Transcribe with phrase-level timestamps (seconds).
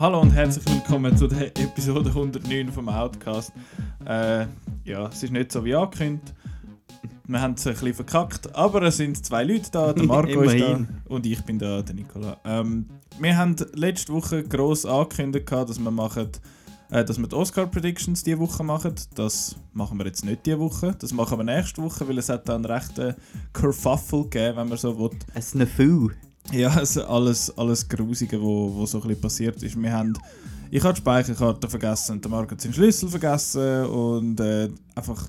[0.00, 3.52] Hallo und herzlich willkommen zu der Episode 109 vom Outcast.
[4.06, 4.46] Äh,
[4.84, 6.34] ja, es ist nicht so wie angekündigt.
[7.26, 9.92] Wir haben es ein bisschen verkackt, aber es sind zwei Leute da.
[9.92, 10.78] Der Marco ist da
[11.08, 12.36] und ich bin da, der Nicola.
[12.44, 12.86] Ähm,
[13.18, 16.28] wir haben letzte Woche gross angekündigt, dass wir machen,
[16.92, 18.94] äh, dass wir die Oscar Predictions diese Woche machen.
[19.16, 20.94] Das machen wir jetzt nicht diese Woche.
[20.96, 23.16] Das machen wir nächste Woche, weil es hat da einen rechten
[23.52, 25.18] Kerfuffle gegeben, wenn man so will.
[25.34, 26.10] Ein Snafu.
[26.52, 29.80] Ja, also alles, alles Grusige, wo, wo so ein passiert ist.
[29.80, 30.14] Wir haben,
[30.70, 35.28] ich habe die Speicherkarte vergessen der Marco hat seinen Schlüssel vergessen und äh, einfach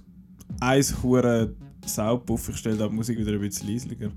[0.62, 1.54] eins hure
[1.86, 2.50] Saupuff.
[2.50, 4.12] Ich stelle da die Musik wieder ein bisschen leislicher.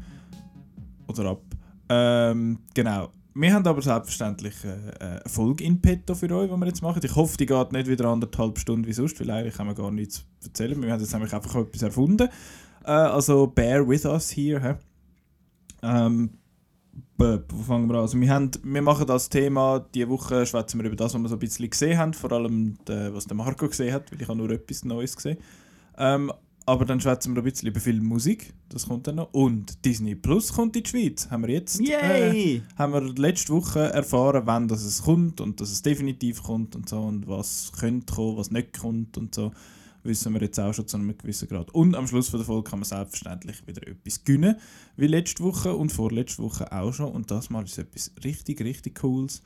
[1.09, 1.43] Oder ab.
[1.89, 3.11] Ähm, genau.
[3.35, 7.01] Wir haben aber selbstverständlich äh, eine Folge in petto für euch, die wir jetzt machen.
[7.03, 9.91] Ich hoffe, die geht nicht wieder anderthalb Stunden wie sonst, weil eigentlich haben wir gar
[9.91, 10.81] nichts zu erzählen.
[10.81, 12.29] Wir haben jetzt nämlich einfach etwas erfunden.
[12.85, 14.79] Äh, also bear with us here.
[15.83, 16.31] Ähm,
[17.17, 18.03] wo fangen wir an?
[18.03, 21.29] Also wir, haben, wir machen das Thema, diese Woche schwätzen wir über das, was wir
[21.29, 24.29] so ein bisschen gesehen haben, vor allem der, was der Marco gesehen hat, weil ich
[24.29, 25.39] habe nur etwas Neues gesehen.
[25.99, 26.33] Ähm,
[26.65, 29.33] aber dann schwätzen wir ein bisschen über Filmmusik, das kommt dann noch.
[29.33, 31.81] Und Disney Plus kommt in die Schweiz, haben wir jetzt.
[31.81, 32.63] Äh, Yay!
[32.77, 36.89] haben wir letzte Woche erfahren, wann das es kommt und dass es definitiv kommt und
[36.89, 39.53] so und was könnte kommen, was nicht kommt und so.
[40.05, 41.71] Wissen wir jetzt auch schon zu einem gewissen Grad.
[41.73, 44.57] Und am Schluss von der Folge kann man selbstverständlich wieder etwas gewinnen,
[44.97, 47.13] wie letzte Woche und vorletzte Woche auch schon.
[47.13, 49.43] Und das mal ist etwas richtig, richtig Cooles.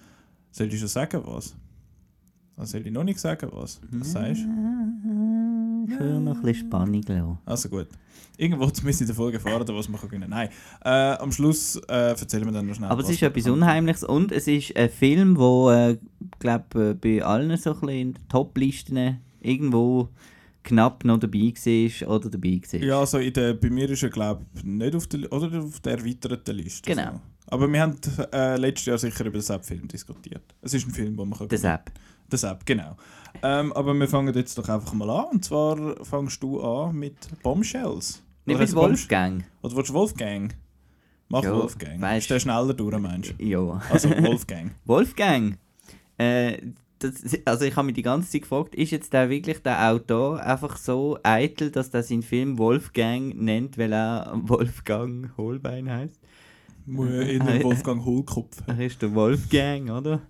[0.51, 1.55] Soll ich schon sagen, was?
[2.57, 3.81] Also soll ich noch nicht sagen, was?
[3.91, 5.87] Was sagst du?
[5.89, 7.39] Ich will noch ein bisschen Spannung lassen.
[7.45, 7.89] Also gut.
[8.39, 10.31] Irgendwo zumindest in der Folge erfahren, was man gewinnen kann.
[10.31, 10.49] Nein,
[10.83, 12.89] äh, am Schluss äh, erzählen wir dann noch schnell.
[12.89, 13.47] Aber es ist wir etwas.
[13.47, 15.99] Unheimliches und es ist ein Film, der, äh,
[16.39, 20.09] glaube bei allen so ein bisschen in den Top-Listen irgendwo
[20.67, 22.81] knapp noch dabei war oder dabei war.
[22.81, 25.81] Ja, also in der, bei mir ist er glaube ich nicht auf der, oder auf
[25.81, 26.91] der erweiterten Liste.
[26.91, 27.13] Genau.
[27.13, 27.21] So.
[27.49, 27.97] Aber wir haben
[28.33, 30.43] äh, letztes Jahr sicher über den Sepp-Film diskutiert.
[30.63, 31.93] Es ist ein Film, den man kann Das App.
[32.31, 32.97] Der Sepp, genau.
[33.43, 35.27] Ähm, aber wir fangen jetzt doch einfach mal an.
[35.33, 37.15] Und zwar fangst du an mit
[37.45, 38.21] Bombshells.
[38.47, 39.45] Nicht mit Wolfgang.
[39.63, 40.55] Oder willst du Wolfgang?
[41.29, 42.01] Mach Ja, Wolfgang.
[42.01, 43.45] weisst- Ist der schneller durch, meinst du?
[43.45, 43.81] Ja.
[43.91, 44.73] Also Wolfgang.
[44.85, 45.57] Wolfgang.
[46.19, 46.59] Äh,
[46.99, 50.41] das, also ich habe mich die ganze Zeit gefragt, ist jetzt der wirklich der Autor
[50.43, 56.19] einfach so eitel, dass er seinen Film Wolfgang nennt, weil er Wolfgang Holbein heißt?
[56.87, 58.63] In den Wolfgang Hohlkopf.
[58.67, 60.23] Er ist der Wolfgang, oder?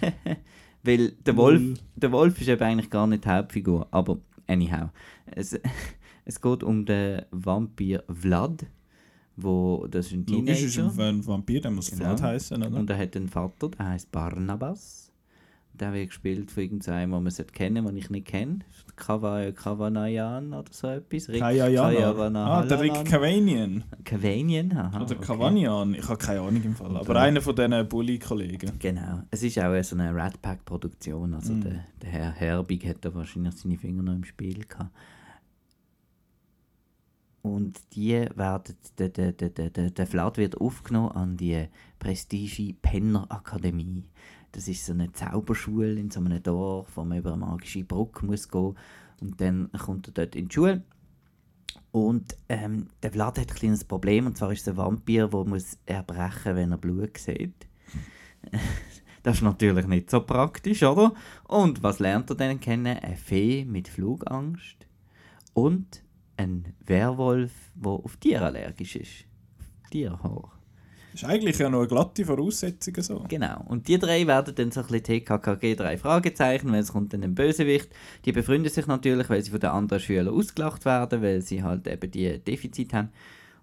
[0.82, 4.18] weil der Wolf, der Wolf ist eben eigentlich gar nicht die Hauptfigur, aber
[4.48, 4.88] anyhow.
[5.26, 5.58] Es,
[6.24, 8.66] es geht um den Vampir Vlad,
[9.36, 11.04] wo das ist ein Logisch ist Teenager.
[11.04, 12.02] ein Vampir, der muss Genau.
[12.04, 12.76] Vlad heißen, oder?
[12.78, 15.01] Und er hat einen Vater, der heißt Barnabas.
[15.74, 18.58] Der wird gespielt von irgendeinem, den man sollte kennen den ich nicht kenne.
[18.94, 21.28] Kava- Kavanayan oder so etwas.
[21.30, 21.42] Rick.
[21.42, 23.82] Kajavana- Ah, der Rick Cavanian.
[24.04, 25.02] Kavanian, aha.
[25.02, 25.24] Oder okay.
[25.26, 25.94] Cavanian.
[25.94, 26.94] Ich habe keine Ahnung im Fall.
[26.96, 28.78] Aber einer von diesen Bully-Kollegen.
[28.78, 29.22] Genau.
[29.30, 31.32] Es ist auch so eine Rat Pack-Produktion.
[31.34, 31.60] Also Mhm.
[31.62, 34.90] der, der Herr Herbig hat da wahrscheinlich seine Finger noch im Spiel gehabt.
[37.40, 41.66] Und die werden, der, der, der, der, der, der Vlad wird aufgenommen an die
[41.98, 44.04] Prestige Penner Akademie.
[44.52, 48.26] Das ist so eine Zauberschule in so einem Dorf, wo man über eine magische Brücke
[48.26, 48.76] muss gehen
[49.20, 50.82] Und dann kommt er dort in die Schule.
[51.90, 55.44] Und ähm, der Vlad hat ein kleines Problem, und zwar ist es ein Vampir, der
[55.44, 57.66] muss erbrechen, wenn er Blut sieht.
[59.22, 61.12] das ist natürlich nicht so praktisch, oder?
[61.44, 62.98] Und was lernt er denn kennen?
[62.98, 64.86] Eine Fee mit Flugangst
[65.54, 66.02] und
[66.36, 69.26] ein Werwolf, der auf Tiere allergisch ist.
[69.90, 70.61] Tierhaar.
[71.14, 73.24] Ist eigentlich ja noch eine glatte Voraussetzung so.
[73.28, 73.64] Genau.
[73.68, 77.22] Und die drei werden dann so ein bisschen TKKG drei Fragezeichen, weil es kommt dann
[77.22, 77.88] ein Bösewicht.
[78.24, 81.86] Die befreunden sich natürlich, weil sie von den anderen Schülern ausgelacht werden, weil sie halt
[81.86, 83.10] eben die Defizit haben.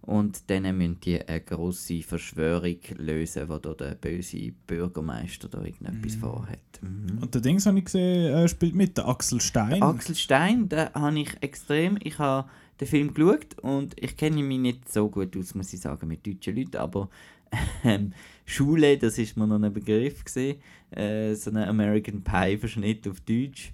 [0.01, 6.15] Und dann müssen die eine grosse Verschwörung lösen, wo da der böse Bürgermeister da irgendetwas
[6.15, 6.59] vorhat.
[6.81, 7.19] Mhm.
[7.21, 9.83] Und der Dings habe ich gesehen, äh, spielt mit, der Axel Stein.
[9.83, 11.97] Axel Stein, den habe ich extrem.
[12.01, 12.49] Ich habe
[12.79, 16.25] den Film geschaut und ich kenne mich nicht so gut aus, muss ich sagen, mit
[16.25, 17.09] deutschen Leuten, aber
[17.83, 18.13] ähm,
[18.45, 20.57] Schule, das ist mir noch ein Begriff gesehen,
[20.91, 23.73] äh, so ein American Pie Verschnitt auf Deutsch.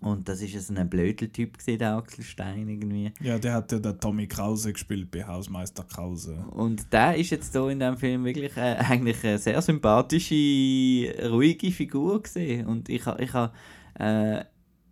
[0.00, 3.12] Und das ist so ein Blödeltyp gesehen, der Axel Stein irgendwie.
[3.20, 6.42] ja, der hat ja den Tommy Krause gespielt bei Hausmeister Krause.
[6.52, 10.34] Und der ist jetzt so in dem Film wirklich äh, eigentlich eine sehr sympathische,
[11.30, 12.66] ruhige Figur gesehen.
[12.66, 13.52] Und ich habe ich ha,
[13.98, 14.42] äh,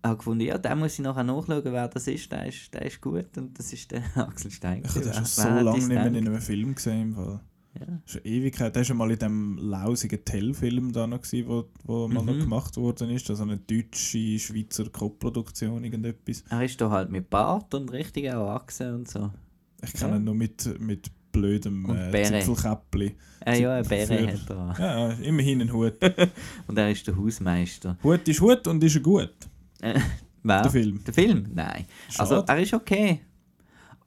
[0.02, 2.31] hab gefunden, ja, den muss ich nachher nachschauen, wer das ist.
[2.31, 4.82] Der ist, der ist gut und das ist der Axel Stein.
[4.85, 5.26] Ich habe den gewesen.
[5.26, 7.00] schon so lange nicht mehr in einem Film gesehen.
[7.00, 7.40] Im Fall.
[7.78, 7.86] Ja.
[8.06, 8.74] Schon Ewigkeit.
[8.74, 12.34] Der war schon mal in dem lausigen Tell-Film da noch, gewesen, wo, wo mal noch
[12.34, 12.40] Mhm.
[12.40, 13.28] gemacht worden ist.
[13.30, 16.42] Also eine deutsche, Schweizer Co-Produktion, irgendetwas.
[16.50, 19.30] Er ist da halt mit Bart und richtig erwachsen und so.
[19.84, 22.24] Ich kenne ihn nur mit, mit blödem Und äh.
[22.24, 23.14] Zipfelkäppli.
[23.46, 24.74] Äh, ja, Für- Bäre hat er.
[24.78, 25.94] Ja, immerhin ein Hut.
[26.66, 27.96] Und er ist der Hausmeister.
[28.02, 29.30] Hut ist Hut und ist er gut.
[29.80, 30.00] Äh,
[30.42, 30.62] wer?
[30.62, 31.00] Der Film.
[31.04, 31.46] Der Film?
[31.54, 31.84] Nein.
[32.16, 32.52] Also, Schade.
[32.52, 33.20] er ist okay.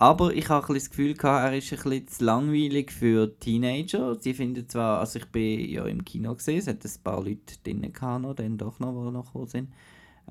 [0.01, 4.15] Aber ich habe ein das Gefühl, gehabt, er ist ein bisschen zu langweilig für Teenager.
[4.19, 7.53] Sie finden zwar, also ich bin ja im Kino gesehen, es hat ein paar Leute
[7.63, 9.69] drinnen gehabt, noch, dann doch noch, die noch sind.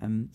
[0.03, 0.31] Ähm,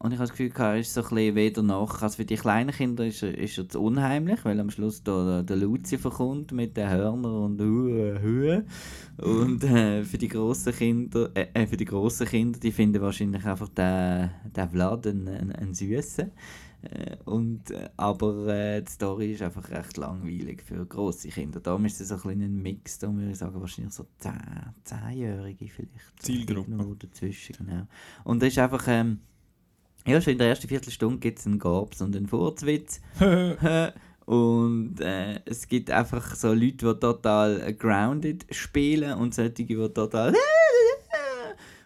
[0.00, 2.02] und ich habe das Gefühl, gehabt, er ist so ein bisschen weder noch.
[2.02, 5.44] Also für die kleinen Kinder ist er, ist er zu unheimlich, weil am Schluss der,
[5.44, 8.66] der Lucifer kommt mit den Hörnern und Höhe, Höhe.
[9.18, 13.44] Und äh, für die grossen Kinder, äh, äh, für die grossen Kinder, die finden wahrscheinlich
[13.44, 16.32] einfach den, den Vlad einen, einen, einen süßen.
[16.82, 21.60] Äh, und, äh, aber äh, die Story ist einfach recht langweilig für grosse Kinder.
[21.60, 24.32] Darum ist es so ein bisschen ein Mix, da würde ich sagen, wahrscheinlich so 10,
[24.86, 26.22] 10-Jährige vielleicht.
[26.22, 26.70] Zielgruppe.
[26.70, 27.86] Irgendwo dazwischen, genau.
[28.24, 29.20] Und das ist einfach, ähm,
[30.06, 33.00] ja, schon in der ersten Viertelstunde gibt es einen Gabs und einen Furzwitz.
[34.26, 40.34] und äh, es gibt einfach so Leute, die total grounded spielen und solche, die total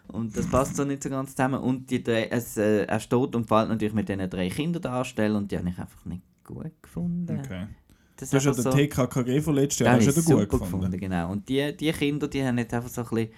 [0.09, 1.59] und das passt so nicht so ganz zusammen.
[1.61, 5.51] Und die drei, es, äh, er steht und fällt natürlich mit diesen drei Kinderdarstellern und
[5.51, 7.39] die habe ich einfach nicht gut gefunden.
[7.39, 7.67] Okay.
[8.15, 10.97] Das Du hast ja den TKKG von letztes Jahr hast du gut gefunden.
[10.99, 11.31] genau.
[11.31, 13.29] Und die, die Kinder, die haben jetzt einfach so ein bisschen,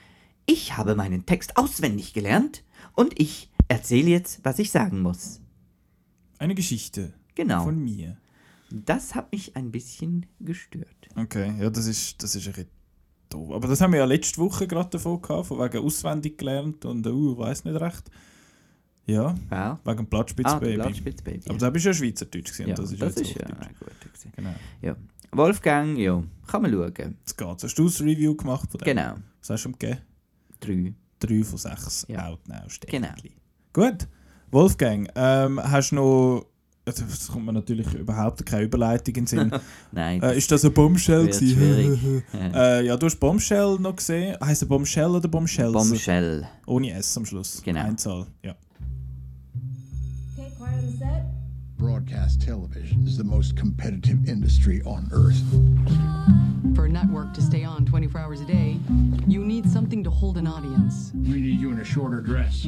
[0.45, 2.63] ich habe meinen Text auswendig gelernt
[2.95, 5.41] und ich erzähle jetzt, was ich sagen muss.
[6.37, 7.63] Eine Geschichte Genau.
[7.65, 8.17] von mir.
[8.71, 11.09] Das hat mich ein bisschen gestört.
[11.15, 12.65] Okay, ja, das ist, das ist ein
[13.29, 13.51] doof.
[13.51, 17.05] Aber das haben wir ja letzte Woche gerade davon gehabt, von wegen auswendig gelernt und
[17.07, 18.09] uh, weiß nicht recht.
[19.05, 19.79] Ja, Ja.
[19.83, 20.75] wegen Ah, Platzspitzbaby.
[20.75, 21.49] Platzspitzbaby.
[21.49, 24.35] Aber da bist du ja Schweizerdeutsch gewesen, ja, das ist das ist ja gut.
[24.35, 24.53] Genau.
[24.81, 24.95] Ja.
[25.31, 26.93] Wolfgang, ja, kann man schauen.
[26.97, 27.63] Jetzt geht's.
[27.63, 28.85] Hast du das Review gemacht von dem?
[28.85, 29.15] Genau.
[29.39, 30.01] Was hast du ihm gegeben?
[30.59, 30.93] Drei.
[31.19, 32.27] 3 von 6 Ja.
[32.27, 33.09] Out Now Genau.
[33.73, 34.07] Gut.
[34.51, 36.45] Wolfgang, ähm, hast du noch...
[36.89, 39.51] also, Das kommt mir natürlich überhaupt keine Überleitung in den Sinn.
[39.91, 41.47] Nein, äh, ist das ein Bombshell gewesen?
[41.49, 42.23] schwierig.
[42.53, 44.35] äh, ja, du hast Bombshell noch gesehen.
[44.43, 45.73] Heißt er Bombshell oder Bombshells?
[45.73, 46.47] Bombshell.
[46.65, 47.61] Ohne S am Schluss.
[47.63, 47.81] Genau.
[47.81, 48.55] Einzahl, ja.
[50.37, 51.23] Okay, quiet on the set.
[51.77, 55.41] Broadcast television is the most competitive industry on earth.
[56.75, 58.77] For a network to stay on 24 hours a day,
[59.27, 61.11] you need something to hold an audience.
[61.13, 62.67] We need you in a shorter dress.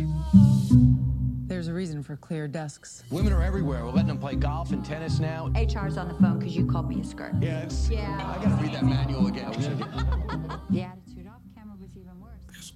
[1.51, 3.03] There's a reason for clear desks.
[3.09, 3.83] Women are everywhere.
[3.83, 5.51] We're letting them play golf and tennis now.
[5.53, 7.33] HR's on the phone because you called me a skirt.
[7.42, 7.89] Yeah, it's.
[7.89, 8.07] Yeah.
[8.25, 9.51] I gotta read that manual again.
[10.69, 12.71] The attitude off camera was even worse.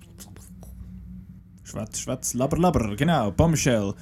[1.64, 3.32] Schwätz, Schwätz, Labber, Labber, genau.
[3.32, 3.96] Bombshell.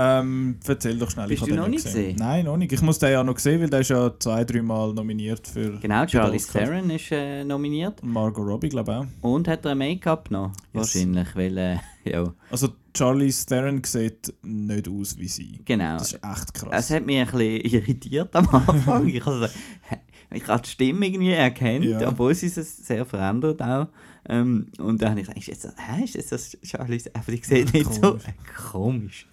[0.00, 1.26] Ähm, erzähl doch schnell.
[1.28, 2.16] Bist ich du noch nicht gesehen?
[2.18, 2.72] Nein, noch nicht.
[2.72, 5.78] Ich muss den ja noch sehen, weil der ist ja zwei, dreimal nominiert für...
[5.80, 6.38] Genau, Charlie.
[6.38, 8.02] Theron ist äh, nominiert.
[8.04, 9.30] Margot Robbie, glaube ich auch.
[9.32, 10.52] Und hat er ein Make-up noch?
[10.72, 15.60] Wahrscheinlich, weil, äh, ja, Also Charlie Theron sieht nicht aus wie sie.
[15.64, 15.98] genau.
[15.98, 16.70] Das ist echt krass.
[16.72, 19.08] Es hat mich ein bisschen irritiert am Anfang.
[19.08, 19.50] ich habe
[20.32, 22.06] ich habe die Stimme irgendwie erkannt, Ja.
[22.08, 23.88] obwohl sie sich sehr verändert auch.
[24.28, 27.00] Ähm, und dann habe ich gesagt, ist das, hä, ist das, Charlie?
[27.14, 28.24] Aber die sieht nicht so Komisch.
[28.26, 28.32] äh,
[28.70, 29.26] komisch.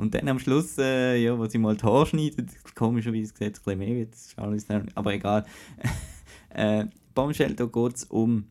[0.00, 3.58] Und dann am Schluss, äh, ja, wo sie mal die Haare schneidet, komischerweise sieht es
[3.58, 5.44] ein bisschen mehr wie jetzt Charlie Theron, aber egal.
[6.48, 8.46] äh, Bombshell, da geht es um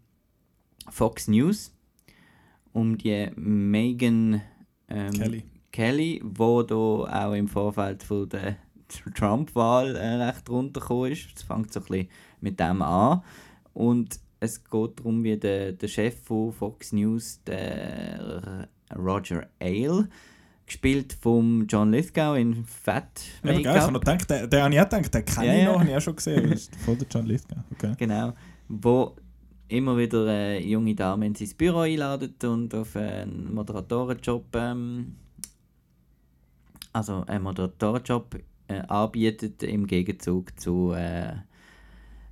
[0.92, 1.74] Fox News,
[2.72, 4.44] um die Megan
[4.90, 5.44] ähm, Kelly.
[5.72, 8.58] Kelly, wo da auch im Vorfeld von der
[9.16, 11.30] Trump-Wahl äh, recht runtergekommen ist.
[11.36, 12.10] Es fängt so ein bisschen
[12.42, 13.24] mit dem an.
[13.74, 20.06] Und es geht darum, wie der, der Chef von Fox News, der Roger Ailes,
[20.70, 24.20] gespielt von John Lithgow in Fat Ja, geil, ich habe noch Make-up.
[24.28, 25.72] gedacht, den, den habe ich auch gedacht, den kenne Ja, ich ja.
[25.72, 26.50] noch, habe ich auch schon gesehen.
[26.50, 27.58] Das ist voll der John Lithgow.
[27.74, 27.94] Okay.
[27.98, 28.34] Genau.
[28.70, 29.16] Wo
[29.68, 35.16] immer wieder äh, junge Damen in sein Büro einladet und auf einen Moderatorenjob, ähm,
[36.94, 38.36] also einen Moderatorenjob
[38.68, 41.34] äh, anbietet im Gegenzug zu äh,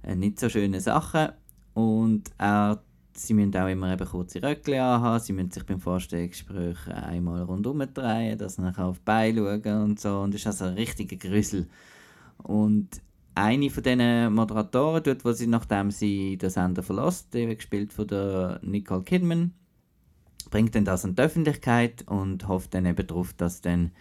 [0.04, 1.30] äh, nicht so schönen Sachen.
[1.74, 2.82] Und er,
[3.20, 7.80] sie müssen auch immer eben kurze Röckchen anhaben, sie müssen sich beim Vorstellungsgespräch einmal rundum
[7.94, 10.20] drehen, dass sie nachher auf die Beine schauen und so.
[10.20, 11.68] Und das ist also ein richtiger Grüssel.
[12.44, 13.02] Und
[13.36, 17.94] eine von diesen Moderatoren, dort, wo sie, nachdem sie den Sender verlässt, die wird gespielt
[17.94, 19.54] von der Nicole Kidman,
[20.50, 23.92] bringt dann das an die Öffentlichkeit und hofft dann eben darauf, dass dann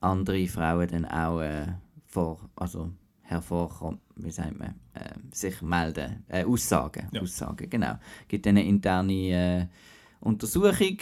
[0.00, 1.66] andere Frauen dann auch äh,
[2.06, 2.90] vor, also
[3.20, 7.20] hervorkommen, wie sagt man, äh, sich melden, äh, Aussagen, Ja.
[7.22, 7.98] Aussagen, genau.
[8.28, 9.66] Gibt eine interne äh,
[10.20, 10.98] Untersuchung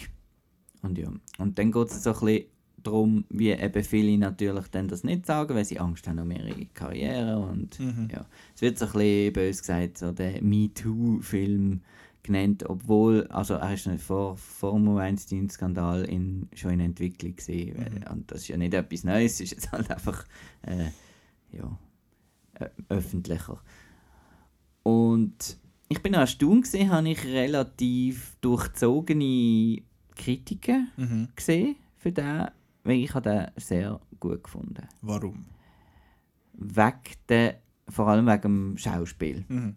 [0.82, 2.44] und ja, und dann geht es so ein bisschen
[2.82, 6.64] darum, wie eben viele natürlich dann das nicht sagen, weil sie Angst haben um ihre
[6.72, 7.78] Karriere und
[8.10, 8.24] ja,
[8.54, 11.82] es wird so ein bisschen bös gesagt, so der MeToo-Film
[12.22, 17.74] genannt, obwohl, also er ist nicht vor, vor dem Weinstein-Skandal in, schon in Entwicklung gewesen,
[17.76, 20.24] weil, und das ist ja nicht etwas Neues, es ist jetzt halt einfach,
[20.62, 20.86] äh,
[21.52, 21.78] ja,
[22.88, 23.60] öffentlicher.
[24.82, 29.82] Und ich bin auch erstaunt gesehen, habe ich relativ durchzogene
[30.14, 31.28] Kritiken Mhm.
[31.34, 32.48] gesehen für den,
[32.84, 34.86] weil ich habe den sehr gut gefunden.
[35.02, 35.46] Warum?
[36.54, 37.56] Wegen der,
[37.88, 39.44] vor allem wegen dem Schauspiel.
[39.48, 39.76] Mhm.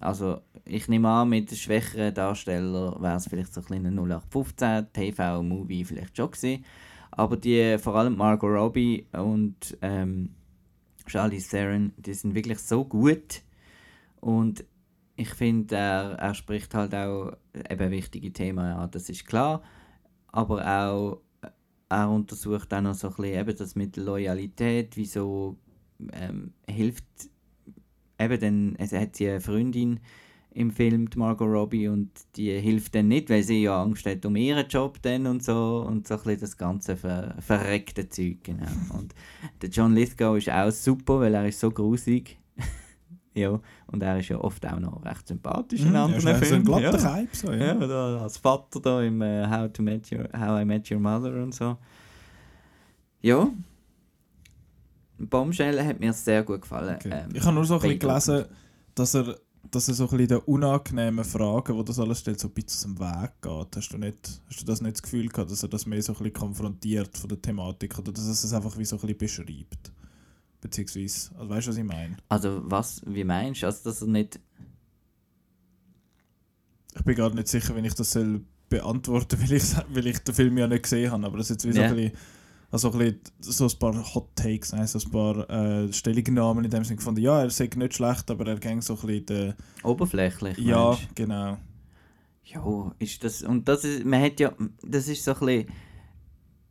[0.00, 4.92] Also ich nehme an, mit den schwächeren Darstellern wäre es vielleicht so ein kleiner 0815
[4.92, 6.64] TV-Movie vielleicht schon gewesen.
[7.12, 10.30] Aber die, vor allem Margot Robbie und ähm,
[11.06, 13.42] Charlize Theron, die sind wirklich so gut.
[14.20, 14.64] Und
[15.16, 17.36] ich finde, er, er spricht halt auch
[17.68, 19.62] eben wichtige Themen an, das ist klar.
[20.28, 21.50] Aber auch, äh,
[21.88, 25.58] er untersucht auch noch so ein bisschen eben das mit Loyalität, wieso
[26.12, 27.04] ähm, hilft
[28.18, 30.00] eben dann, es hat sie eine Freundin
[30.54, 34.24] im Film, die Margot Robbie, und die hilft dann nicht, weil sie ja Angst hat
[34.24, 38.38] um ihren Job dann und so und so ein bisschen das ganze ver verreckte Zeug,
[38.44, 38.66] genau.
[38.96, 39.14] Und
[39.60, 42.38] der John Lithgow ist auch super, weil er ist so grusig.
[43.34, 46.48] ja, und er ist ja oft auch noch recht sympathisch in Mhm, anderen ja, ist
[46.48, 46.80] so ein Filmen.
[46.82, 47.12] glatter ja.
[47.14, 47.74] Hype, so, ja.
[47.86, 51.42] Ja, als Vater da im äh, How, to Met Your, How I Met Your Mother
[51.42, 51.76] und so.
[53.22, 53.48] Ja.
[55.18, 56.96] Bombshell hat mir sehr gut gefallen.
[56.96, 57.10] Okay.
[57.12, 58.44] Ähm, ich habe nur so ein bisschen gelesen,
[58.94, 59.36] dass er,
[59.74, 62.94] dass er so ein bisschen den unangenehmen Fragen, die das alles stellt, so ein bisschen
[62.94, 63.76] aus dem Weg geht.
[63.76, 66.12] Hast du, nicht, hast du das nicht das Gefühl gehabt, dass er das mehr so
[66.12, 69.18] ein bisschen konfrontiert von der Thematik oder dass er es einfach wie so ein bisschen
[69.18, 69.92] beschreibt?
[70.60, 72.16] Beziehungsweise, also weißt du, was ich meine?
[72.28, 73.66] Also was, wie meinst du?
[73.66, 74.40] Also dass er nicht...
[76.96, 80.34] Ich bin gar nicht sicher, wenn ich das soll beantworten weil ich, weil ich den
[80.34, 82.12] Film ja nicht gesehen habe, aber das ist jetzt wie so ein bisschen,
[82.74, 86.70] also ein, bisschen so ein paar Hot Takes, nein, so ein paar äh, Stellungnahmen in
[86.72, 89.54] dem Sinne gefunden, ja, er sagt nicht schlecht, aber er ging so ein bisschen den,
[89.84, 91.56] Oberflächlich, ja, meinst genau.
[92.46, 93.42] Ja, ist das...
[93.44, 94.04] Und das ist...
[94.04, 94.52] Man hat ja...
[94.82, 95.66] Das ist so ein bisschen...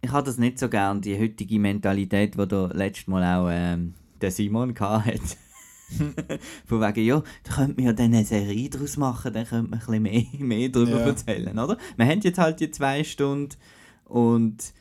[0.02, 3.94] Ich habe das nicht so gern, die heutige Mentalität, die da letztes Mal auch ähm,
[4.20, 5.22] der Simon hatte.
[6.66, 9.80] Von wegen, ja, da könnte man ja dann eine Serie daraus machen, dann könnte man
[9.80, 10.26] ein bisschen mehr,
[10.58, 11.06] mehr darüber Ja.
[11.08, 11.78] erzählen, oder?
[11.96, 13.56] Wir haben jetzt halt die zwei Stunden
[14.06, 14.74] und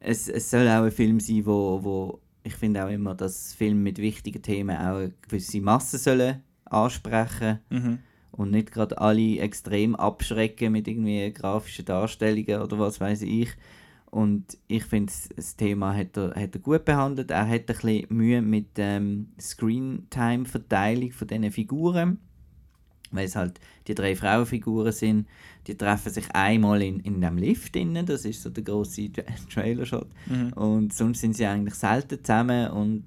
[0.00, 3.80] es, es soll auch ein Film sein, wo, wo ich finde auch immer, dass Filme
[3.80, 7.98] mit wichtigen Themen auch eine gewisse Masse sollen ansprechen Mhm.
[8.32, 13.50] und nicht gerade alle extrem abschrecken mit irgendwie grafischen Darstellungen oder was weiß ich.
[14.10, 17.30] Und ich finde, das- Thema hat er, hat er gut behandelt.
[17.30, 22.18] Er hat ein bisschen Mühe mit ähm, Screentime-Verteilung von diesen Figuren.
[23.10, 25.26] Weil es halt die drei Frauenfiguren sind.
[25.68, 28.06] Die treffen sich einmal in, in dem Lift innen.
[28.06, 29.22] Das ist so der grosse Tra
[29.52, 30.08] Trailer-Shot.
[30.56, 32.70] Und sonst sind sie eigentlich selten zusammen.
[32.70, 33.04] Und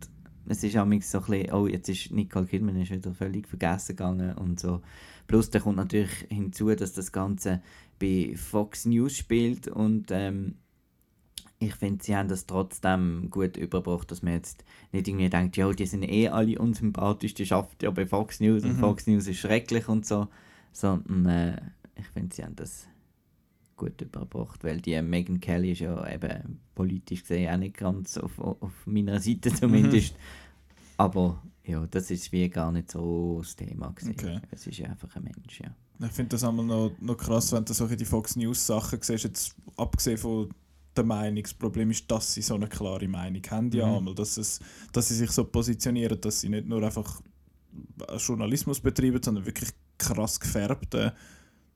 [0.48, 3.96] es ist auch so ein bisschen, oh, jetzt ist Nicole Kidman ist wieder völlig vergessen
[3.96, 4.82] gegangen und so.
[5.28, 7.62] Plus, da kommt natürlich hinzu, dass das Ganze
[8.00, 10.56] bei Fox News spielt und ähm,
[11.60, 15.72] ich finde, sie haben das trotzdem gut überbracht, dass man jetzt nicht irgendwie denkt, ja,
[15.72, 19.40] die sind eh alle unsympathisch, die schafft ja bei Fox News und Fox News ist
[19.40, 20.28] schrecklich und so,
[20.72, 21.62] sondern äh,
[22.02, 22.88] ich finde, sie haben das
[23.76, 28.38] gut überbracht, weil die Megan Kelly ist ja eben politisch gesehen auch nicht ganz auf,
[28.40, 30.16] auf meiner Seite zumindest,
[30.98, 34.12] aber ja, das ist wie gar nicht so das Thema gewesen.
[34.12, 34.40] Okay.
[34.52, 35.74] Es ist einfach ein Mensch, ja.
[36.06, 39.24] Ich finde das einmal noch, noch krass, wenn du solche die Fox News Sachen siehst,
[39.24, 40.50] jetzt abgesehen von
[40.96, 41.44] der Meinung.
[41.44, 43.98] Das Problem ist, dass sie so eine klare Meinung haben, ja Mhm.
[43.98, 44.60] einmal, dass, es,
[44.92, 47.22] dass sie sich so positionieren, dass sie nicht nur einfach
[48.18, 51.12] Journalismus betreiben, sondern wirklich krass gefärbten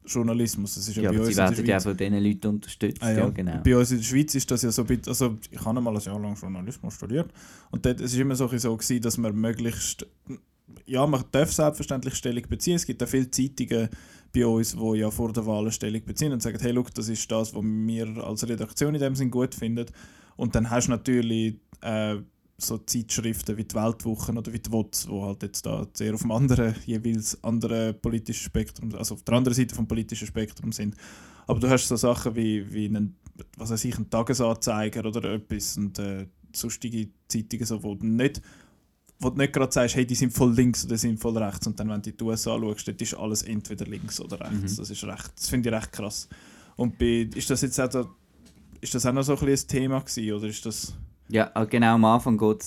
[0.07, 0.75] Journalismus.
[0.75, 3.01] Das ist ja, Ja, bei uns sie in der werden ja von diesen Leuten unterstützt,
[3.03, 3.17] Ah, ja.
[3.19, 3.29] ja.
[3.29, 3.61] genau.
[3.63, 5.95] Bei uns in der Schweiz ist das ja so ein bisschen, also ich habe einmal
[5.95, 7.31] ein Jahr lang Journalismus studiert
[7.71, 10.05] und dort, es ist immer so, so gewesen, dass man möglichst,
[10.85, 13.89] ja man darf selbstverständlich Stellung beziehen, es gibt auch viele Zeitungen
[14.33, 17.07] bei uns, die ja vor der Wahl eine Stellung beziehen und sagen, hey look, das
[17.09, 19.85] ist das, was wir als Redaktion in dem Sinn gut finden
[20.35, 22.17] und dann hast du natürlich äh,
[22.57, 26.21] so Zeitschriften wie die Weltwochen oder wie die WOTS, wo halt jetzt da sehr auf
[26.21, 30.95] dem anderen, jeweils anderen politischen Spektrum, also auf der anderen Seite vom politischen Spektrum sind.
[31.47, 33.17] Aber du hast so Sachen wie, wie einen,
[33.57, 38.41] was weiß ich, einen Tagesanzeiger oder etwas und äh, sonstige Zeitungen, so, wo du nicht
[39.19, 41.79] wo du nicht gerade sagst, hey, die sind voll links oder sind voll rechts und
[41.79, 44.75] dann, wenn du die USA anschaust, dort ist alles entweder links oder rechts.
[44.75, 46.27] Das ist recht, das finde ich recht krass.
[46.75, 48.09] Und bei, ist das jetzt auch, da,
[48.81, 50.93] ist das auch noch so ein, ein Thema gewesen, oder ist das...
[51.29, 52.63] Ja, äh, genau am Anfang geht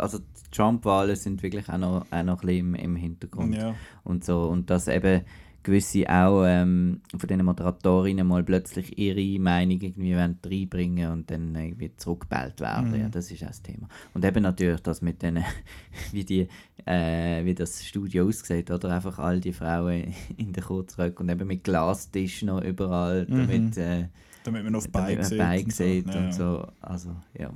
[0.00, 3.56] also die Trump-Wahlen sind wirklich auch noch, auch noch ein bisschen im, im Hintergrund.
[3.56, 3.74] Ja.
[4.04, 4.44] Und so.
[4.44, 5.22] Und dass eben
[5.66, 11.90] gewisse auch ähm, von diesen Moderatorinnen mal plötzlich ihre Meinung irgendwie reinbringen und dann irgendwie
[11.96, 12.92] zurückgebellt werden.
[12.92, 13.00] Mhm.
[13.00, 13.88] Ja, das ist auch das Thema.
[14.14, 15.42] Und eben natürlich das mit den,
[16.12, 16.46] wie, die,
[16.86, 18.90] äh, wie das Studio aussieht, oder?
[18.94, 23.36] Einfach all die Frauen in den Kurzröcken und eben mit Glastisch noch überall, Mhm.
[23.36, 24.04] damit, äh,
[24.44, 25.18] Damit man auf man
[25.70, 26.06] sieht.
[26.06, 26.12] Und so.
[26.12, 26.68] Ja, und so.
[26.80, 27.50] Also, ja.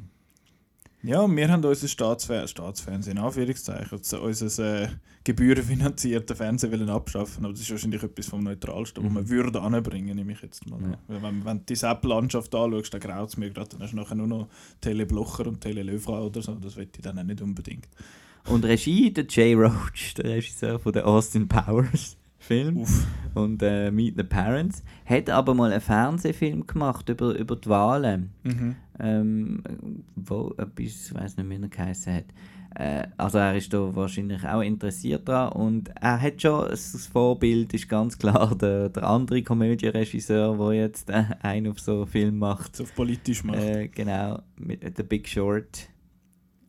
[1.02, 4.88] Ja, wir haben unser Staatsfer Staatsfernsehen, in Anführungszeichen, unser äh,
[5.25, 10.16] gebührenfinanziertes Fernsehen wollen abschaffen, aber das ist wahrscheinlich etwas vom Neutralsten, was man würde anbringen,
[10.16, 10.78] nehme ich jetzt mal.
[11.09, 13.97] Weil Wenn, wenn du die Sepp-Landschaft anschaust, dann graut es mir gerade, dann hast du
[13.97, 14.49] nachher nur noch
[14.83, 17.88] Tele Blocher und Tele Löwra oder so, das will ich dann auch nicht unbedingt.
[18.47, 22.19] Und Regie, der Jay Roach, der Regisseur von den Austin Powers
[22.50, 23.07] Film Uff.
[23.35, 28.33] und äh, Meet the Parents, hat aber mal einen Fernsehfilm gemacht über, über die Wahlen.
[28.42, 28.75] Mhm.
[28.99, 29.62] ähm,
[30.16, 32.25] wo etwas, ich weiß nicht mehr, wie er geheißen hat.
[32.75, 37.73] Äh, also er ist da wahrscheinlich auch interessiert daran und er hat schon, das Vorbild
[37.73, 42.38] ist ganz klar der, der andere Komödienregisseur, der jetzt äh, einen auf so einen Film
[42.38, 42.75] macht.
[42.75, 43.59] So auf politisch macht.
[43.59, 45.88] Äh, genau, mit The Big Short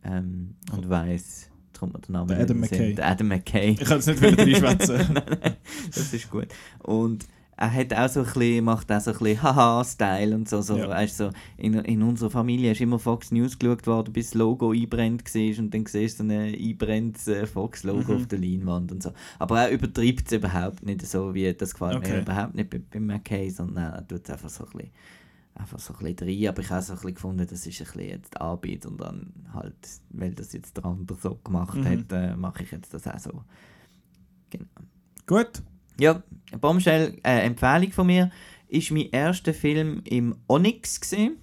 [0.04, 1.51] ähm, und jetzt
[1.82, 2.60] kommt mir der Name Der Adam.
[2.60, 2.94] McKay.
[2.94, 3.70] Der Adam McKay.
[3.72, 4.96] Ich kann es nicht wieder reinschwätzen.
[5.12, 5.56] Nein, nein,
[5.88, 6.46] das ist gut.
[6.78, 10.62] Und er hat auch so ein bisschen, macht auch so ein bisschen Haha-Style und so.
[10.62, 10.88] so, Ja.
[10.88, 14.72] weißt, so in, in unserer Familie ist immer Fox News geschaut worden, bis das Logo
[14.72, 18.16] einbrennt war und dann siehst du ein einbrennendes äh, Fox-Logo Mhm.
[18.22, 19.12] auf der Leinwand und so.
[19.38, 22.20] Aber er übertreibt es überhaupt nicht so, wie das gefällt mir Okay.
[22.22, 24.90] überhaupt nicht bei, bei McKay, sondern er tut es einfach so ein bisschen
[25.54, 27.84] einfach so ein bisschen rein, aber ich habe so ein bisschen gefunden, das ist ein
[27.86, 29.74] bisschen jetzt Arbeit und dann halt,
[30.10, 31.84] weil das jetzt der andere so gemacht Mhm.
[31.86, 33.44] hat, äh, mache ich jetzt das auch so.
[34.50, 34.66] Genau.
[35.26, 35.62] Gut.
[36.00, 36.22] Ja,
[36.60, 38.30] Bombshell, äh, Empfehlung von mir,
[38.68, 41.36] ist mein erster Film im Onyx gesehen.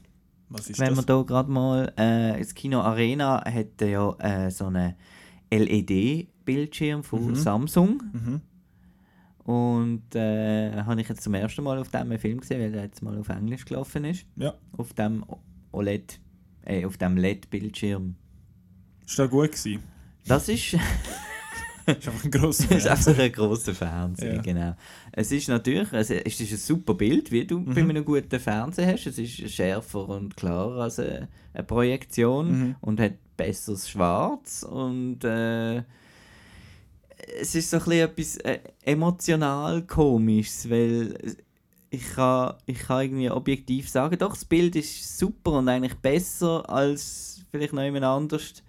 [0.49, 0.95] Was ist Wenn das?
[0.97, 4.95] man da gerade mal, äh, das Kino Arena hat ja äh, so einen
[5.51, 7.35] LED-Bildschirm von Mhm.
[7.35, 8.03] Samsung.
[8.13, 8.41] Mhm.
[9.49, 13.01] Und äh, habe ich jetzt zum ersten Mal auf dem Film gesehen, weil er jetzt
[13.01, 14.25] mal auf Englisch gelaufen ist.
[14.35, 14.53] Ja.
[14.77, 15.25] Auf dem
[15.71, 16.19] OLED,
[16.65, 18.15] äh, auf dem LED-Bildschirm.
[19.07, 19.81] Ist das gut gewesen?
[20.27, 20.73] Das ist,
[21.87, 22.91] Ist einfach ein grosser das ist Fernseher.
[22.91, 24.41] einfach ein grosser Fernseher, Ja.
[24.43, 24.75] genau.
[25.13, 27.73] Es ist natürlich, es ist es ist ein super Bild, wie du Mhm.
[27.73, 29.07] bei einem guten Fernseher hast.
[29.07, 32.75] Es ist schärfer und klarer als eine, eine Projektion Mhm.
[32.81, 35.81] und hat besseres Schwarz und äh,
[37.39, 41.15] es ist so ein bisschen etwas äh, emotional komisches, weil
[41.89, 46.69] ich kann, ich kann irgendwie objektiv sagen, doch, das Bild ist super und eigentlich besser
[46.69, 48.63] als vielleicht noch jemand anders.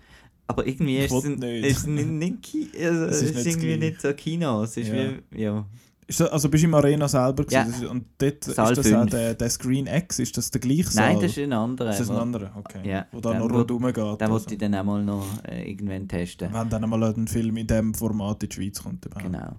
[0.46, 1.64] Aber irgendwie Ich ist es, nicht.
[1.66, 4.62] ist nicht, also Es ist nicht irgendwie nicht so Kino.
[4.64, 5.12] Es ist Ja.
[5.30, 5.66] wie, ja.
[6.10, 7.52] Ist also bist du im Arena selber gewesen?
[7.54, 7.64] Ja.
[7.64, 10.60] Das ist- Und dort Saal ist das auch der, der Screen X, ist das der
[10.60, 11.12] gleiche Saal?
[11.14, 11.90] Nein, das ist ein anderer.
[11.90, 12.50] Ist das ein wo- anderer?
[12.56, 12.80] Okay.
[12.90, 13.96] Ja, Wo da noch rundherum geht.
[13.96, 14.32] Den also.
[14.32, 16.52] wollte ich dann auch mal noch äh, irgendwann testen.
[16.52, 19.06] Wenn dann einmal ein Film in diesem Format in die Schweiz kommt.
[19.06, 19.24] überhaupt.
[19.24, 19.52] Genau.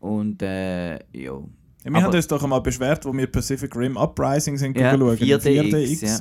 [0.00, 1.00] Und äh, ja.
[1.12, 1.38] Wir
[1.86, 6.04] Aber- haben uns doch einmal beschwert, wo wir Pacific Rim Uprising sind Ja, schauen, 4DX,
[6.04, 6.18] ja.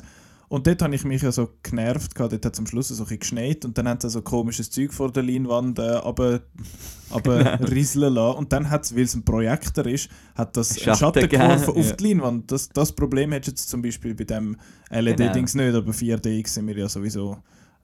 [0.47, 2.33] Und dort habe ich mich ja so genervt, gehabt.
[2.33, 4.93] dort hat es am Schluss so ein geschneit und dann haben sie so komisches Zeug
[4.93, 6.41] vor der Leinwand äh, aber,
[7.09, 8.37] aber rieseln lassen.
[8.37, 11.95] Und dann hat es, weil es ein Projektor ist, hat das Schatten geworfen auf ja.
[11.95, 12.51] die Leinwand.
[12.51, 14.57] Das, das Problem hättest du jetzt zum Beispiel bei dem
[14.89, 17.37] LED-Dings nicht, aber 4DX sind wir ja sowieso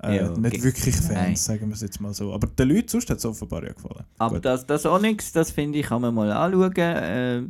[0.04, 1.36] äh, Ja, nicht wirklich Fans, nein.
[1.36, 2.34] sagen wir es jetzt mal so.
[2.34, 4.06] Aber den Leuten sonst hat es offenbar ja gefallen.
[4.17, 4.45] Aber Gut.
[4.45, 6.74] das, das Onyx, das finde ich, kann man mal anschauen.
[6.78, 7.43] Äh,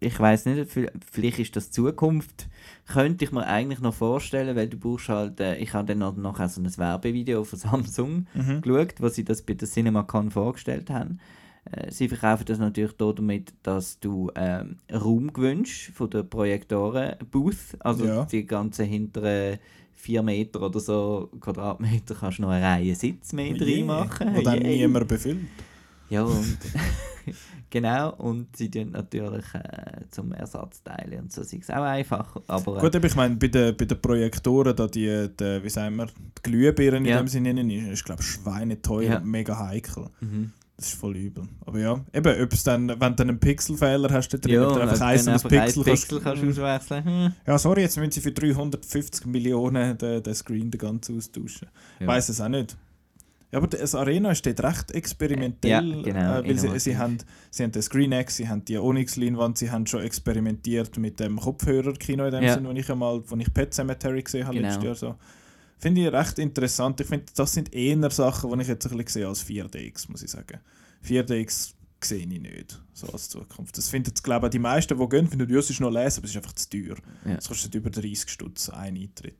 [0.00, 2.48] ich weiß nicht, vi- vielleicht ist das Zukunft.
[2.86, 6.16] Könnte ich mir eigentlich noch vorstellen, weil du brauchst halt, äh, ich habe dann noch,
[6.16, 7.58] noch so ein Werbevideo von
[7.98, 8.60] Samsung Mhm.
[8.60, 11.18] geschaut, wo sie das bei der CinemaCon vorgestellt haben.
[11.72, 17.76] Äh, sie verkaufen das natürlich dort damit, dass du ähm, Raum gewünscht von der Projektoren-Booth,
[17.80, 18.24] also Ja.
[18.26, 19.58] die ganzen hinteren
[19.94, 24.34] 4 Meter oder so Quadratmeter kannst du noch eine Reihe Sitz mehr Oh je, reinmachen.
[24.36, 24.76] Wo dann Yay.
[24.86, 25.38] niemand befüllt.
[26.10, 26.58] Ja, und
[27.70, 32.36] genau, und sie tun natürlich äh, zum Ersatzteile und so ist es auch einfach.
[32.46, 35.68] Aber äh, Gut, aber ich meine, bei den, bei den Projektoren, da die, die, wie
[35.70, 37.18] sagen wir, die Glühbirne Ja.
[37.20, 39.16] in dem Sinne ist, ist glaube ich, schweineteuer Ja.
[39.18, 40.06] und mega heikel.
[40.20, 40.52] mhm.
[40.78, 41.44] Das ist voll übel.
[41.64, 44.78] Aber ja, eben, ob dann, wenn du dann einen Pixelfehler hast, da drin, ja, du
[44.78, 47.04] einfach eins und ein Pixel, Pixel kannst, kannst auswechseln.
[47.06, 47.32] Hm.
[47.46, 51.68] Ja, sorry, jetzt müssen sie für 350 Millionen den, den Screen den ganzen austauschen.
[51.94, 52.06] Ich Ja.
[52.08, 52.76] weiß es auch nicht.
[53.56, 57.16] Ja, aber das Arena steht recht experimentell, Ja, genau, äh, weil sie, sie, haben,
[57.50, 61.38] sie haben den Screen X, sie haben die Onyx-Leinwand, sie haben schon experimentiert mit dem
[61.40, 62.54] Kopfhörerkino in dem Ja.
[62.54, 64.68] Sinne, wo ich einmal, wo ich Pet Cemetery gesehen habe Genau.
[64.68, 65.14] letztes Jahr so.
[65.78, 67.00] Finde ich recht interessant.
[67.00, 70.22] Ich finde, das sind eher Sachen, die ich jetzt ein bisschen sehe als 4DX, muss
[70.22, 70.60] ich sagen.
[71.06, 73.78] 4DX sehe ich nicht, so als Zukunft.
[73.78, 76.24] Das finden glaube ich, die meisten, die gehen, finden, ja, es ist noch lesen, aber
[76.26, 76.96] es ist einfach zu teuer.
[77.24, 77.36] Ja.
[77.36, 79.38] Es kostet über 30 Stutz ein Eintritt.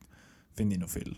[0.54, 1.14] Finde ich noch viel.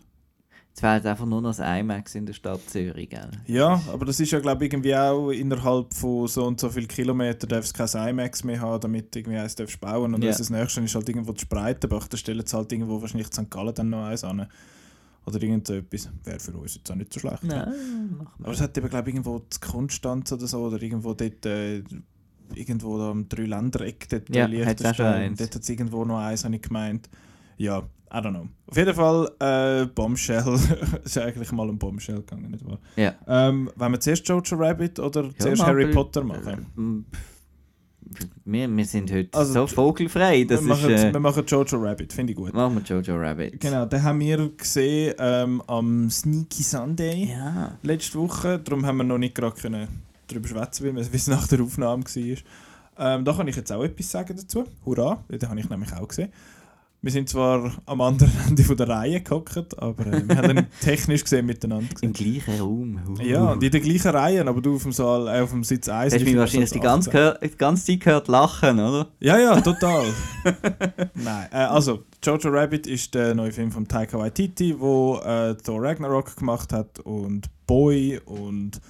[0.79, 3.11] Jetzt fehlt einfach nur noch das IMAX in der Stadt Zürich.
[3.11, 3.31] Gell?
[3.49, 6.87] Ja, aber das ist ja, glaube ich, irgendwie auch innerhalb von so und so vielen
[6.87, 10.15] Kilometern darf es kein IMAX mehr haben, damit irgendwie eins darfst bauen.
[10.15, 10.31] Und Ja.
[10.31, 13.51] das nächste ist halt irgendwo zu Spreitenbach, da stellen sie halt irgendwo wahrscheinlich St.
[13.51, 14.47] Gallen dann noch eins an.
[15.27, 16.09] Oder irgend so etwas.
[16.23, 17.43] Wäre für uns jetzt auch nicht so schlecht.
[17.43, 17.75] Nein,
[18.41, 21.83] Aber es hat eben, glaube ich, irgendwo die Konstanz oder so, oder irgendwo dort, äh,
[22.55, 27.09] irgendwo da am Dreiländereck, dort Ja, hat es irgendwo noch eins, habe ich gemeint.
[27.59, 27.79] Ja,
[28.11, 28.49] I don't know.
[28.67, 30.43] Auf jeden Fall, äh, Bombshell.
[31.05, 32.79] ist eigentlich mal um Bombshell gegangen, nicht wahr?
[32.97, 33.15] Ja.
[33.27, 35.95] Ähm, wollen wir zuerst Jojo Rabbit oder Ja, zuerst Harry mal.
[35.95, 36.67] Potter machen?
[36.75, 37.05] Mm,
[38.45, 40.45] Wir, wir sind heute Also, so vogelfrei.
[40.45, 42.55] Das wir, ist, machen, äh, wir machen Jojo Rabbit, finde ich gut.
[42.55, 43.61] machen wir Jojo Rabbit.
[43.61, 47.77] Genau, den haben wir gesehen ähm, am Sneaky Sunday Ja.
[47.83, 48.59] letzte Woche.
[48.59, 49.87] Darum haben wir noch nicht gerade können
[50.29, 52.37] darüber schwätzen, weil wie es nach der Aufnahme war.
[53.01, 54.65] Ähm, da kann ich jetzt auch etwas sagen dazu.
[54.87, 56.31] Hurra, den habe ich nämlich auch gesehen.
[57.01, 61.23] Wir sind zwar am anderen Ende von der Reihe gehockt, aber äh, wir haben technisch
[61.23, 62.33] gesehen miteinander Im gesehen.
[62.35, 63.01] gleichen Raum.
[63.09, 63.23] Uh.
[63.23, 65.89] Ja, und in der gleichen Reihe, aber du auf dem, Saal, äh, auf dem Sitz
[65.89, 66.13] 1.
[66.13, 69.07] Hast du mich wahrscheinlich die ganze, die ganze Zeit gehört lachen, oder?
[69.21, 70.07] Ja, ja, total.
[71.15, 75.81] Nein, äh, also Jojo Rabbit ist der neue Film von Taika Waititi, wo äh, Thor
[75.81, 78.81] Ragnarok gemacht hat und Boy und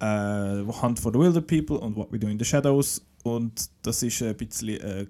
[0.00, 4.02] äh, Hunt for the Wilder People und What We Do in the Shadows und das
[4.02, 5.06] ist ein bisschen eine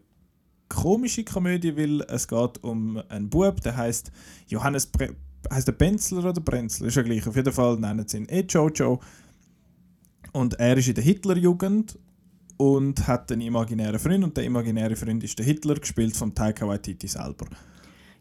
[0.68, 4.10] komische Komödie, weil es geht um einen Bub, der heißt
[4.48, 5.14] Johannes Bre
[5.52, 7.26] heißt der Benzler oder Brenzler, ist ja gleich.
[7.26, 8.98] Auf jeden Fall nennen sie ihn eh Jojo.
[10.32, 11.98] Und er ist in der Hitlerjugend
[12.56, 16.66] und hat einen imaginären Freund und der imaginäre Freund ist der Hitler, gespielt von Taika
[16.66, 17.46] Waititi selber.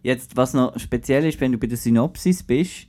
[0.02, 2.88] Jetzt, was noch speziell ist, wenn du bei der Synopsis bist,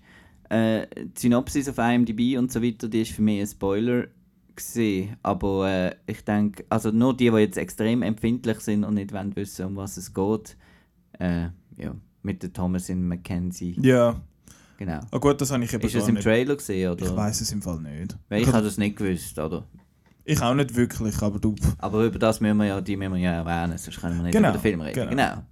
[0.48, 4.06] äh, die Synopsis auf IMDb und so weiter, die ist für mich ein Spoiler
[4.56, 5.16] gesehen.
[5.22, 9.34] Aber äh, ich denke, also nur die, die jetzt extrem empfindlich sind und nicht wollen
[9.36, 10.56] wissen, um was es geht,
[11.18, 13.76] äh, ja, mit der Thomasin McKenzie.
[13.80, 14.16] Ja,
[14.76, 15.00] Genau.
[15.12, 16.24] ah gut, das habe ich eben Ist das gar im nicht.
[16.24, 17.06] Trailer gesehen, oder?
[17.06, 18.16] Ich weiß es im Fall nicht.
[18.28, 19.64] Weil ich habe das nicht gewusst, oder?
[20.24, 21.54] Ich auch nicht wirklich, aber du.
[21.78, 24.32] Aber über das müssen wir ja, die müssen wir ja erwähnen, sonst können wir nicht
[24.32, 25.10] Genau, über den Film reden.
[25.10, 25.10] genau.
[25.10, 25.42] Genau.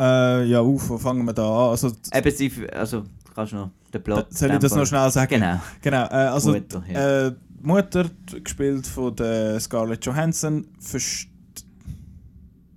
[0.00, 1.70] Äh, ja, uff, wo fangen wir da an?
[1.70, 4.26] Also, Eben, sie, also, kannst du noch den Plot...
[4.34, 5.28] soll ich das noch schnell sagen?
[5.30, 5.60] Genau.
[5.80, 7.26] Genau, äh, also Mutter, ja.
[7.28, 7.34] äh,
[7.64, 8.10] Mutter,
[8.42, 11.28] gespielt von der Scarlett Johansson, verst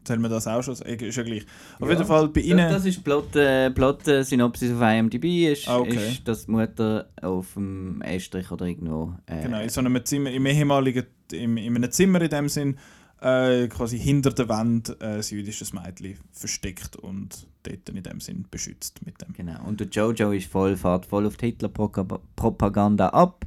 [0.07, 0.73] Sollen wir das auch schon?
[0.73, 1.45] Ist ja gleich.
[1.81, 2.59] Auf jeden Fall bei ihnen.
[2.59, 6.11] Das, das ist Plot, äh, Plot äh, Synopsis auf IMDb, ist, Ah, okay.
[6.11, 9.13] ist dass die Mutter auf dem Estrich oder irgendwo...
[9.25, 12.77] Äh, Genau, in so einem Zimmer, im ehemaligen, im, in einem Zimmer in dem Sinn,
[13.19, 18.45] äh, quasi hinter der Wand äh, ein jüdisches Mädchen versteckt und dort in dem Sinn
[18.49, 19.33] beschützt mit dem.
[19.33, 19.61] Genau.
[19.65, 23.45] Und der Jojo ist voll, fährt voll auf die Hitler-Propaganda ab.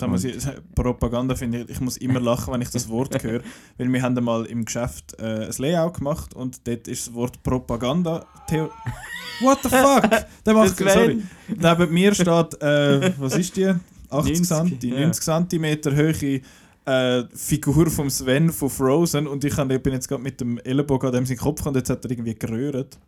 [0.00, 0.36] Da muss ich,
[0.74, 3.42] Propaganda finde ich, ich muss immer lachen, wenn ich das Wort höre,
[3.78, 7.42] weil wir haben einmal im Geschäft äh, ein Layout gemacht und dort ist das Wort
[7.42, 8.24] Propaganda.
[8.48, 8.70] Theo
[9.40, 10.10] What the fuck?
[10.44, 11.22] Der macht, Das sorry.
[11.48, 13.74] Neben mir steht, äh, was ist die?
[14.10, 15.00] 80 90, cm, ja.
[15.06, 16.40] 90 cm hohe
[16.86, 20.58] äh, Figur vom Sven von Frozen und ich, kann, ich bin jetzt gerade mit dem
[20.58, 22.98] Ellenbogen an dem seinen Kopf und jetzt hat er irgendwie gerührt.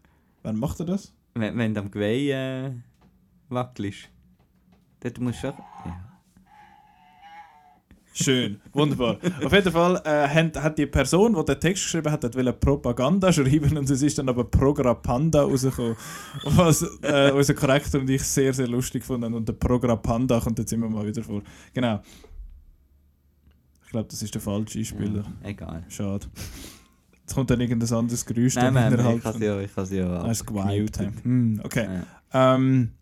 [0.43, 1.13] Wann macht er das?
[1.35, 2.71] Wenn, wenn du am Geweih äh,
[3.49, 4.09] wackelst.
[5.01, 5.57] Dort musst du schon...
[5.85, 6.12] Ja.
[8.15, 9.19] Schön, wunderbar.
[9.43, 12.53] Auf jeden Fall äh, hat, hat die Person, die den Text geschrieben hat, hat wollte
[12.53, 15.97] Propaganda schreiben und es ist dann aber Prograpanda rausgekommen.
[16.45, 19.33] Was äh, unser Charakter und ich sehr, sehr lustig fanden.
[19.33, 21.43] Und der Prograpanda kommt jetzt immer mal wieder vor.
[21.73, 22.03] Genau.
[23.85, 25.25] Ich glaube, das ist der falsche Einspieler.
[25.43, 25.85] Ja, egal.
[25.89, 26.27] Schade.
[27.23, 29.87] Jetzt kommt dann irgendein anderes Geräusch Nein, nein, innerhalb ich kann sie ja, ich kann
[29.87, 30.23] sie ja
[31.07, 31.23] Ah.
[31.23, 32.05] Hm, okay.
[32.33, 32.55] Ja.
[32.57, 32.93] Ähm,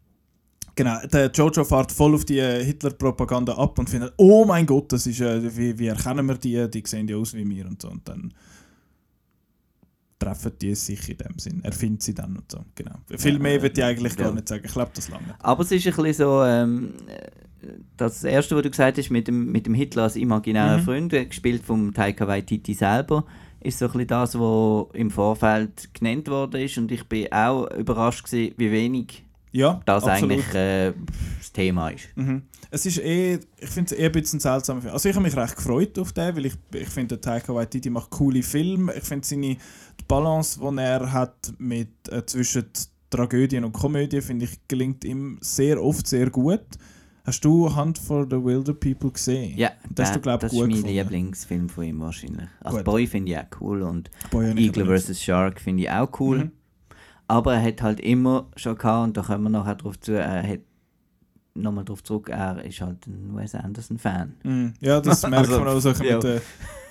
[0.81, 4.93] genau, der Jojo fährt voll auf die äh, Hitler-Propaganda ab und findet, oh mein Gott,
[4.93, 6.71] das ist, äh, wie, wie erkennen wir die?
[6.71, 7.91] Die sehen ja aus wie wir und so.
[7.91, 8.33] Und dann
[10.19, 11.61] treffen die sich in dem Sinn.
[11.63, 12.65] Er findet sie dann und so.
[12.75, 12.95] Genau.
[13.17, 14.25] Viel mehr würde ich eigentlich ja.
[14.25, 14.63] gar nicht sagen.
[14.65, 15.35] Ich glaube, das lange.
[15.39, 16.95] Aber es ist ein bisschen so, ähm,
[17.99, 20.83] das erste, was du gesagt hast, mit dem, mit dem Hitler als imaginärer Mhm.
[20.85, 23.27] Freund, äh, gespielt vom Taika Waititi selber,
[23.61, 26.79] ist so ein bisschen das, was im Vorfeld genannt worden ist.
[26.79, 30.33] Und ich bin auch überrascht gewesen, wie wenig Ja, das absolut.
[30.33, 30.93] eigentlich äh,
[31.39, 32.09] das Thema ist.
[32.15, 32.43] Mhm.
[32.71, 34.81] Es ist eh, ich finde es eher ein bisschen seltsam.
[34.87, 37.91] Also ich habe mich recht gefreut auf den, weil ich, ich finde, der Taika Waititi
[37.91, 38.95] macht coole Filme.
[38.95, 42.67] Ich finde seine die Balance, die er hat mit, äh, zwischen
[43.11, 46.65] Tragödien und Komödie, finde ich, gelingt ihm sehr oft sehr gut.
[47.25, 49.57] Hast du Hunt for the Wilder People gesehen?
[49.59, 50.89] Ja, Das hast du, glaub, das ist mein gefunden.
[50.89, 52.49] Lieblingsfilm von ihm wahrscheinlich.
[52.61, 52.83] Also.
[52.83, 55.23] Boy finde ich auch cool und Eagle vs.
[55.23, 56.39] Shark finde ich auch cool.
[56.39, 56.53] Mhm.
[57.31, 60.43] Aber er hat halt immer schon gehabt, und da kommen wir nachher drauf zu, er
[60.43, 60.59] hat
[61.55, 64.35] nochmal drauf zurück, er ist halt ein Wes Anderson-Fan.
[64.43, 64.75] Mhm.
[64.81, 66.15] Ja, das merkt Also, man auch so ja.
[66.15, 66.43] mit der,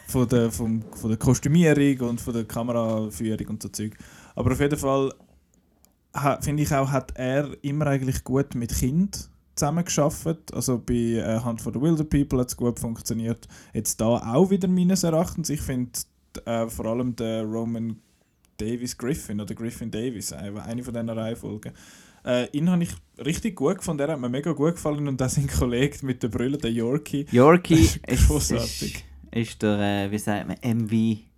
[0.08, 3.98] von, der, vom, von der Kostümierung und von der Kameraführung und so Zeug.
[4.34, 5.12] Aber auf jeden Fall
[6.40, 10.54] finde ich auch, hat er immer eigentlich gut mit Kind zusammengearbeitet.
[10.54, 13.46] Also bei äh, Hunt for the Wilder People hat es gut funktioniert.
[13.74, 15.50] Jetzt da auch wieder meines Erachtens.
[15.50, 15.92] Ich finde
[16.46, 17.98] äh, vor allem der Roman
[18.60, 21.72] Davis Griffin oder Griffin Davis, eine von diesen Reihenfolgen.
[22.26, 22.90] Äh, ihn habe ich
[23.26, 26.28] richtig gut gefunden, der hat mir mega gut gefallen und auch sein Kollege mit der
[26.28, 27.26] Brille, der Yorkie.
[27.32, 29.06] Yorkie Das ist großartig.
[29.32, 30.92] ist, ist der, äh, wie sagt man, MV,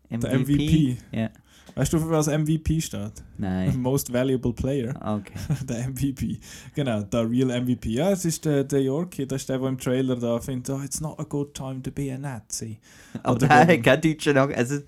[0.10, 0.20] MVP?
[0.22, 0.98] Der MVP.
[1.12, 1.30] Ja.
[1.74, 3.14] Weißt du, für was MVP steht?
[3.38, 3.78] Nein.
[3.82, 4.94] Most Valuable Player.
[5.00, 5.34] Ah, Okay.
[5.70, 6.40] der MVP.
[6.76, 7.90] Genau, der Real MVP.
[7.92, 10.82] Ja, es ist der, der Yorkie, das ist der, der im Trailer da findet, oh,
[10.84, 12.78] it's not a good time to be a Nazi.
[13.24, 14.58] Aber der hat keinen deutschen Akzent.
[14.58, 14.80] Also,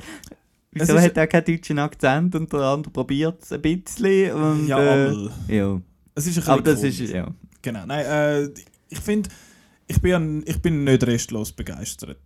[0.73, 4.33] wieso hat er keinen deutschen Akzent und der andere probiert es ein bisschen?
[4.33, 5.81] Und, Ja, äh, aber ja.
[6.15, 7.33] es ist ein Aber das ist, ja.
[7.61, 8.49] Genau, nein, äh,
[8.89, 9.29] ich finde,
[9.87, 12.19] ich bin, ich bin nicht restlos begeistert.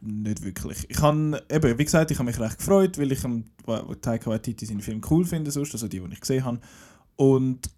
[0.00, 0.84] Nicht wirklich.
[0.88, 3.20] Ich habe, eben, wie gesagt, ich habe mich recht gefreut, weil ich
[4.02, 6.60] Taika Waititi seinen Film cool finde, sonst, also die, die ich gesehen habe.
[7.16, 7.70] Und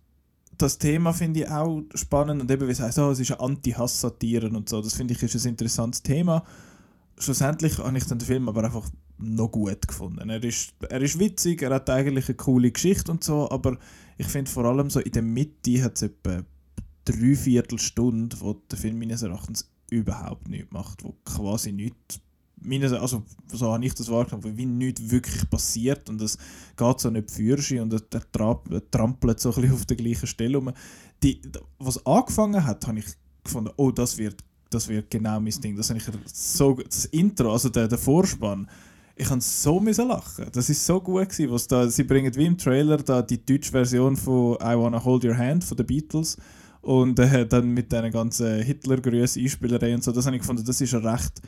[0.59, 3.41] das Thema finde ich auch spannend und eben, wie es heißt, oh, es ist eine
[3.41, 6.45] Anti-Hass-Satire und so, das finde ich ist ein interessantes Thema.
[7.19, 10.29] Schlussendlich habe ich den Film aber einfach noch gut gefunden.
[10.29, 13.79] Er ist, er ist witzig, er hat eigentlich eine coole Geschichte und so, aber
[14.19, 16.43] ich finde vor allem so in der Mitte hat es etwa
[17.05, 22.21] drei Viertelstunde, wo der Film meines Erachtens überhaupt nichts macht, wo quasi nichts,
[23.01, 26.37] also so habe ich das wahrgenommen, wie nichts wirklich passiert und es
[26.77, 30.57] geht so nicht für und er, tra- trampelt so ein bisschen auf der gleichen Stelle
[30.59, 30.73] rum.
[31.23, 31.41] Die,
[31.79, 33.07] was angefangen hat, habe ich
[33.45, 35.77] gefunden, oh, das wird, das wird genau mein Ding.
[35.77, 38.69] Das, ich so, das Intro, also der, der Vorspann,
[39.17, 40.47] ich habe so müssen lachen.
[40.53, 43.71] Das ist so gut gewesen, was da, sie bringen wie im Trailer da die deutsche
[43.71, 46.37] Version von I Wanna Hold Your Hand von den Beatles
[46.83, 50.81] und äh, dann mit diesen ganzen Hitler-Grüße, Einspielerei und so, das habe ich gefunden, das
[50.83, 51.41] ist recht,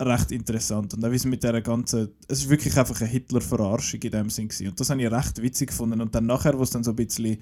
[0.00, 0.94] recht interessant.
[0.94, 4.30] Und auch wie es mit dieser ganzen, es ist wirklich einfach eine Hitler-Verarschung in dem
[4.30, 4.68] Sinn gewesen.
[4.68, 6.00] Und das habe ich recht witzig gefunden.
[6.00, 7.38] Und dann nachher, wo es dann so ein bisschen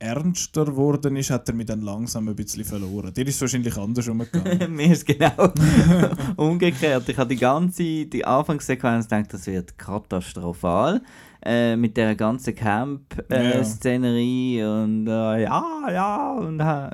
[0.00, 3.12] ernster geworden ist, hat er mich dann langsam ein bisschen verloren.
[3.12, 4.72] Dir ist es wahrscheinlich anders umgegangen.
[4.74, 5.52] Mir ist genau
[6.36, 7.08] umgekehrt.
[7.08, 11.02] Ich habe die ganze die Anfangssequenz gedacht, das wird katastrophal.
[11.42, 12.62] Äh, mit der ganzen Ja.
[12.62, 16.90] Camp-Szenerie und äh, ja, ja und, äh,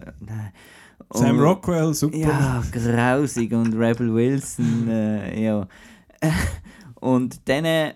[1.12, 2.16] Sam und- Rockwell, super.
[2.16, 5.66] Ja, grausig und Rebel Wilson, äh, ja.
[7.00, 7.92] Und dann äh,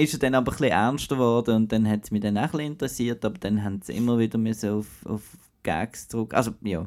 [0.00, 2.42] ist er dann aber ein bisschen ernster geworden und dann hat es mich dann auch
[2.42, 5.22] ein bisschen interessiert, aber dann haben sie immer wieder müssen auf, auf
[5.62, 6.34] Gags zurück.
[6.34, 6.86] Also, ja.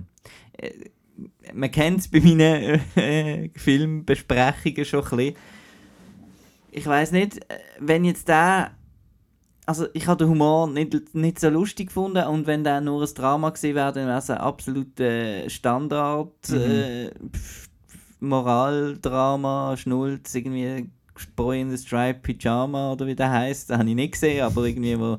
[0.58, 0.71] Äh,
[1.54, 5.36] man kennt es bei meinen äh, Filmbesprechungen schon ein bisschen.
[6.71, 8.71] Ich weiß nicht, äh, wenn jetzt der.
[9.65, 13.13] Also, ich habe den Humor nicht, nicht so lustig gefunden und wenn der nur ein
[13.13, 16.49] Drama gewesen wäre, dann wäre es ein absoluter Standard.
[16.49, 17.69] Äh, pf-
[18.19, 20.89] Moraldrama, Schnulz, irgendwie
[21.36, 24.65] Boy in the Striped Pyjama oder wie der heißt, das habe ich nicht gesehen, aber
[24.65, 25.17] irgendwie, wo,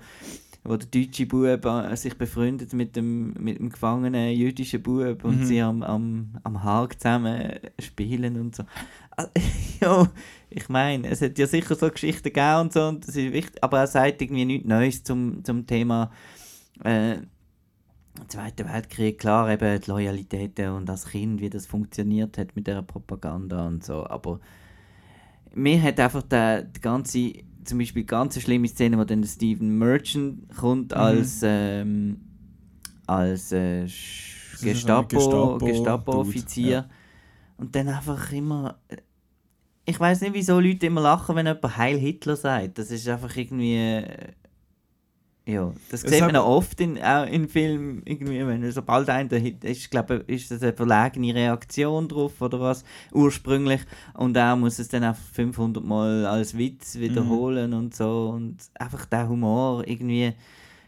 [0.64, 5.40] wo der deutsche Bub äh, sich befreundet mit dem, mit dem gefangenen jüdischen Bub und
[5.40, 5.44] Mhm.
[5.44, 8.64] sie am, am, am Haag zusammen spielen und so.
[9.80, 10.08] Ja,
[10.50, 13.62] ich meine, es hat ja sicher so Geschichten gegeben und so, und das ist wichtig,
[13.62, 16.10] aber er sagt irgendwie nichts Neues zum, zum Thema
[16.82, 17.16] äh,
[18.28, 22.80] Zweiter Weltkrieg, klar, eben die Loyalitäten und das Kind, wie das funktioniert hat mit der
[22.82, 24.38] Propaganda und so, aber
[25.54, 27.32] mir hat einfach der, die ganze,
[27.64, 32.20] zum Beispiel die ganz schlimme Szene, wo dann der Stephen Merchant kommt als, ähm,
[33.06, 33.90] als äh, ein
[34.60, 36.88] Gestapo, Gestapo-Offizier ja.
[37.56, 38.78] und dann einfach immer
[39.86, 42.78] ich weiß nicht, wieso Leute immer lachen, wenn jemand Heil Hitler sagt.
[42.78, 44.02] Das ist einfach irgendwie.
[45.46, 49.90] Ja, das sieht man auch oft in, auch in Filmen, irgendwie, wenn sobald einer ist,
[49.90, 53.82] glaube ist das eine verlegene Reaktion drauf oder was, ursprünglich.
[54.14, 57.76] Und er muss es dann einfach 500 Mal als Witz wiederholen Mhm.
[57.76, 58.30] und so.
[58.30, 60.32] Und einfach der Humor irgendwie.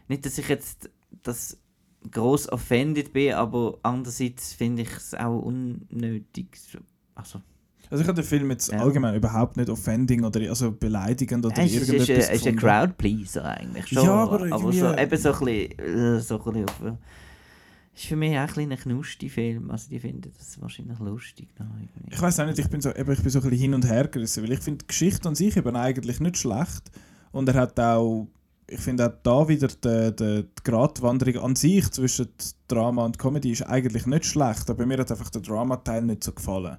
[0.07, 0.89] Nicht, dass ich jetzt
[1.21, 1.57] das
[2.09, 6.57] groß offended bin, aber andererseits finde ich es auch unnötig.
[7.13, 7.41] Also,
[7.89, 8.79] Also ich habe den Film jetzt Ja.
[8.79, 12.55] allgemein überhaupt nicht offending oder also beleidigend oder Es ist, ist, irgendetwas ein- ist ein
[12.55, 12.59] gefunden.
[12.59, 14.03] Crowdpleaser eigentlich schon.
[14.05, 16.93] Ja, aber aber irgendwie- so, eben so ein bisschen, äh, so ein bisschen auf, äh,
[17.95, 19.71] ist für mich auch ein bisschen ein knusti Film.
[19.71, 21.47] Also die finden das wahrscheinlich lustig.
[21.57, 22.13] Irgendwie.
[22.13, 23.85] Ich weiß auch nicht, ich bin so, eben, ich bin so ein bisschen hin und
[23.87, 26.91] her gerissen, weil ich finde die Geschichte an sich eben eigentlich nicht schlecht
[27.31, 28.27] und er hat auch,
[28.69, 32.27] ich finde auch da wieder die, die, die Gratwanderung an sich zwischen
[32.67, 36.33] Drama und Comedy ist eigentlich nicht schlecht, aber mir hat einfach der Drama-Teil nicht so
[36.33, 36.75] gefallen.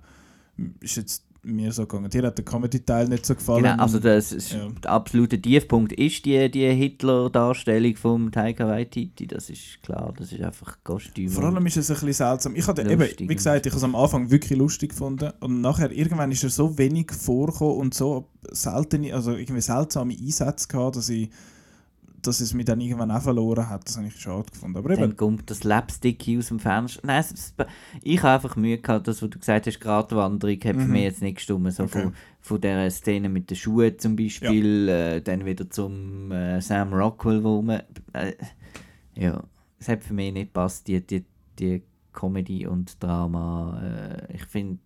[0.80, 2.10] Ist jetzt mir so gegangen.
[2.10, 3.62] Dir hat der Comedy-Teil nicht so gefallen.
[3.62, 4.68] Genau, also das ist, Ja.
[4.82, 9.26] der absolute Tiefpunkt ist die, die Hitler-Darstellung von Taika Waititi.
[9.26, 11.28] Das ist klar, das ist einfach Kostüm.
[11.28, 12.56] Vor allem ist es ein bisschen seltsam.
[12.56, 15.90] Ich hatte eben, wie gesagt, ich habe es am Anfang wirklich lustig gefunden und nachher
[15.92, 21.08] irgendwann ist er so wenig vorgekommen und so selten, also irgendwie seltsame Einsätze gehabt, dass
[21.08, 21.30] ich
[22.22, 23.86] dass es mich dann irgendwann auch verloren hat.
[23.88, 24.76] Das habe ich schade gefunden.
[24.76, 27.00] Aber Dann eben, kommt das Slapstick aus dem Fenster.
[27.04, 27.54] Nein, es-
[28.02, 30.90] ich habe einfach Mühe gehabt, das, was du gesagt hast, Gratwanderung, hat für Mhm.
[30.92, 31.72] mich jetzt nicht gestimmt.
[31.72, 32.02] So Okay.
[32.02, 36.92] von, von dieser Szene mit den Schuhen zum Beispiel, äh, dann wieder zum äh, Sam
[36.92, 37.82] Rockwell, wo man.
[38.12, 38.32] Äh,
[39.14, 39.42] ja,
[39.78, 41.24] es hat für mich nicht gepasst, die, die,
[41.58, 43.80] die Comedy und Drama.
[44.28, 44.80] Äh, ich finde,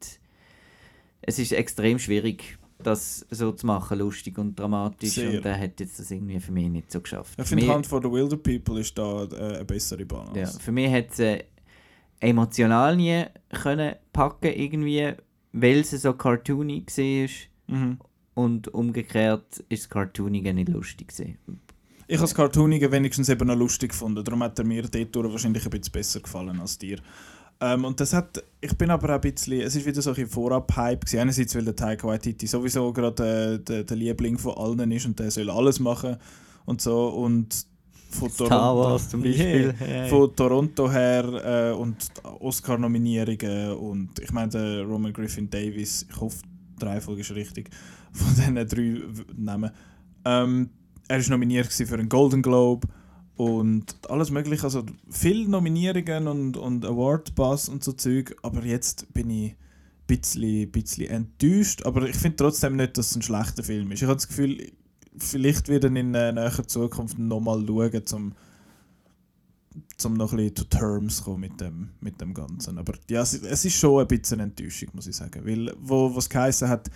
[1.22, 5.10] es ist extrem schwierig, das so zu machen, lustig und dramatisch.
[5.10, 5.38] Sehr.
[5.38, 7.38] Und er hat jetzt das irgendwie für mich nicht so geschafft.
[7.38, 10.38] Ich finde, Hunt for the Wilder People ist da äh, eine bessere Balance.
[10.38, 11.44] Ja, für mich hat es äh,
[12.20, 15.12] emotional nie können packen irgendwie,
[15.52, 17.76] weil es so cartoony war.
[17.76, 17.98] Mhm.
[18.34, 21.38] Und umgekehrt ist das Cartoonige nicht lustig gewesen.
[22.06, 24.24] Ich habe das Cartoonige wenigstens eben noch lustig gefunden.
[24.24, 26.98] Darum hat er mir dort wahrscheinlich ein bisschen besser gefallen als dir.
[27.62, 30.26] Ähm, und das hat, ich bin aber auch ein bisschen, es ist wieder so ein
[30.26, 31.20] Vorab-Hype gewesen.
[31.20, 35.18] Einerseits, weil der Taika Waititi sowieso gerade äh, der, der Liebling von allen ist und
[35.20, 36.16] der soll alles machen
[36.64, 37.08] und so.
[37.10, 37.66] Und
[38.10, 39.74] von Star Wars zum Beispiel.
[39.80, 40.06] Yeah.
[40.06, 41.96] Von Toronto her äh, und
[42.40, 46.38] Oscar-Nominierungen und ich meine, der Roman Griffin Davis, ich hoffe,
[46.80, 47.70] die Reihenfolge ist richtig,
[48.12, 49.02] von diesen drei
[49.36, 49.70] Namen.
[50.24, 50.68] Ähm,
[51.06, 52.88] er war nominiert für einen Golden Globe
[53.42, 59.12] und alles mögliche, also viele Nominierungen und, und Award Buzz und so Zeug, aber jetzt
[59.12, 59.56] bin ich ein
[60.06, 64.02] bisschen, bisschen enttäuscht, aber ich finde trotzdem nicht, dass es ein schlechter Film ist.
[64.02, 64.70] Ich habe das Gefühl,
[65.16, 68.34] vielleicht wird er in äh, näherer Zukunft nochmal schauen, zum
[69.96, 72.78] zum noch ein bisschen to terms zu kommen mit dem, mit dem Ganzen.
[72.78, 75.46] Aber ja, es, es ist schon ein bisschen Enttäuschung, muss ich sagen.
[75.46, 76.90] Weil, wo es geheißen hat,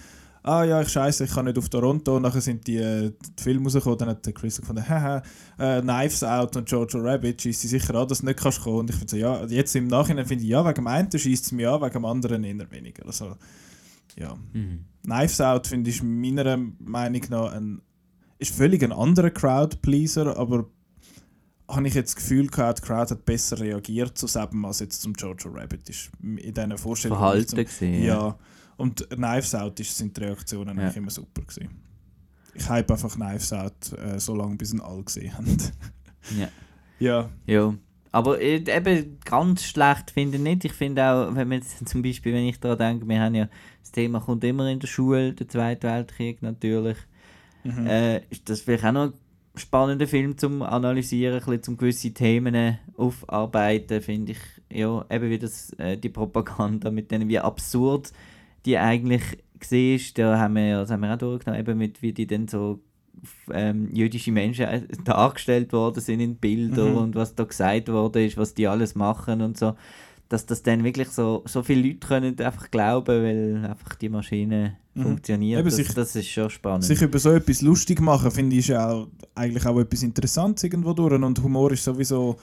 [0.46, 3.42] ah ja, ich scheiße, ich kann nicht auf Toronto, und nachher sind die, äh, die
[3.42, 5.22] Filme rausgekommen, dann hat der Chris gefunden, haha,
[5.58, 8.78] äh, Knives Out und Jojo Rabbit schießt sie sicher an, dass du nicht kannst kommen.
[8.78, 11.46] Und ich finde so, ja, jetzt im Nachhinein finde ich, ja, wegen dem einen schießt
[11.46, 13.04] es mich an, wegen dem anderen eher weniger.
[13.06, 13.36] Also,
[14.16, 14.36] ja.
[14.52, 14.84] Mhm.
[15.02, 17.82] Knives Out finde ich meiner Meinung nach ein,
[18.38, 20.66] ist völlig ein anderer Crowd-Pleaser, aber
[21.68, 25.02] habe ich jetzt das Gefühl gehabt, die Crowd hat besser reagiert zu Seven als jetzt
[25.02, 25.88] zum Jojo Rabbit.
[25.88, 27.18] Ist in diesen Vorstellungen.
[27.18, 28.14] Verhalten gewesen, Ja.
[28.14, 28.38] ja.
[28.76, 30.84] Und Knives Out ist, sind die Reaktionen Ja.
[30.84, 31.70] eigentlich immer super gewesen.
[32.54, 35.56] Ich hype einfach Knives Out äh, so lange, bis ihn alle gesehen haben.
[36.36, 36.48] Ja.
[36.98, 37.30] ja.
[37.46, 37.74] Ja.
[38.12, 40.64] Aber äh, eben ganz schlecht finde ich nicht.
[40.64, 43.48] Ich finde auch, wenn man jetzt zum Beispiel, wenn ich daran denke, wir haben ja,
[43.82, 46.96] das Thema kommt immer in der Schule, der Zweite Weltkrieg natürlich.
[47.64, 47.86] Mhm.
[47.86, 49.12] Äh, ist das vielleicht auch noch ein
[49.56, 54.38] spannender Film zum Analysieren, ein bisschen zum gewisse Themen aufarbeiten, finde ich.
[54.70, 58.12] Ja, eben wie das, äh, die Propaganda mit denen, wie absurd
[58.66, 59.22] die eigentlich
[59.58, 60.18] gesehen ist.
[60.18, 62.80] Da haben wir ja, das haben wir auch durchgenommen, eben mit wie die dann so
[63.52, 66.96] ähm, jüdische Menschen äh, dargestellt worden sind in Bildern Mhm.
[66.98, 69.74] und was da gesagt worden ist, was die alles machen und so.
[70.28, 74.76] Dass das dann wirklich so, so viele Leute können einfach glauben, weil einfach die Maschine
[74.94, 75.02] Mhm.
[75.02, 75.60] funktioniert.
[75.60, 76.84] Eben, das, sich- das ist schon spannend.
[76.84, 80.64] Sich über so etwas lustig machen, finde ich, ist ja auch, eigentlich auch etwas Interessantes
[80.64, 81.12] irgendwo durch.
[81.14, 82.36] Und Humor ist sowieso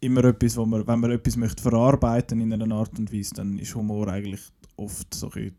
[0.00, 3.58] immer etwas, wo man, wenn man etwas möchte verarbeiten in einer Art und Weise, dann
[3.58, 4.40] ist Humor eigentlich
[4.78, 5.56] oft so ein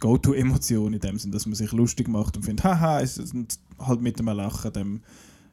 [0.00, 3.20] Go-To-Emotion in dem Sinn, dass man sich lustig macht und findet, haha, ist
[3.78, 5.02] halt mit einem Lachen dem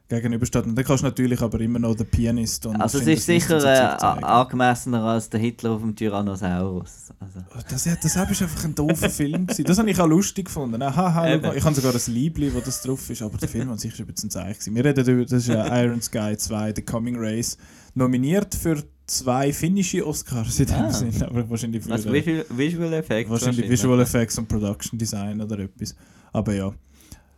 [0.10, 0.66] gegenübersteht.
[0.66, 3.58] Und dann kannst du natürlich aber immer noch den Pianist und Also es ist sicher
[3.64, 7.12] äh, angemessener als der Hitler auf dem Tyrannosaurus.
[7.20, 7.40] Also,
[7.70, 9.48] Das, ja, das ist einfach ein doofer Film.
[9.48, 9.66] Gewesen.
[9.66, 10.82] Das habe ich auch lustig gefunden.
[10.82, 13.70] Ah, schau mal, ich habe sogar ein Liebling, wo das drauf ist, aber der Film
[13.70, 14.54] an sich ist ein bisschen Zeichen.
[14.54, 14.76] gewesen.
[14.76, 17.58] Wir reden über, das ist ja Iron Sky 2, The Coming Race,
[17.94, 20.92] nominiert für zwei finnische Oscars in dem Ah.
[20.92, 23.30] Sinn, aber wahrscheinlich für also äh, Visual, Visual Effects.
[23.32, 25.96] wahrscheinlich Visual Effects und Production Design oder etwas.
[26.34, 26.72] Aber ja,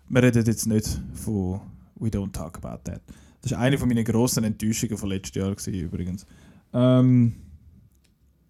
[0.09, 1.61] wir reden jetzt nicht von
[1.99, 3.01] We Don't Talk About That.
[3.41, 6.25] Das war eine von meinen grossen Enttäuschungen von letztes Jahr gewesen, übrigens.
[6.73, 7.33] Ähm,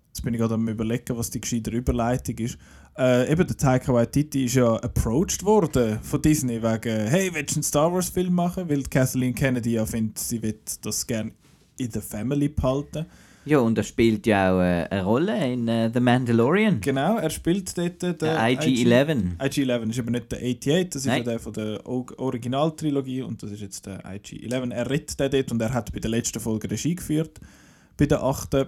[0.07, 2.57] jetzt bin ich gerade am überlegen, was die gescheite Überleitung ist.
[2.97, 7.57] Äh, eben der Taika Waititi ist ja approached worden von Disney wegen «Hey, willst du
[7.57, 11.31] einen Star Wars Film machen?» Weil Kathleen Kennedy ja findet, sie will das gerne
[11.77, 13.05] in der Family behalten.
[13.49, 16.81] Ja, und er spielt ja auch äh, eine Rolle in äh, The Mandalorian.
[16.81, 19.37] Genau, er spielt dort den Der IG-11.
[19.39, 23.41] IG-11 ist aber nicht der 88, das ist ja der von der O- Originaltrilogie und
[23.41, 24.71] das ist jetzt der IG-11.
[24.71, 27.39] Er rettet den dort und er hat bei der letzten Folge Regie geführt,
[27.97, 28.67] bei der achten.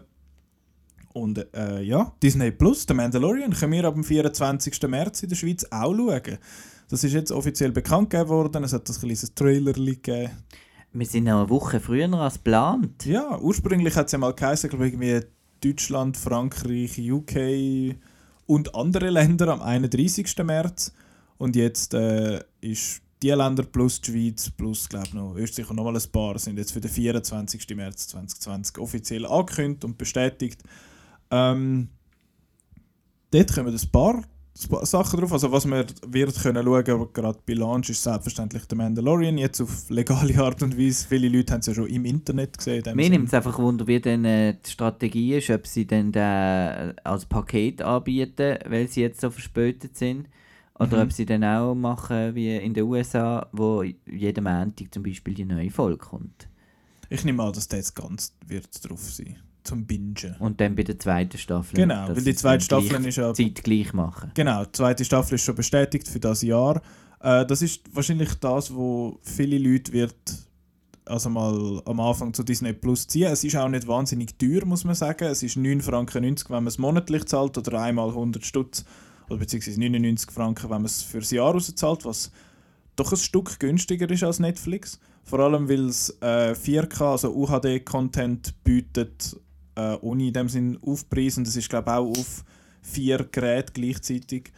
[1.14, 4.82] Und äh, ja, Disney Plus, der Mandalorian, können wir ab dem 24.
[4.88, 6.38] März in der Schweiz auch schauen.
[6.90, 10.32] Das ist jetzt offiziell bekannt gegeben worden, es hat ein kleines Trailer gegeben.
[10.94, 13.06] Wir sind noch eine Woche früher als geplant.
[13.06, 15.26] Ja, ursprünglich hat es ja mal geheißen, glaube ich, irgendwie
[15.64, 17.96] Deutschland, Frankreich, UK
[18.46, 20.36] und andere Länder am 31.
[20.44, 20.92] März.
[21.38, 25.96] Und jetzt äh, ist die Länder plus die Schweiz plus, glaube noch Österreich und nochmal
[25.96, 27.76] ein paar sind jetzt für den 24.
[27.76, 30.62] März 2020 offiziell angekündigt und bestätigt.
[31.30, 31.90] Ähm,
[33.32, 34.24] dort kommen ein paar
[34.54, 35.32] Sachen drauf.
[35.34, 39.90] Also was man wird können schauen, gerade bei Launch ist selbstverständlich der Mandalorian jetzt auf
[39.90, 41.08] legale Art und Weise.
[41.08, 42.84] Viele Leute haben es ja schon im Internet gesehen.
[42.84, 46.12] in Mir nimmt es einfach Wunder, wie dann äh, die Strategie ist, ob sie dann
[46.12, 50.28] den als Paket anbieten, weil sie jetzt so verspätet sind.
[50.80, 51.04] Oder Mhm.
[51.04, 55.46] ob sie dann auch machen wie in den USA, wo jeden Montag zum Beispiel die
[55.46, 56.48] neue Folge kommt.
[57.10, 59.38] Ich nehme an, dass jetzt ganz wird drauf sein.
[59.64, 60.36] Zum Bingen.
[60.40, 61.76] Und dann bei der zweiten Staffel.
[61.76, 64.32] Genau, weil die zweite Staffel gleich- ist ja- zeitgleich machen.
[64.34, 66.82] Genau, die zweite Staffel ist schon bestätigt für das Jahr.
[67.20, 70.16] Äh, das ist wahrscheinlich das, wo viele Leute wird
[71.06, 73.32] also mal am Anfang zu Disney Plus ziehen.
[73.32, 75.26] Es ist auch nicht wahnsinnig teuer, muss man sagen.
[75.26, 78.86] Es ist 9,90 Franken, wenn man es monatlich zahlt oder einmal 100 Stutz
[79.30, 82.32] oder beziehungsweise 99 Franken, wenn man es fürs Jahr rauszahlt, was
[82.96, 85.00] doch ein Stück günstiger ist als Netflix.
[85.24, 89.36] Vor allem, weil es äh, 4K, also UHD-Content bietet,
[89.82, 91.44] äh, ohne in dem Sinn aufpreisen.
[91.44, 92.44] Das ist, glaube auch auf
[92.82, 94.52] vier Geräte gleichzeitig.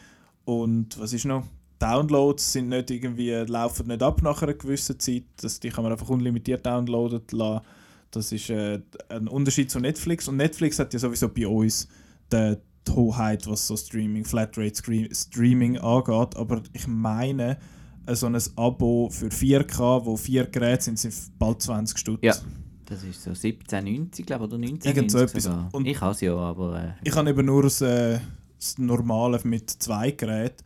[0.44, 1.44] Und was ist noch?
[1.78, 5.24] Downloads sind nicht irgendwie, laufen nicht ab nach einer gewissen Zeit.
[5.40, 7.64] Das, die kann man einfach unlimitiert downloaden lassen.
[8.10, 10.28] Das ist äh, ein Unterschied zu Netflix.
[10.28, 11.88] Und Netflix hat ja sowieso bei uns
[12.32, 12.56] die,
[12.86, 14.74] die Hoheit, was so Streaming, Flatrate
[15.12, 16.36] Streaming angeht.
[16.36, 17.58] Aber ich meine,
[18.06, 22.20] äh, so ein Abo für 4K, wo vier Geräte sind, sind bald 20 Stutz.
[22.22, 22.34] Ja.
[22.86, 26.78] Das ist so 1790, glaube ich, oder Irgend 1990 so ich habe es ja, aber...
[26.82, 28.18] Äh, Ich habe eben nur das, äh,
[28.58, 30.62] das Normale mit zwei Geräten.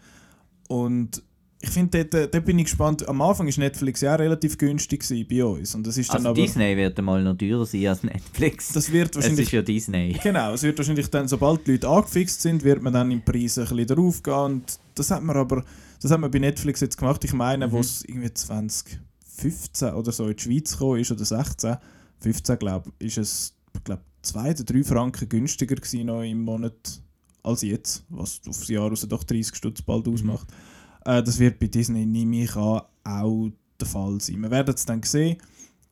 [0.68, 1.22] Und
[1.60, 3.08] ich finde, dort, dort bin ich gespannt.
[3.08, 5.74] Am Anfang war Netflix ja auch relativ günstig bei uns.
[5.74, 6.40] Und das ist dann also aber.
[6.40, 8.72] Disney wird einmal noch teurer sein als Netflix.
[8.72, 9.46] Das wird es wahrscheinlich.
[9.46, 10.16] ist ja Disney.
[10.22, 13.58] Genau, es wird wahrscheinlich dann, sobald die Leute angefixt sind, wird man dann im Preis
[13.58, 14.34] ein bisschen drauf gehen.
[14.34, 15.64] Und das hat man aber,
[16.00, 17.24] das hat man bei Netflix jetzt gemacht.
[17.24, 17.72] Ich meine, Mhm.
[17.72, 21.76] wo es irgendwie 2015 oder so in die Schweiz gekommen ist, oder 16,
[22.20, 23.54] 15 glaube ich, ist es,
[23.84, 27.00] glaube 2 oder 3 Franken günstiger gewesen noch im Monat
[27.42, 30.14] als jetzt, was aufs Jahr raus doch 30 Stutz bald Mhm.
[30.14, 30.48] ausmacht.
[31.04, 33.50] Äh, das wird bei Disney, nehme ich an, auch
[33.80, 34.40] der Fall sein.
[34.40, 35.38] Wir werden es dann sehen.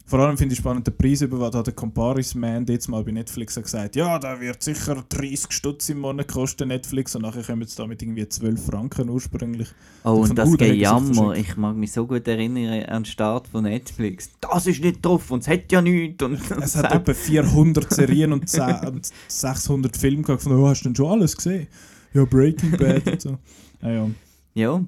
[0.09, 3.03] Vor allem finde ich spannend den Preis über, was hat der Comparis Man jetzt mal
[3.03, 7.43] bei Netflix gesagt, ja, da wird sicher 30 Stutz im Monat kosten Netflix und nachher
[7.43, 9.67] kommen sie da mit irgendwie 12 Franken ursprünglich.
[10.05, 13.49] Oh, Von und das sich Gejammer, ich mag mich so gut erinnern an den Start
[13.49, 14.31] von Netflix.
[14.41, 16.23] Das ist nicht drauf und es hat ja nichts.
[16.23, 20.83] Und Es hat etwa 400 Serien und 10 und 600 Filme gehabt, von, oh, hast
[20.83, 21.67] du denn schon alles gesehen?
[22.15, 23.39] Ja, Breaking Bad und so.
[23.83, 24.11] Ja, ja.
[24.55, 24.85] Ja,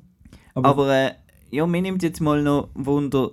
[0.55, 1.11] Aber, aber äh,
[1.51, 3.33] ja, mir nimmt jetzt mal noch Wunder,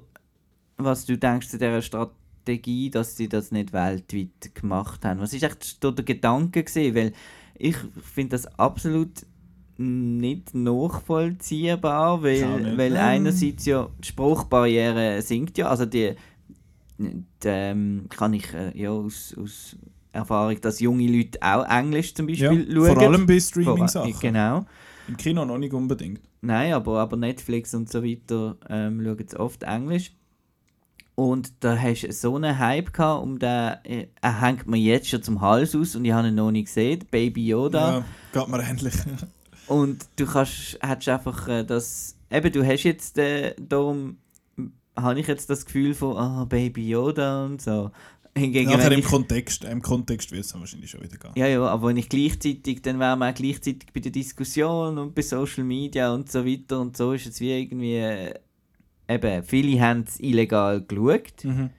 [0.77, 5.19] was du denkst zu dieser Strategie, dass sie das nicht weltweit gemacht haben.
[5.19, 6.95] Was ist echt der Gedanke gewesen?
[6.95, 7.13] Weil
[7.57, 9.25] ich finde das absolut
[9.77, 12.77] nicht nachvollziehbar, weil, nicht.
[12.77, 16.13] weil einerseits ja die Spruchbarriere sinkt ja, also die,
[16.97, 19.75] die ähm, kann ich äh, ja aus, aus
[20.13, 22.85] Erfahrung, dass junge Leute auch Englisch zum ja, Beispiel schauen.
[22.85, 24.15] vor allem bei Streaming-Sachen.
[24.21, 24.65] Genau.
[25.07, 26.21] Im Kino noch nicht unbedingt.
[26.41, 30.13] Nein, aber, aber Netflix und so weiter ähm, schauen oft Englisch.
[31.15, 35.07] Und da hast du so einen Hype gehabt, um den, äh, er hängt mir jetzt
[35.07, 37.99] schon zum Hals aus und ich habe ihn noch nicht gesehen, Baby Yoda.
[37.99, 38.93] Ja, geht mir ähnlich.
[39.67, 44.17] Und du kannst, hättest einfach äh, das, eben du hast jetzt, äh, darum
[44.95, 47.91] habe ich jetzt das Gefühl von, ah, Baby Yoda und so.
[48.37, 51.31] Hingegen, Nachher im ich, Kontext, im Kontext wird es dann wahrscheinlich schon wieder gehen.
[51.35, 55.15] ja, ja, aber wenn ich gleichzeitig, dann wären wir auch gleichzeitig bei der Diskussion und
[55.15, 58.33] bei Social Media und so weiter und so ist es wie irgendwie, äh,
[59.07, 61.69] eben, viele haben es illegal geschaut, Mhm.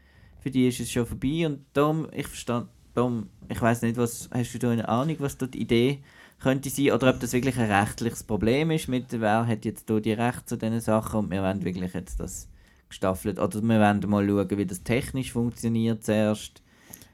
[0.40, 4.28] für die ist es schon vorbei und darum, ich verstand, darum, ich weiß nicht, was,
[4.32, 5.98] hast du da eine Ahnung, was da die Idee
[6.40, 9.98] könnte sein, oder ob das wirklich ein rechtliches Problem ist, mit wer hat jetzt da
[10.00, 12.48] die Rechte zu diesen Sachen und wir wollen wirklich jetzt das
[12.88, 16.62] gestaffelt, oder wir wollen mal schauen, wie das technisch funktioniert zuerst.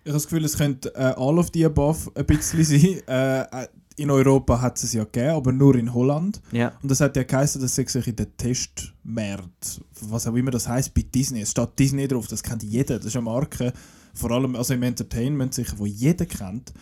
[0.05, 3.01] Ich habe das Gefühl, es könnte äh, all of the above ein bisschen sein.
[3.07, 3.69] Äh, äh,
[4.03, 6.43] in Europa hat es es ja gegeben, aber nur in Holland.
[6.51, 6.73] Ja.
[6.83, 10.69] Und das hat ja geheißen, dass es sich in den Testmärkten, was auch immer das
[10.69, 11.43] heißt, bei Disney.
[11.43, 12.97] Es steht Disney drauf, das kennt jeder.
[12.97, 13.73] Das ist eine Marke,
[14.13, 16.73] vor allem also im Entertainment sicher, wo jeder kennt.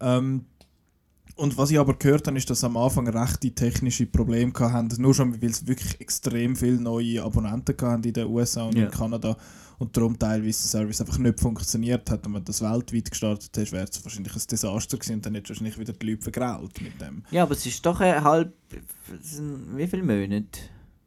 [0.00, 0.44] Ähm,
[1.38, 5.00] und was ich aber gehört habe, ist, dass am Anfang rechte technische Probleme hatten.
[5.00, 8.84] Nur schon, weil es wirklich extrem viele neue Abonnenten hatten in den USA und Ja.
[8.86, 9.36] in Kanada.
[9.78, 12.26] Und darum teilweise der Service einfach nicht funktioniert hat.
[12.26, 15.14] Und wenn das weltweit gestartet hast, wäre es wahrscheinlich ein Desaster gewesen.
[15.14, 17.22] Und dann hättest du wahrscheinlich wieder die Leute vergrault mit dem.
[17.30, 18.52] Ja, aber es ist doch ein halb.
[19.22, 20.58] es sind Wie viele Monate?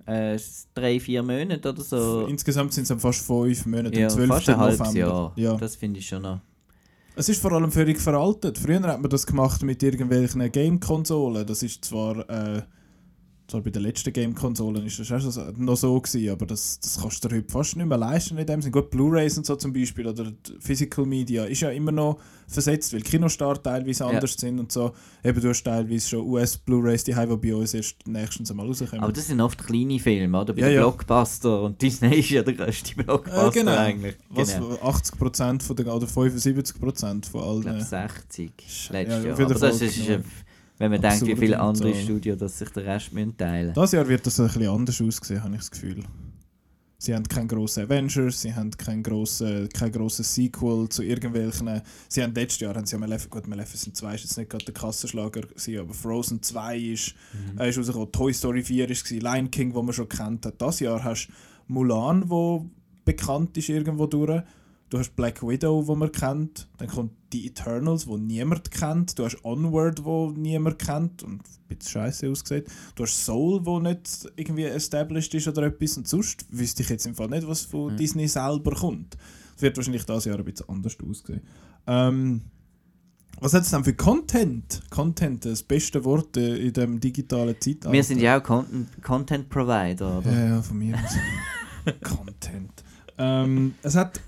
[0.06, 0.40] Äh,
[0.74, 2.26] drei, vier Monate oder so.
[2.28, 4.00] Insgesamt sind es fast fünf Monate.
[4.00, 4.28] ja, am 12.
[4.30, 5.00] fast ein halbes November.
[5.00, 5.34] Jahr.
[5.36, 5.56] Ja.
[5.58, 6.40] Das finde ich schon noch.
[7.22, 8.58] Es ist vor allem völlig veraltet.
[8.58, 11.46] Früher hat man das gemacht mit irgendwelchen Game-Konsolen.
[11.46, 12.64] Das ist zwar, äh,
[13.52, 17.00] zwar bei den letzten Game-Konsolen ist das auch so, noch so gewesen, aber das, das
[17.02, 18.72] kannst du dir heute fast nicht mehr leisten in dem Sinne.
[18.72, 23.02] Gut, Blu-Rays und so zum Beispiel oder Physical Media ist ja immer noch versetzt, weil
[23.02, 24.10] Kinostart teilweise Ja.
[24.10, 24.92] anders sind und so.
[25.24, 29.04] Eben du hast teilweise schon US-Bluerays, die haben, bei uns erst nächstens einmal rauskommen.
[29.04, 30.54] Aber das sind oft kleine Filme, oder?
[30.54, 30.82] Bei Ja, den ja.
[30.82, 31.62] Blockbuster.
[31.64, 33.76] Und Disney ist ja der grösste Blockbuster äh, genau.
[33.78, 34.16] eigentlich.
[34.30, 34.72] Was genau.
[34.76, 37.62] 80% von der, oder 75% von Ich allen.
[37.62, 39.40] glaube 60 Sch- letztes ja, Jahr.
[39.40, 40.24] Aber das ist, genau.
[40.82, 42.00] Wenn man denkt, wie viele andere so.
[42.00, 45.44] Studios dass sich den Rest müssen teilen Das Jahr wird das ein bisschen anders aussehen,
[45.44, 46.04] habe ich das Gefühl.
[46.98, 51.82] Sie haben keinen grossen Avengers, sie haben keinen grossen, kein grosses Sequel zu irgendwelchen.
[52.08, 54.66] Sie haben letztes Jahr haben sie ja Maleficent, gut, Maleficent 2 ist jetzt nicht gerade
[54.66, 57.16] der Kassenschlager, gewesen, aber Frozen 2 ist,
[57.58, 60.62] äh, ist rausgekommen, Toy Story 4 ist, gewesen, Lion King, wo man schon kennt hat.
[60.62, 61.34] Das Jahr hast du
[61.74, 62.70] Mulan, wo
[63.04, 64.44] bekannt ist irgendwo durch.
[64.92, 66.68] Du hast Black Widow, wo man kennt.
[66.78, 69.18] Dann kommt die Eternals, wo niemand kennt.
[69.18, 72.68] Du hast Onward, wo niemand kennt und ein bisschen scheiße aussieht.
[72.96, 75.96] Du hast Soul, wo nicht irgendwie established ist oder etwas.
[75.96, 79.16] Und sonst wüsste ich jetzt im Fall nicht, was von Disney selber kommt.
[79.56, 81.42] Es wird wahrscheinlich dieses Jahr ein bisschen anders aussehen.
[81.88, 82.42] Ähm,
[83.40, 84.82] was hat es denn für Content?
[84.90, 87.94] Content, das beste Wort äh, in dem digitalen Zeitalter.
[87.94, 90.34] Wir sind ja auch Content, Content Provider, oder?
[90.34, 91.94] Ja, ja, von mir aus.
[92.04, 92.84] Content.
[93.18, 94.20] Ähm, es hat.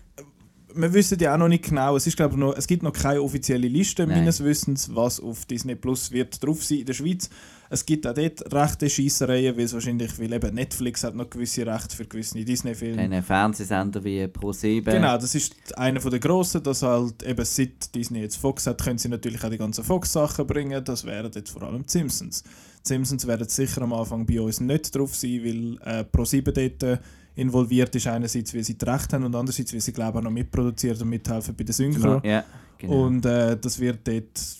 [0.75, 2.93] Wir wissen ja auch noch nicht genau, es, ist, glaube ich, noch, es gibt noch
[2.93, 4.19] keine offizielle Liste Nein.
[4.19, 7.29] meines Wissens, was auf Disney Plus wird drauf sein in der Schweiz.
[7.69, 11.65] Es gibt auch dort rechte Scheissereien, weil es wahrscheinlich, weil eben Netflix hat noch gewisse
[11.65, 13.01] Rechte für gewisse Disney-Filme.
[13.01, 14.83] Einen Fernsehsender wie Pro7.
[14.83, 18.99] Genau, das ist einer den grossen, dass halt eben seit Disney jetzt Fox hat, können
[18.99, 20.83] sie natürlich auch die ganzen Fox-Sachen bringen.
[20.85, 22.43] Das wären jetzt vor allem die Simpsons.
[22.43, 26.83] Die Simpsons werden sicher am Anfang bei uns nicht drauf sein, weil äh, Pro7 dort
[26.83, 26.97] äh,
[27.35, 28.07] involviert ist.
[28.07, 31.01] Einerseits, weil sie die Rechte haben und andererseits, weil sie glaube ich auch noch mitproduziert
[31.01, 32.21] und mithelfen bei der Synchro.
[32.23, 32.43] Ja,
[32.77, 33.05] genau.
[33.05, 34.57] Und äh, das wird dort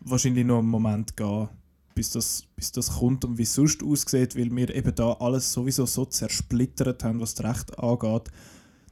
[0.00, 1.48] wahrscheinlich noch einen Moment gehen,
[1.94, 5.52] bis das, bis das kommt und wie es sonst aussieht, weil wir eben da alles
[5.52, 8.30] sowieso so zersplittert haben, was das Recht angeht.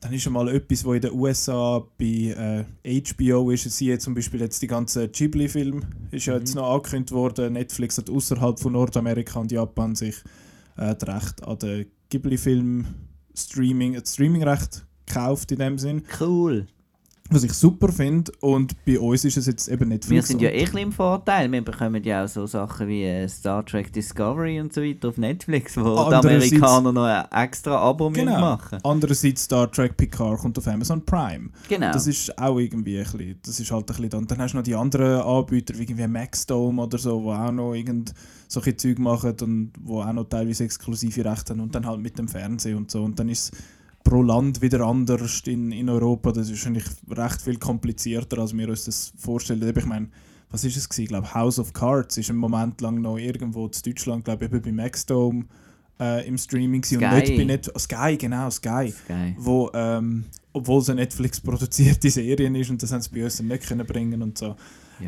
[0.00, 3.70] Dann ist schon mal etwas, was in den USA bei äh, HBO ist.
[3.70, 7.52] Sie zum Beispiel jetzt die ganzen Ghibli-Filme ist ja jetzt noch angekündigt worden.
[7.52, 10.16] Netflix hat außerhalb von Nordamerika und Japan sich
[10.76, 12.84] äh, das Recht an den Ghibli-Film
[13.34, 16.02] Streaming, Streaming-Recht gekauft in dem Sinn.
[16.20, 16.66] cool.
[17.32, 18.32] Was ich super finde.
[18.40, 20.10] Und bei uns ist es jetzt eben Netflix.
[20.10, 21.50] Wir sind ja eh im Vorteil.
[21.50, 25.16] Wir bekommen ja auch so Sachen wie äh, Star Trek Discovery und so weiter auf
[25.18, 28.40] Netflix, wo die Amerikaner noch ein extra Abo Genau.
[28.40, 31.50] machen Andererseits Star Trek Picard kommt auf Amazon Prime.
[31.68, 31.92] Genau.
[31.92, 34.18] Das ist auch irgendwie ein bisschen, das ist halt ein bisschen.
[34.18, 37.52] Und dann hast du noch die anderen Anbieter, wie irgendwie Maxdome oder so, die auch
[37.52, 38.12] noch irgend
[38.48, 42.18] solche Zeug machen und wo auch noch teilweise exklusive Rechte haben und dann halt mit
[42.18, 43.02] dem Fernsehen und so.
[43.02, 43.58] Und dann ist es
[44.04, 46.32] pro Land wieder anders in, in Europa.
[46.32, 49.74] Das ist wahrscheinlich recht viel komplizierter, als wir uns das vorstellen.
[49.76, 50.08] Ich meine,
[50.50, 51.02] was ist es gewesen?
[51.02, 54.52] Ich glaube, House of Cards ist einen Moment lang noch irgendwo in Deutschland, glaube ich,
[54.52, 55.44] eben bei Maxdome
[56.00, 57.20] äh, im Streaming gewesen und Sky.
[57.20, 59.34] nicht bei Net Sky, genau, Sky Geil.
[59.38, 63.40] wo, ähm, obwohl es eine Netflix produzierte Serie ist und das haben sie bei uns
[63.40, 64.56] nicht können bringen und so.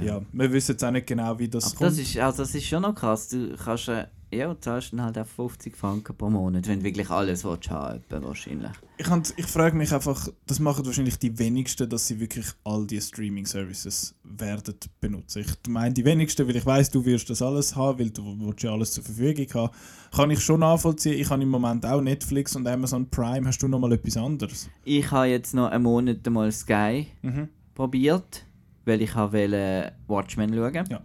[0.03, 0.21] Ja.
[0.33, 1.91] wir wissen jetzt auch nicht genau, wie das Aber kommt.
[1.93, 3.29] das ist, also das ist schon noch krass.
[3.29, 6.85] Du kannst äh, ja, du zahlst dann halt auch 50 Franken pro Monat, wenn du
[6.85, 8.70] wirklich alles willst haben etwa wahrscheinlich.
[8.99, 9.07] ich
[9.37, 14.14] ich frage mich einfach, das machen wahrscheinlich die wenigsten, dass sie wirklich all die Streaming-Services
[14.24, 15.41] werden benutzen.
[15.41, 18.62] Ich meine die wenigsten, weil ich weiß, du wirst das alles haben, weil du willst
[18.62, 19.72] ja alles zur Verfügung haben.
[20.14, 21.18] Kann ich schon nachvollziehen.
[21.18, 23.47] Ich habe im Moment auch Netflix und Amazon Prime.
[23.47, 24.68] Hast du noch mal etwas anderes?
[24.85, 27.49] Ich habe jetzt noch einen Monat mal Sky Mhm.
[27.74, 28.47] probiert,
[28.85, 30.85] weil ich wollte Watchmen schauen.
[30.89, 31.03] Ja.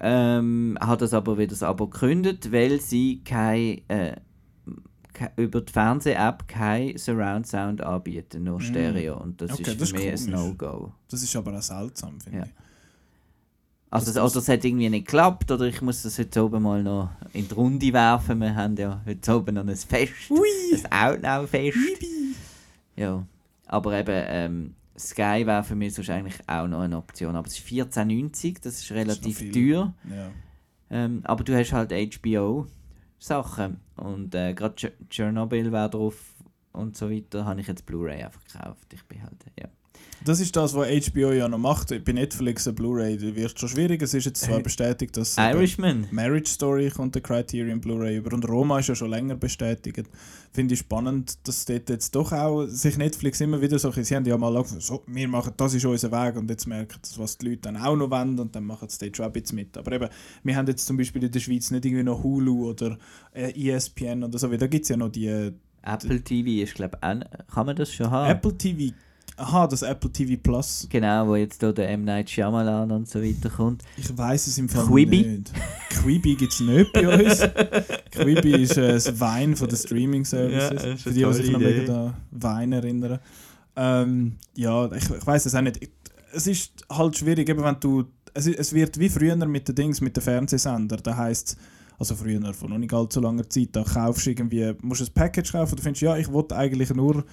[0.00, 4.16] Ähm, habe das aber wieder das Abo gekündigt, weil sie kein, äh,
[5.12, 9.18] ke- über die Fernseh-App kein Surround Sound anbieten, nur Stereo.
[9.20, 9.54] Und das Mm.
[9.54, 10.58] Okay, ist für das ist mich ein komisch.
[10.58, 10.92] No-Go.
[11.10, 12.44] Das ist aber auch seltsam, finde Ja.
[12.44, 12.50] ich.
[13.92, 16.62] Also, Das- das, oder es hat irgendwie nicht geklappt, oder ich muss das heute oben
[16.62, 18.38] mal noch in die Runde werfen.
[18.40, 20.12] Wir haben ja heute oben noch ein Fest.
[20.90, 21.76] Ein Outnow-Fest.
[22.96, 23.26] Ja.
[23.66, 27.36] Aber eben, ähm, Sky wäre für mich sonst eigentlich auch noch eine Option.
[27.36, 29.52] Aber es ist 14,90, das ist relativ viel.
[29.52, 29.94] teuer.
[30.08, 30.30] Ja.
[30.90, 33.80] Ähm, aber du hast halt HBO-Sachen.
[33.96, 36.34] Und äh, gerade Ch Chernobyl wäre drauf
[36.72, 38.92] und so weiter, habe ich jetzt Blu-ray einfach gekauft.
[38.92, 39.68] Ich bin halt, ja.
[40.22, 41.88] Das ist das, was HBO ja noch macht.
[42.04, 44.02] Bei Netflix eine Blu-ray wird schon schwierig.
[44.02, 46.06] Es ist jetzt zwar Äh, bestätigt, dass eben Irishman.
[46.10, 50.10] Marriage Story kommt der Criterion Blu-ray über und Roma ist ja schon länger bestätigt.
[50.52, 54.26] Finde ich spannend, dass dort jetzt doch auch sich Netflix immer wieder so, sie haben
[54.26, 57.38] ja mal gesagt, so, wir machen, das ist unser Weg und jetzt merken sie, was
[57.38, 59.78] die Leute dann auch noch wollen und dann machen sie dort schon ein bisschen mit.
[59.78, 60.08] Aber eben,
[60.42, 62.98] wir haben jetzt zum Beispiel in der Schweiz nicht irgendwie noch Hulu oder
[63.32, 65.52] äh, ESPN oder so, weil da gibt es ja noch die äh,
[65.82, 67.00] Apple TV ist, glaube ich,
[67.54, 68.30] kann man das schon haben?
[68.30, 68.92] Apple TV,
[69.40, 70.86] aha, das Apple TV Plus.
[70.90, 72.04] Genau, wo jetzt hier der M.
[72.04, 73.82] Night Shyamalan und so weiter kommt.
[73.96, 75.22] Ich weiß es im Fall Quibi?
[75.22, 75.52] nicht.
[75.90, 77.40] Quibi gibt es nicht bei uns.
[78.10, 80.84] Quibi ist äh, das Wein von den Streaming-Services.
[80.84, 83.18] Ja, für die, die sich noch wegen an Wein erinnern.
[83.76, 85.80] Ähm, ja, ich, ich weiß es auch nicht.
[86.32, 88.04] Es ist halt schwierig, eben wenn du.
[88.32, 91.00] Es, es wird wie früher mit den Dings, mit den Fernsehsendern.
[91.02, 91.56] Da heisst
[91.98, 95.52] also früher, vor noch nicht allzu langer Zeit, da kaufst du irgendwie, musst ein Package
[95.52, 97.24] kaufen, du findest, ja, ich wollte eigentlich nur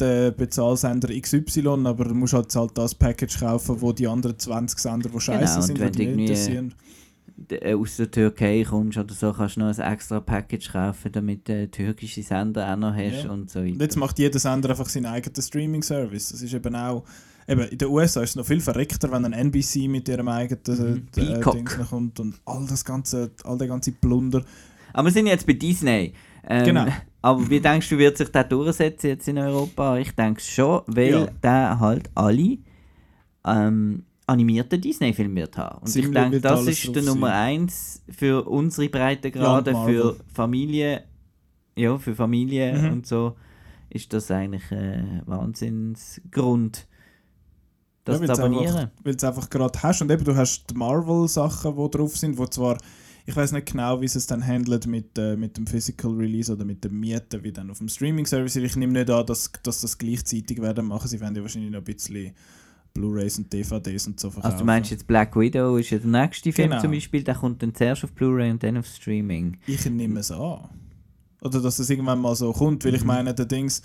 [0.00, 4.78] den Bezahlsender XY, aber du musst halt, halt das Package kaufen, wo die anderen 20
[4.78, 6.74] Sender, die scheiße Genau, und sind, die nicht interessieren.
[7.50, 11.48] äh, aus der Türkei kommst oder so, kannst du noch ein extra Package kaufen, damit
[11.48, 13.30] du äh, türkische Sender auch noch hast Ja.
[13.30, 13.82] und so Und weiter.
[13.84, 16.30] jetzt macht jeder Sender einfach seinen eigenen Streaming-Service.
[16.30, 17.04] Das ist eben auch.
[17.50, 20.60] Eben, in den USA ist es noch viel verreckter, wenn ein NBC mit ihrem eigenen
[20.66, 21.06] Mhm.
[21.16, 21.40] äh.
[21.40, 24.44] Dings noch kommt und all das ganze, all der ganze Plunder.
[24.92, 26.12] Aber wir sind jetzt bei Disney.
[26.46, 26.86] Ähm, Genau.
[27.20, 29.96] Aber wie denkst du, wird sich der durchsetzen jetzt in Europa?
[29.98, 31.26] Ich denke schon, weil Ja.
[31.42, 32.58] der halt alle
[33.44, 35.78] ähm, animierten Disney-Filme wird haben.
[35.78, 41.04] Und Ziemlich ich denke, das ist der Nummer eins für unsere Breitengrade, Ja, für Familie,
[41.76, 42.92] ja, für Familie Mhm.
[42.92, 43.36] und so,
[43.90, 46.86] ist das eigentlich ein Wahnsinnsgrund,
[48.04, 48.90] das Ja, zu abonnieren.
[49.02, 50.02] Weil du es einfach gerade hast.
[50.02, 52.78] Und eben, du hast die Marvel-Sachen, die drauf sind, wo zwar,
[53.28, 56.50] ich weiß nicht genau, wie sie es dann handelt mit, äh, mit dem Physical Release
[56.50, 58.56] oder mit dem Mieten, wie dann auf dem Streaming-Service.
[58.56, 61.08] Ich nehme nicht an, dass, dass das gleichzeitig werden machen.
[61.08, 62.32] Sie werden ja wahrscheinlich noch ein bisschen
[62.94, 64.52] Blu-Rays und DVDs und so verkaufen.
[64.52, 66.80] Also du meinst jetzt Black Widow ist ja der nächste Film Genau.
[66.80, 69.58] zum Beispiel, der kommt dann zuerst auf Blu-ray und dann auf Streaming.
[69.66, 70.70] Ich nehme es an.
[71.42, 73.06] Oder dass es irgendwann mal so kommt, weil ich Mhm.
[73.08, 73.82] meine, der Dings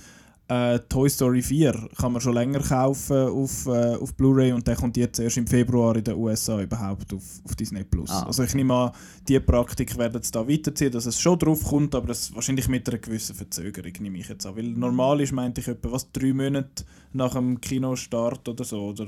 [0.48, 4.76] äh, Toy Story 4 kann man schon länger kaufen auf, äh, auf Blu-ray und der
[4.76, 8.10] kommt jetzt erst im Februar in den USA überhaupt auf, auf Disney Plus.
[8.10, 8.24] Ah.
[8.24, 8.92] Also ich nehme an,
[9.28, 12.88] die Praktik werden es da weiterziehen, dass es schon drauf kommt, aber das wahrscheinlich mit
[12.90, 14.56] einer gewissen Verzögerung nehme ich jetzt an.
[14.58, 16.84] Weil normal ist, meinte ich, etwa was drei Monate
[17.14, 19.08] nach dem Kinostart oder so, oder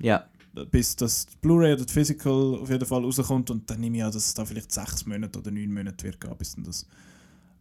[0.00, 0.24] Ja,
[0.70, 4.12] bis das Blu-ray oder das Physical auf jeden Fall rauskommt und dann nehme ich an,
[4.12, 6.86] dass es da vielleicht sechs Monate oder neun Monate wird gehen, bis dann das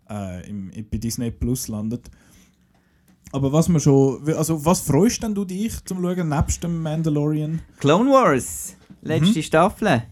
[0.10, 2.10] äh, im, bei Disney Plus landet.
[3.34, 7.62] Aber was man schon, also was freust denn du dich zum Schauen, nebst dem Mandalorian?
[7.80, 9.44] Clone Wars, letzte Mhm.
[9.44, 10.04] Staffel.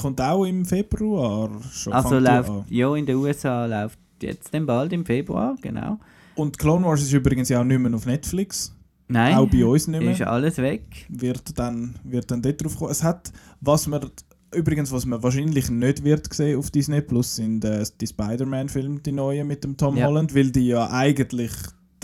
[0.00, 1.92] Kommt auch im Februar schon.
[1.92, 5.98] Also läuft, ja, in den USA läuft jetzt dann bald im Februar, genau.
[6.36, 8.74] Und Clone Wars ist übrigens ja auch nicht mehr auf Netflix.
[9.08, 10.12] Nein, Auch bei uns nicht mehr.
[10.12, 10.84] ist alles weg.
[11.08, 12.92] wird dann, wird dann dort drauf kommen.
[12.92, 14.08] Es hat, was man,
[14.54, 19.10] übrigens, was man wahrscheinlich nicht wird sehen auf Disney Plus, sind äh, die Spider-Man-Filme, die
[19.10, 20.06] neuen mit dem Tom Ja.
[20.06, 21.50] Holland, weil die ja eigentlich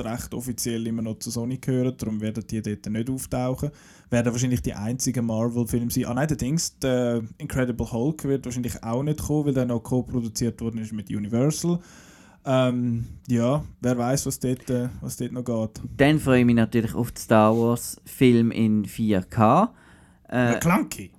[0.04, 3.70] recht offiziell immer noch zu Sony gehören, darum werden die dort nicht auftauchen.
[4.10, 6.04] Werden wahrscheinlich die einzigen Marvel-Filme sein.
[6.06, 9.80] Ah nein, der Dings, der Incredible Hulk wird wahrscheinlich auch nicht kommen, weil der noch
[9.80, 11.78] co-produziert worden ist mit Universal.
[12.44, 15.80] Ähm, ja, wer weiß, was dort, äh, was dort noch geht.
[15.96, 19.68] Dann freue ich mich natürlich auf den Star Wars Film in 4K.
[20.28, 21.10] Äh, Clunky!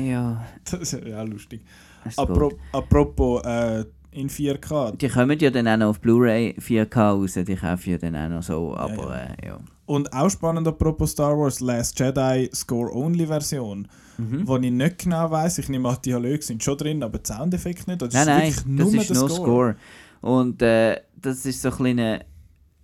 [0.00, 1.62] ja, Das ist ja lustig.
[2.04, 2.58] das ist Apro gut.
[2.72, 3.84] apropos äh,
[4.18, 4.96] in 4K.
[4.96, 8.16] Die kommen ja dann auch noch auf Blu-ray 4K raus, die kaufe ich ja dann
[8.16, 9.16] auch noch so, aber ja.
[9.16, 9.58] Äh, ja.
[9.86, 13.88] Und auch spannend apropos Star Wars, Last Jedi Score-Only-Version,
[14.18, 14.48] Mhm.
[14.48, 15.58] wo ich nicht genau weiß.
[15.58, 18.02] Ich nehme an, die Dialoge sind schon drin, aber die Soundeffekte nicht.
[18.02, 19.76] Das Nein, ist nein, wirklich das nur ist nur Score.
[20.20, 22.24] Und äh, das ist so ein eine,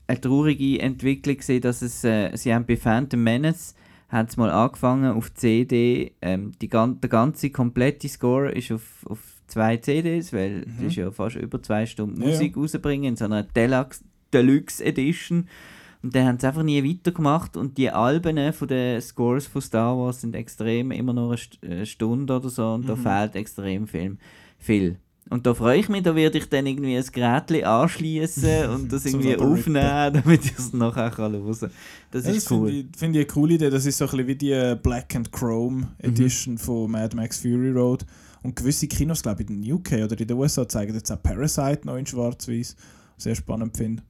[0.07, 3.75] eine traurige Entwicklung gewesen, dass es, äh, sie haben bei Phantom Menace
[4.09, 9.19] haben mal angefangen auf CD, ähm, die, gan der ganze komplette Score ist auf, auf
[9.55, 12.23] zwei CDs, weil das ist ja fast über zwei Stunden Mhm.
[12.23, 12.35] Ja, ja.
[12.35, 14.03] Musik rausbringen in so einer Deluxe,
[14.33, 15.49] Deluxe Edition.
[16.03, 19.97] Und dann haben sie einfach nie weitergemacht und die Alben von den Scores von Star
[19.97, 21.31] Wars sind extrem immer noch
[21.63, 23.01] eine, eine Stunde oder so und da Mhm.
[23.03, 24.19] fehlt extrem viel.
[24.59, 24.97] viel.
[25.31, 29.07] Und da freue ich mich, da werde ich dann irgendwie ein Gerät anschließen und das
[29.07, 31.71] irgendwie aufnehmen, damit ich es nachher kann hören kann.
[32.11, 32.69] Das Ja, ist das cool.
[32.69, 33.71] finde ich, find ich eine coole Idee.
[33.71, 36.09] Das ist so ein bisschen wie die äh, Black and Chrome Mhm.
[36.11, 38.05] Edition von Mad Max Fury Road.
[38.45, 41.21] Und gewisse Kinos, glaube ich, in den UK oder in den USA zeigen jetzt auch
[41.23, 42.77] Parasite noch in schwarz-weiß.
[43.17, 44.03] Sehr spannend finde.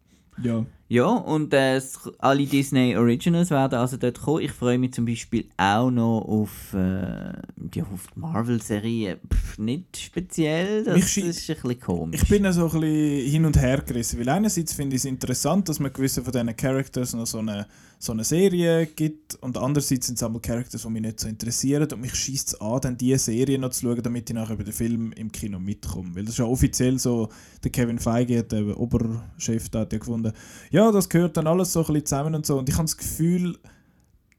[0.43, 0.67] Ja.
[0.89, 1.81] Ja, und äh,
[2.19, 4.43] alle Disney Originals werden also dort kommen.
[4.43, 7.33] Ich freue mich zum Beispiel auch noch auf, äh,
[7.75, 9.19] ja, auf die Marvel-Serie.
[9.57, 12.23] Nicht speziell, das ist ein bisschen komisch.
[12.23, 15.71] Ich bin so ein bisschen hin und her gerissen, weil einerseits finde ich es interessant,
[15.71, 17.67] dass man gewisse von diesen Characters noch so eine,
[17.99, 21.89] so eine Serie gibt und andererseits sind es einmal Characters, die mich nicht so interessieren
[21.91, 24.65] und mich schießt es an, dann diese Serie noch zu schauen, damit ich nachher über
[24.65, 26.15] den Film im Kino mitkomme.
[26.15, 27.31] Weil das ist ja offiziell so,
[27.63, 30.33] der Kevin Feige, der Oberchef, da hat ja gefunden,
[30.75, 32.97] ja, das gehört dann alles so ein bisschen zusammen und so und ich habe das
[32.97, 33.57] Gefühl,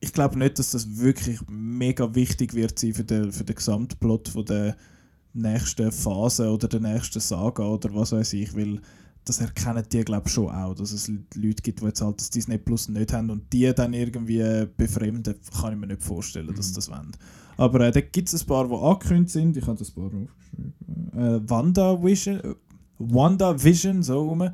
[0.01, 4.27] ich glaube nicht, dass das wirklich mega wichtig wird sein für den, für den Gesamtplot
[4.27, 4.75] von der
[5.31, 8.81] nächsten Phase oder der nächsten Saga oder was weiß ich, weil
[9.23, 12.57] das erkennen die glaube schon auch, dass es Leute gibt, die jetzt halt das Disney
[12.57, 16.91] Plus nicht haben und die dann irgendwie befremden, kann ich mir nicht vorstellen, dass das
[16.91, 17.15] wollen.
[17.55, 20.73] Aber äh, da gibt es ein paar, die angekündigt sind, ich habe das paar aufgeschrieben.
[21.13, 22.55] Äh, Wanda Vision, äh,
[22.99, 24.49] Wanda Vision, so rum.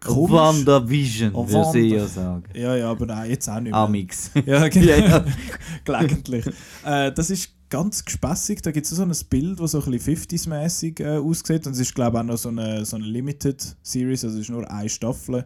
[0.00, 0.30] Komisch.
[0.32, 1.96] WandaVision, Oh, würde ich Wanda.
[1.96, 2.42] ja sagen.
[2.54, 3.80] Ja, ja, aber nein, jetzt auch nicht mehr.
[3.80, 4.30] Amix.
[4.46, 4.92] Ja, genau.
[4.92, 5.24] Ja.
[5.84, 6.46] Gelegentlich.
[6.84, 8.62] äh, das ist ganz gespässig.
[8.62, 11.66] Da gibt es so ein Bild, das so ein bisschen 50s-mäßig äh, aussieht.
[11.66, 14.24] Und es ist, glaube ich, auch noch so eine, so eine Limited Series.
[14.24, 15.44] Also es ist nur eine Staffel.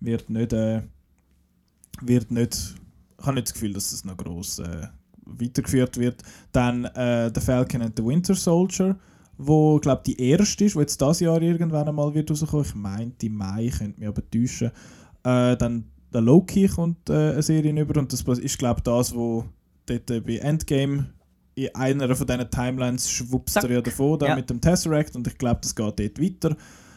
[0.00, 0.52] Wird nicht.
[0.52, 0.82] Äh,
[2.02, 2.74] wird nicht.
[3.18, 4.88] Ich habe nicht das Gefühl, dass es noch gross äh,
[5.24, 6.22] weitergeführt wird.
[6.52, 8.96] Dann äh, The Falcon and the Winter Soldier,
[9.38, 12.64] wo glaube die erste ist, wo jetzt das Jahr irgendwann einmal wird rauskommen.
[12.64, 14.70] Ich meinte im Mai, könnte mich aber täuschen.
[15.24, 19.44] Äh, dann der Loki kommt äh, eine Serie über und das ist glaube das, wo
[19.86, 21.06] dort äh, bei Endgame
[21.56, 24.36] in einer von diesen Timelines schwuppst er ja davon da Ja.
[24.36, 26.56] mit dem Tesseract und ich glaube, das geht dort weiter.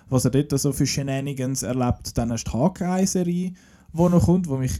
[0.10, 2.18] Was er dort so für Shenanigans erlebt.
[2.18, 3.52] Dann hast du die Hawkeye-Serie,
[3.94, 4.80] die noch kommt, wo mich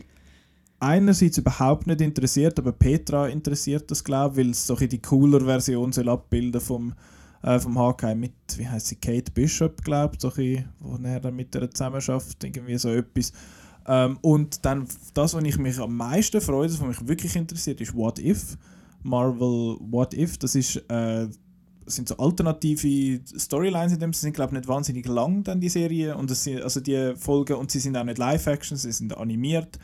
[0.80, 5.42] einerseits überhaupt nicht interessiert, aber Petra interessiert das, glaube ich, weil es so die cooler
[5.42, 6.94] Version soll abbilden vom,
[7.44, 10.32] äh, vom Hawkeye mit, wie heißt sie, Kate Bishop, glaube ich, so
[10.80, 13.32] wo er dann mit ihr zusammenarbeitet, irgendwie so etwas.
[13.88, 17.80] Ähm, und dann das, was ich mich am meisten freue, das, was mich wirklich interessiert,
[17.82, 18.58] ist What If.
[19.04, 21.28] Marvel What If, das ist, äh,
[21.86, 25.62] das sind so alternative Storylines in dem, sie sind glaube ich nicht wahnsinnig lang dann
[25.62, 28.92] die Serie und es sind, also die Folgen und sie sind auch nicht Live-Action, sie
[28.92, 29.80] sind animiert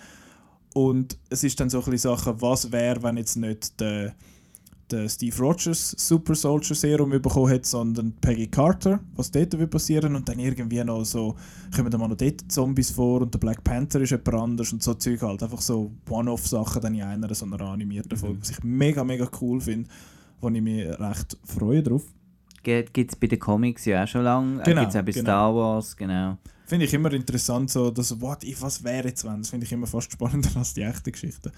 [0.74, 4.14] und es ist dann so ein bisschen Sachen, was wäre, wenn jetzt nicht der,
[4.92, 10.16] der Steve Rogers Super Soldier Serum bekommen hätte, sondern Peggy Carter, was dort wird passieren
[10.16, 11.36] und dann irgendwie noch so,
[11.76, 14.84] kommen dann mal noch dort Zombies vor und der Black Panther ist jemand anders und
[14.84, 18.64] so Zeug halt, einfach so One-Off-Sachen dann in einer so einer animierten Folge, was ich
[18.64, 19.90] mega, mega cool finde,
[20.42, 22.04] wo ich mich recht freue drauf.
[22.64, 24.64] Gibt es bei den Comics ja auch schon lange.
[24.64, 25.26] Genau, Genau, Gibt es auch bei genau.
[25.26, 26.38] Star Wars, genau.
[26.66, 29.40] Finde ich immer interessant, so das What if, was wäre jetzt wenn?
[29.40, 31.52] Das finde ich immer fast spannender als die echten Geschichten.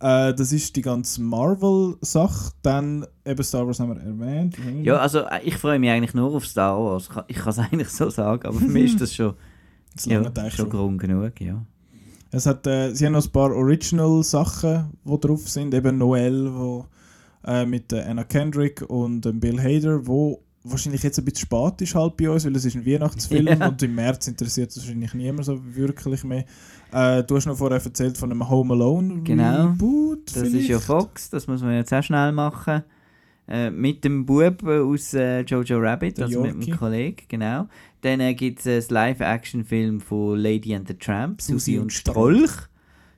[0.00, 2.52] Äh, das ist die ganze Marvel-Sache.
[2.62, 4.56] Dann eben Star Wars haben wir erwähnt.
[4.82, 7.08] Ja, also äh, ich freue mich eigentlich nur auf Star Wars.
[7.28, 9.34] Ich kann- es eigentlich so sagen, aber für mich ist das schon,
[9.94, 10.68] das ja, schon.
[10.68, 11.64] Grund genug, ja.
[12.30, 15.74] Es hat, äh, sie haben noch ein paar Original-Sachen, die drauf sind.
[15.74, 16.86] Eben Noel, wo,
[17.44, 21.80] äh, mit äh, Anna Kendrick und ähm, Bill Hader, wo wahrscheinlich jetzt ein bisschen spät
[21.80, 23.68] ist halt bei uns, weil es ist ein Weihnachtsfilm Ja.
[23.68, 26.44] und im März interessiert es wahrscheinlich niemand so wirklich mehr.
[26.92, 29.68] Äh, du hast noch vorher erzählt von einem Home Alone Genau.
[29.68, 30.26] Reboot.
[30.36, 30.82] Das ist ja vielleicht?
[30.84, 32.82] Fox, das muss man jetzt auch schnell machen.
[33.48, 36.70] Äh, mit dem Bub äh, aus äh, Jojo Rabbit, Der also mit Yorkie.
[36.70, 37.66] dem Kollegen, genau.
[38.02, 42.50] Dann äh, gibt es einen Live-Action-Film von Lady and the Tramp, Susi und und Strolch.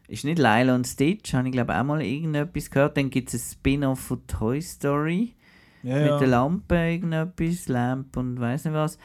[0.08, 2.96] Ist nicht Lila und Stitch, habe ich glaube auch mal irgendetwas gehört.
[2.96, 5.34] Dann gibt es ein Spin-off von Toy Story
[5.82, 6.26] Ja, mit der ja.
[6.26, 8.98] Lampe, irgendetwas, Lamp und weiß nicht was.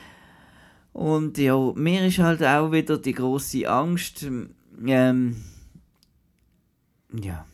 [0.94, 4.24] Und ja, mir ist halt auch wieder die große Angst,
[4.86, 5.36] ähm,
[7.14, 7.46] ja,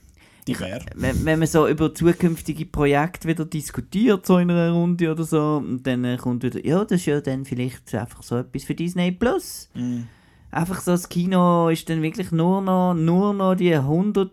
[0.95, 5.57] wenn, wenn man so über zukünftige Projekte wieder diskutiert, so in einer Runde oder so,
[5.57, 8.75] und dann äh, kommt wieder, ja, das ist ja dann vielleicht einfach so etwas für
[8.75, 9.69] Disney Plus.
[9.73, 10.07] Mhm.
[10.51, 14.31] Einfach so, das Kino ist dann wirklich nur noch, nur noch die 100,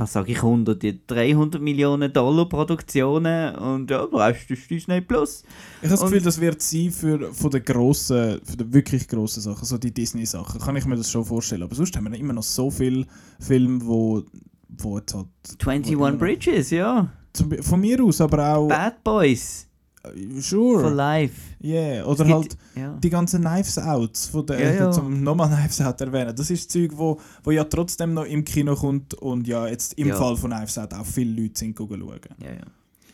[0.00, 5.00] was sage ich 100, die 300 Millionen Dollar Produktionen und ja, der Rest ist Disney
[5.00, 5.42] Plus.
[5.82, 9.40] Ich habe das Gefühl, das wird sein für von den grossen, für die wirklich grossen
[9.42, 11.62] Sachen, so die Disney-Sachen, kann ich mir das schon vorstellen.
[11.62, 13.06] Aber sonst haben wir immer noch so viele
[13.38, 14.22] Filme, wo,
[14.68, 15.26] wo jetzt halt...
[15.64, 17.08] wo 21 immer noch- Bridges, ja.
[17.32, 18.68] Zum, von mir aus, aber auch...
[18.68, 19.67] Bad Boys,
[20.04, 20.90] äh, for Sure.
[20.90, 21.34] life.
[21.62, 22.06] Yeah.
[22.06, 22.96] Oder gibt- halt ja.
[23.02, 24.90] die ganzen Knives Outs, von der, Ja, ja.
[24.90, 26.34] zum nochmal Knives Out erwähnen.
[26.34, 30.08] Das ist Zeug, wo, wo ja trotzdem noch im Kino kommt und ja jetzt im
[30.08, 30.16] Ja.
[30.16, 31.98] Fall von Knives Out auch viele Leute sind schauen.
[31.98, 32.60] Ja, ja.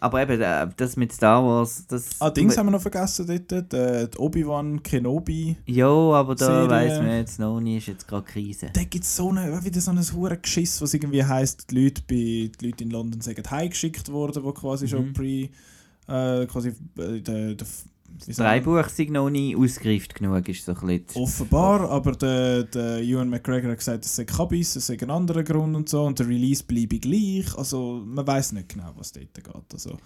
[0.00, 2.20] Aber eben, äh, das mit Star Wars, das...
[2.20, 5.56] Ah, Dings haben wir noch vergessen dort, die, die Obi-Wan Kenobi.
[5.64, 6.68] Ja, aber da Serie.
[6.68, 8.68] weiss man jetzt noch nicht, ist jetzt gerade Krise.
[8.74, 12.02] Da gibt es so eine, wieder so ein hure Geschiss, was irgendwie heisst, die Leute,
[12.06, 15.12] bei, die Leute in London sagen, heimgeschickt worden, wo quasi schon Mhm.
[15.14, 15.48] pre,
[16.08, 17.66] äh, quasi, äh, der, der,
[18.26, 21.22] wir- Dreibuch sind noch nie ausgereift genug, ist so ein bisschen...
[21.22, 25.42] Offenbar, aber der, der Ewan McGregor hat gesagt, es sei Kabis, es sei ein anderer
[25.42, 27.56] Grund und so und der Release bleibe gleich.
[27.58, 29.48] Also man weiß nicht genau, was dort geht.
[29.72, 29.96] Also,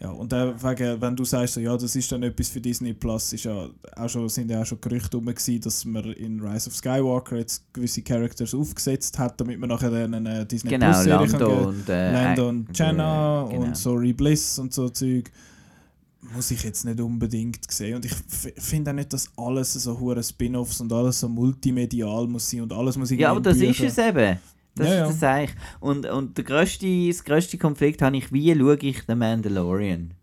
[0.00, 2.92] ja, und äh, wegen, wenn du sagst, so, ja, das ist dann etwas für Disney
[2.92, 6.68] Plus, ist ja auch schon, sind ja auch schon Gerüchte gewesen, dass man in Rise
[6.68, 11.04] of Skywalker jetzt gewisse Characters aufgesetzt hat, damit man nachher dann eine Disney Genau, Plus
[11.04, 11.88] Serie Lando und...
[11.88, 13.62] Äh, Lando äh, und Jenna genau.
[13.62, 15.30] und Sorry Bliss und so Zeug
[16.34, 18.14] muss ich jetzt nicht unbedingt sehen und ich
[18.58, 22.72] finde auch nicht, dass alles so hure Spin-offs und alles so multimedial muss sein und
[22.72, 24.38] alles muss irgendwie Ja, aber das ist es eben.
[24.76, 25.06] Das Ja, ja.
[25.06, 25.56] ist das eigentlich.
[25.80, 30.14] Und, und der grösste, das grösste Konflikt habe ich, wie schaue ich den Mandalorian?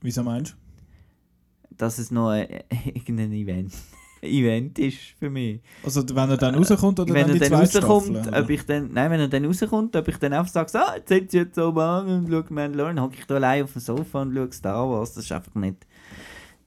[0.00, 0.56] Wieso meinst
[1.76, 2.64] Dass es noch äh,
[2.94, 3.72] irgendein Event,
[4.22, 5.60] Event ist für mich.
[5.60, 5.86] du?
[5.86, 8.42] Also wenn er dann rauskommt oder wenn dann er die dann rauskommt, Staffel?
[8.42, 11.08] ob ich dann, nein, wenn er dann rauskommt, ob ich dann einfach sage, so, jetzt
[11.08, 14.22] setze ich jetzt oben an und schaue Mandalorian, hocke ich da allein auf dem Sofa
[14.22, 15.86] und schaue Star Wars, das ist einfach nicht,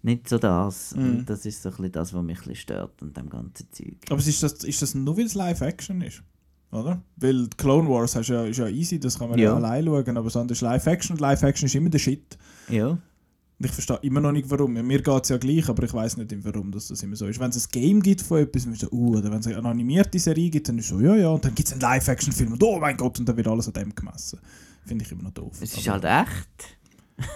[0.03, 0.95] nicht so das.
[0.95, 1.03] Mhm.
[1.03, 3.67] Und das ist so ein bisschen das, was mich ein bisschen stört an dem ganzen
[3.71, 3.97] Zeug.
[4.09, 6.23] Aber ist das, ist das nur, weil es Live-Action ist?
[6.71, 7.01] Oder?
[7.17, 9.55] Weil die Clone Wars hast ja, ist ja easy, das kann man ja, Ja.
[9.55, 12.37] allein schauen, aber sonst ist Live-Action und Live-Action ist immer der Shit.
[12.69, 12.87] Ja.
[12.89, 14.73] Und ich verstehe immer noch nicht, warum.
[14.73, 17.39] Mir geht es ja gleich, aber ich weiß nicht, warum das, das immer so ist.
[17.39, 19.63] Wenn es ein Game gibt von etwas, dann ist so, uh, oder wenn es eine
[19.67, 22.63] animierte Serie gibt, dann ist so, ja, ja, und dann gibt es einen Live-Action-Film und
[22.63, 24.39] oh mein Gott, und dann wird alles an dem gemessen.
[24.85, 25.57] Finde ich immer noch doof.
[25.61, 26.77] Es ist halt echt.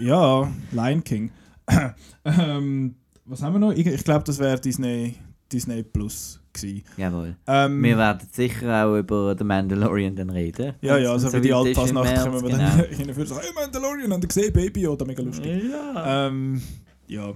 [0.00, 1.30] Ja, Lion King.
[2.24, 3.70] ähm, was haben wir noch?
[3.70, 5.14] Ich, ich glaube, das wäre Disney,
[5.52, 6.82] Disney Plus gewesen.
[6.96, 7.36] Jawohl.
[7.46, 10.74] Ähm, Wir werden sicher auch über The Mandalorian dann reden.
[10.80, 12.58] ja, ja, also dann wie die Altpassnacht kommen wir genau.
[12.58, 14.86] dann hinführen und sagen, hey Mandalorian, ihr gesehen, Baby?
[14.88, 15.62] Oder mega lustig.
[15.70, 16.26] Ja.
[16.26, 16.62] Ähm,
[17.06, 17.32] ja,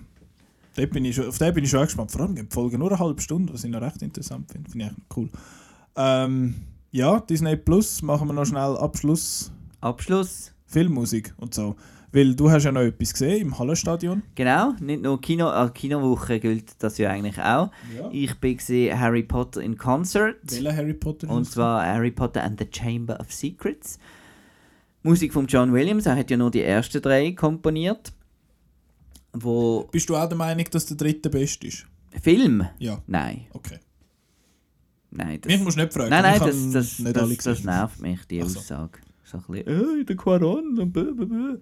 [0.77, 2.11] dort bin ich schon, auf den bin ich schon gespannt.
[2.11, 4.71] Vor allem die Folgen nur eine halbe Stunde, was ich noch recht interessant finde.
[4.71, 5.29] Finde ich eigentlich cool.
[5.97, 6.55] Ähm,
[6.91, 9.53] ja, Disney Plus, machen wir noch schnell Abschluss.
[9.81, 10.53] Abschluss.
[10.67, 11.77] Filmmusik und so.
[12.11, 14.23] Weil du hast ja noch etwas gesehen im Hallenstadion.
[14.35, 17.71] Genau, nicht nur Kino, äh, Kinowoche gilt das ja eigentlich auch.
[17.97, 18.09] Ja.
[18.11, 20.37] Ich bin gesehen Harry Potter in Concert.
[20.45, 21.29] Welcher Harry Potter?
[21.29, 23.99] Und zwar Harry Potter and the Chamber of Secrets.
[25.03, 28.13] Musik von John Williams, er hat ja nur die ersten drei komponiert.
[29.33, 31.87] Wo Bist du auch der Meinung, dass der dritte best ist?
[32.23, 32.67] Film?
[32.79, 33.79] Ja, Nein, okay.
[35.11, 35.39] nein.
[35.43, 36.09] Das, Mich musst du nicht fragen.
[36.11, 38.43] nein, nein, das, das, das, das nervt mich, die.
[38.43, 38.99] Aussage.
[39.25, 41.59] So ein bisschen, äh, der Quaron bö.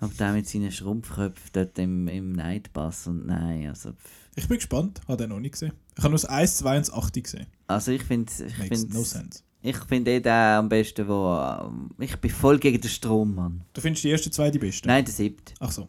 [0.00, 3.92] Aber der mit seinen Schrumpfköpfen dort im, im Nightbass und nein, also...
[3.92, 4.28] pff.
[4.36, 5.72] Ich bin gespannt, habe den noch nicht gesehen.
[5.96, 7.46] Ich habe nur das 1, 2 und das 8 gesehen.
[7.66, 9.42] Also ich finde ich Makes find, no sense.
[9.62, 11.36] ich find eh den am besten, wo...
[11.64, 13.64] ähm, Ich bin voll gegen den Strom, Mann.
[13.72, 14.86] Du findest die ersten zwei die besten?
[14.86, 15.54] Nein, der siebte.
[15.58, 15.88] Ach so.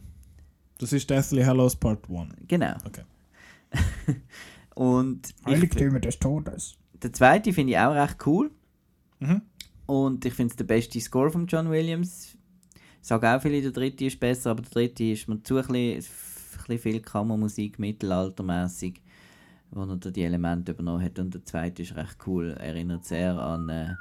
[0.80, 2.34] Das ist Deathly Hallows Part 1.
[2.48, 2.76] Genau.
[2.86, 3.04] Okay.
[4.74, 6.74] Und ich, Heiligtümer des Todes.
[7.04, 8.50] der zweite finde ich auch recht cool.
[9.20, 9.42] Mhm.
[9.86, 12.36] Und ich finde es der beste Score von John Williams.
[13.02, 15.62] Ich sage auch viele, der dritte ist besser, aber der dritte ist mir zu ein
[15.68, 16.04] bisschen, ein
[16.68, 19.02] bisschen viel Kammermusik, mittelaltermäßig,
[19.72, 21.18] wo er da die Elemente übernommen hat.
[21.20, 23.94] Und der zweite ist recht cool, erinnert sehr an äh,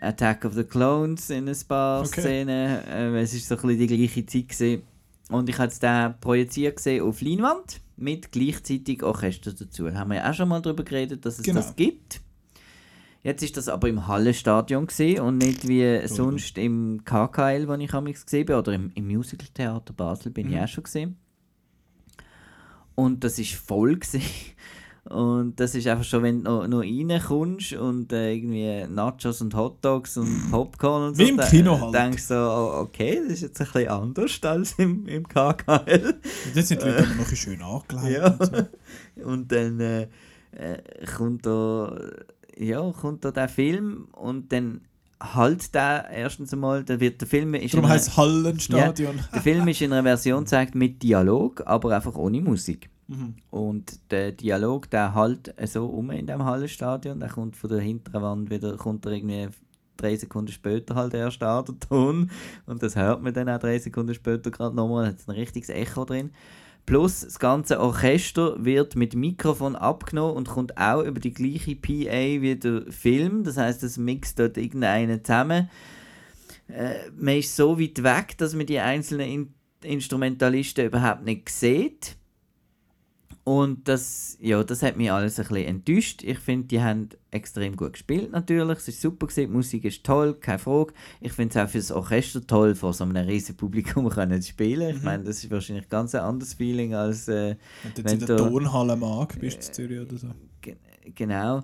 [0.00, 2.20] Attack of the Clones in ein paar Okay.
[2.20, 2.78] Szenen.
[2.86, 4.82] Äh, es ist so ein bisschen die gleiche Zeit gewesen.
[5.30, 9.84] Und ich habe es den projiziert gesehen auf Leinwand mit gleichzeitig Orchester dazu.
[9.84, 11.60] Da haben wir ja auch schon mal darüber geredet, dass es Genau.
[11.60, 12.20] das gibt.
[13.24, 17.92] Jetzt ist das aber im Hallenstadion gesehen und nicht wie sonst im KKL, wo ich
[17.94, 21.16] amigs gesehen bin, oder im, im Musical Theater Basel bin ich auch schon gesehen.
[22.94, 24.22] Und das ist voll gesehen.
[25.04, 29.54] Und das ist einfach schon, wenn du noch, noch reinkommst und äh, irgendwie Nachos und
[29.54, 31.22] Hotdogs und Popcorn und so.
[31.24, 31.94] Wie im da- Kino halt.
[31.94, 36.14] denkst du so, oh, okay, das ist jetzt ein bisschen anders als im, im KKL.
[36.46, 38.18] Und jetzt sind die Leute aber noch schön angelegt.
[38.18, 38.26] Ja.
[38.28, 39.24] und so.
[39.28, 40.08] Und dann äh,
[40.52, 40.78] äh,
[41.16, 41.98] kommt da,
[42.56, 44.82] ja, kommt da der Film und dann
[45.20, 49.20] halt der erstens einmal, dann wird der Film ist Darum es Hallenstadion.
[49.32, 52.90] der Film ist in einer Version gezeigt mit Dialog, aber einfach ohne Musik.
[53.06, 53.34] Mhm.
[53.50, 58.22] Und der Dialog, der halt so um in dem Hallenstadion, der kommt von der hinteren
[58.22, 59.48] Wand wieder, kommt er irgendwie
[59.96, 62.30] drei Sekunden später halt erst an, der Ton.
[62.66, 66.04] Und das hört man dann auch drei Sekunden später gerade nochmal, hat ein richtiges Echo
[66.04, 66.30] drin.
[66.86, 72.42] Plus das ganze Orchester wird mit Mikrofon abgenommen und kommt auch über die gleiche PA
[72.42, 73.42] wie der Film.
[73.44, 75.70] Das heißt, es mixt dort irgendeinen zusammen.
[76.68, 82.16] Äh, man ist so weit weg, dass man die einzelnen In Instrumentalisten überhaupt nicht sieht.
[83.44, 86.22] Und das, ja, das hat mich alles ein bisschen enttäuscht.
[86.22, 88.78] Ich finde, die haben extrem gut gespielt natürlich.
[88.78, 90.94] Es ist super gewesen, die Musik ist toll, keine Frage.
[91.20, 94.48] Ich finde es auch für das Orchester toll, vor so einem riesen Publikum können zu
[94.48, 94.96] spielen.
[94.96, 98.26] Ich meine, das ist wahrscheinlich ganz ein anderes Feeling als äh, Wenn du jetzt in
[98.26, 100.28] der Turnhalle mag, bist du in Zürich oder so.
[100.62, 100.76] Ge-
[101.14, 101.62] genau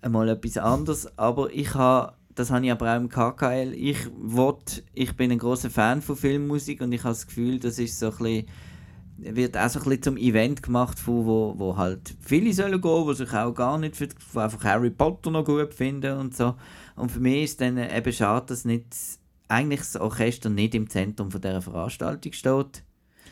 [0.00, 1.16] einmal etwas anderes.
[1.16, 5.38] Aber ich habe, das habe ich aber auch im KKL, ich, wollt, ich bin ein
[5.38, 8.46] großer Fan von Filmmusik und ich habe das Gefühl, das ist so ein bisschen,
[9.16, 13.06] wird auch so ein bisschen zum Event gemacht, von, wo, wo halt viele sollen gehen,
[13.08, 16.54] die sich auch gar nicht für die einfach Harry Potter noch gut finden und so.
[16.96, 18.86] Und für mich ist dann eben schade, dass nicht
[19.48, 22.82] eigentlich das Orchester nicht im Zentrum von dieser Veranstaltung steht.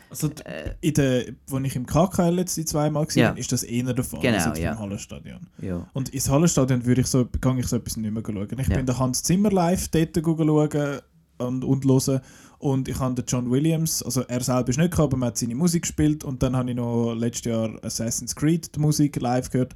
[0.09, 0.43] Also, d-
[0.81, 3.29] in der, wo ich im KKL jetzt die zweimal gesehen Ja.
[3.31, 4.73] ist das eher der Fall Genau, als jetzt ja.
[4.73, 5.47] im Hallenstadion.
[5.59, 5.87] Ja.
[5.93, 8.47] Und ins Hallenstadion würde ich so, gehe ich so etwas nicht mehr schauen.
[8.59, 8.75] Ich Ja.
[8.77, 10.99] bin den Hans Zimmer live dort schauen
[11.39, 12.21] und, und hören.
[12.63, 15.37] Und ich habe den John Williams, also er selber ist nicht gekommen, aber man hat
[15.37, 16.23] seine Musik gespielt.
[16.23, 19.73] Und dann habe ich noch letztes Jahr Assassin's Creed die Musik live gehört.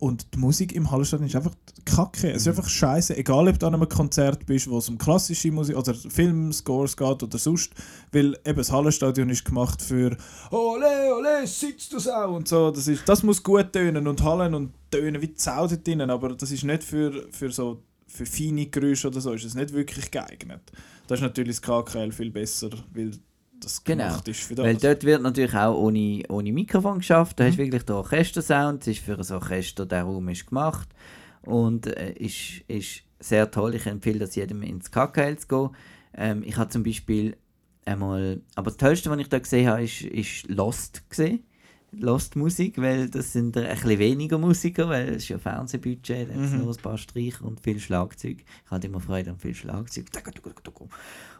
[0.00, 1.54] Und die Musik im Hallenstadion ist einfach
[1.84, 2.32] kacke.
[2.32, 5.52] Es ist einfach scheiße, egal ob du an einem Konzert bist, wo es um klassische
[5.52, 7.72] Musik oder Filmscores geht oder sonst.
[8.10, 10.16] Weil eben das Hallenstadion ist gemacht für
[10.50, 12.72] Ole, ole, sitzt du Sau und so.
[12.72, 16.10] Das, ist, das muss gut tönen und hallen und tönen wie dort drinnen.
[16.10, 19.72] Aber das ist nicht für, für so für feine Geräusche oder so, ist es nicht
[19.72, 20.62] wirklich geeignet.
[21.06, 23.12] Da ist natürlich das KKL viel besser, weil
[23.60, 24.66] das Genau, gemacht ist für das.
[24.66, 27.40] Weil dort wird natürlich auch ohne, ohne Mikrofon geschafft.
[27.40, 28.82] Da hast du wirklich den Orchestersound.
[28.82, 30.88] Es ist für ein Orchester, der Raum ist gemacht.
[31.42, 33.74] Und äh, ist, ist sehr toll.
[33.74, 35.70] Ich empfehle das jedem ins KKL zu gehen.
[36.14, 37.36] Ähm, ich habe zum Beispiel
[37.84, 41.44] einmal, aber das Tollste, was ich da gesehen habe, ist, ist Lost gesehen.
[41.92, 46.34] Lost Musik, weil das sind ein bisschen weniger Musiker, weil es ist ja Fernsehbudget, da
[46.34, 46.58] mhm.
[46.58, 48.44] nur ein paar Streicher und viel Schlagzeug.
[48.64, 50.06] Ich hatte immer Freude an viel Schlagzeug.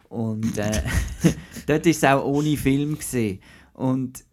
[0.09, 0.83] Und äh,
[1.67, 3.41] dort ist es auch ohne Film gesehen.
[3.75, 4.25] Und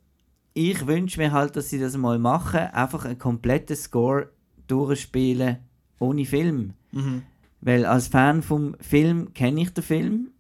[0.53, 4.29] ich wünsche mir halt, dass sie das mal machen, einfach einen kompletten Score
[4.67, 5.57] durchspielen
[5.99, 6.73] ohne Film.
[6.91, 7.23] Mhm.
[7.61, 10.31] Weil als Fan vom Film kenne ich den Film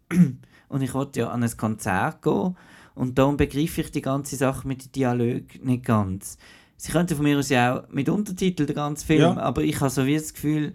[0.69, 2.55] und ich wollte ja an ein Konzert gehen
[2.95, 6.37] und darum begreife ich die ganze Sache mit dem Dialog nicht ganz.
[6.77, 9.37] Sie könnten von mir aus ja auch mit Untertiteln den ganzen Film, Ja.
[9.37, 10.73] aber ich habe so wie das Gefühl,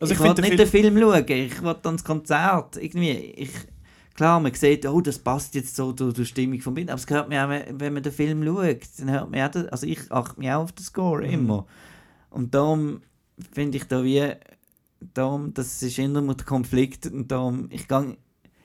[0.00, 2.76] Also ich, ich will nicht der den Film schauen, ich will dann das Konzert.
[2.76, 3.50] Irgendwie, ich,
[4.14, 7.08] klar, man sieht, oh, das passt jetzt so durch die Stimmung vom Bild, aber es
[7.10, 10.10] hört mir auch, wenn- man den Film schaut, dann hört man auch, den- also ich
[10.10, 11.32] achte mich auch auf den Score, Mhm.
[11.32, 11.66] immer.
[12.30, 13.02] Und darum
[13.52, 14.32] finde ich da wie,
[15.12, 18.16] darum, das ist immer der Konflikt und darum, ich gehe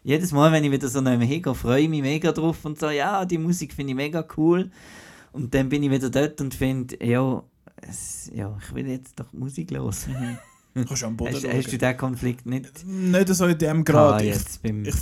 [0.04, 2.90] jedes Mal, wenn ich wieder so neben hingehe, freue ich mich mega drauf und so,
[2.90, 4.72] ja, die Musik finde ich mega cool.
[5.32, 7.44] Und dann bin ich wieder dort und finde, ja,
[7.82, 10.08] es, ja, ich will jetzt doch Musik los.
[10.74, 11.58] Kannst du am Boden Hast, schauen.
[11.58, 14.22] hast du diesen Konflikt nicht Nicht so in dem gehabt Grad.
[14.22, 14.86] Ich, jetzt beim...
[14.86, 14.96] ich,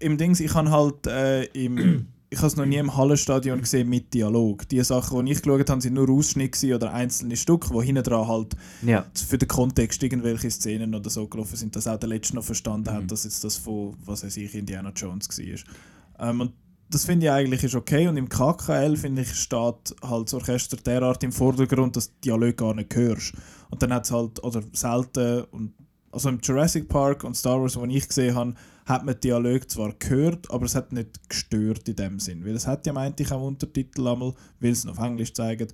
[0.00, 2.08] Im Dings, ich habe halt äh, im.
[2.32, 4.66] Ich habe es noch nie im Hallenstadion gesehen mit Dialog.
[4.70, 8.26] Die Sachen, die ich geschaut habe, sind nur Ausschnitte oder einzelne Stücke, wo hinten dran
[8.26, 9.04] halt ja.
[9.14, 12.90] für den Kontext irgendwelche Szenen oder so gelaufen sind, dass auch der Letzte noch verstanden
[12.90, 12.96] Mhm.
[12.96, 16.30] hat, dass jetzt das von, was weiß ich, Indiana Jones war.
[16.30, 16.52] Ähm, und
[16.88, 20.78] das finde ich eigentlich ist okay und im KKL finde ich steht halt das Orchester
[20.78, 23.34] derart im Vordergrund, dass du Dialog gar nicht hörst.
[23.68, 25.74] Und dann hat es halt, oder selten, und,
[26.10, 28.54] also im Jurassic Park und Star Wars, wo ich gesehen habe,
[28.86, 32.44] hat man Dialog zwar gehört, aber es hat nicht gestört in dem Sinn.
[32.44, 35.68] Weil es hat ja, meinte ich, auch Untertitel einmal, weil es auf Englisch zeigen.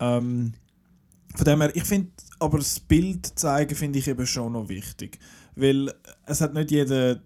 [0.00, 0.54] Ähm,
[1.34, 5.18] von dem her, ich finde, aber das Bild zeigen finde ich eben schon noch wichtig.
[5.54, 5.92] Weil
[6.26, 7.20] es hat nicht jeder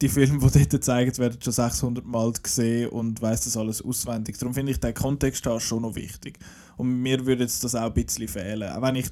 [0.00, 4.38] die Filme, die dort gezeigt werden, schon 600 Mal gesehen und weiß das alles auswendig.
[4.38, 6.38] Darum finde ich den Kontext da schon noch wichtig.
[6.76, 8.70] Und mir würde jetzt das auch ein bisschen fehlen.
[8.70, 9.10] Auch wenn ich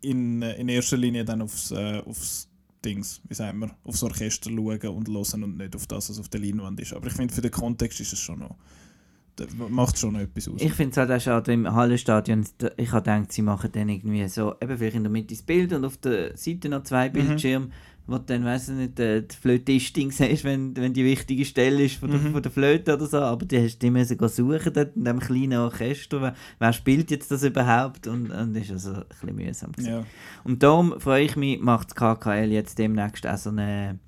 [0.00, 2.48] in, in erster Linie dann aufs, äh, aufs
[2.84, 6.28] Dings, wie sagen wir, aufs Orchester schaue und hören und nicht auf das, was auf
[6.28, 6.92] der Leinwand ist.
[6.92, 8.56] Aber ich finde, für den Kontext ist es schon noch,
[9.68, 10.60] macht schon noch etwas aus.
[10.60, 12.44] Ich finde es halt auch schade, im Hallenstadion,
[12.76, 15.72] ich habe gedacht, sie machen dann irgendwie so, eben vielleicht in der Mitte das Bild
[15.72, 17.70] und auf der Seite noch zwei Bildschirme,
[18.06, 21.84] wo du dann, weiss ich nicht, äh, die Flötistin siehst, wenn, wenn die wichtige Stelle
[21.84, 24.72] ist von der, von der Flöte oder so, aber die hast du immer so suchen
[24.72, 28.06] dort in diesem kleinen Orchester, wer, wer spielt jetzt das überhaupt?
[28.06, 30.04] Und, und das ist also ein bisschen mühsam ja.
[30.44, 33.98] Und darum freue ich mich, macht KKL jetzt demnächst auch so eine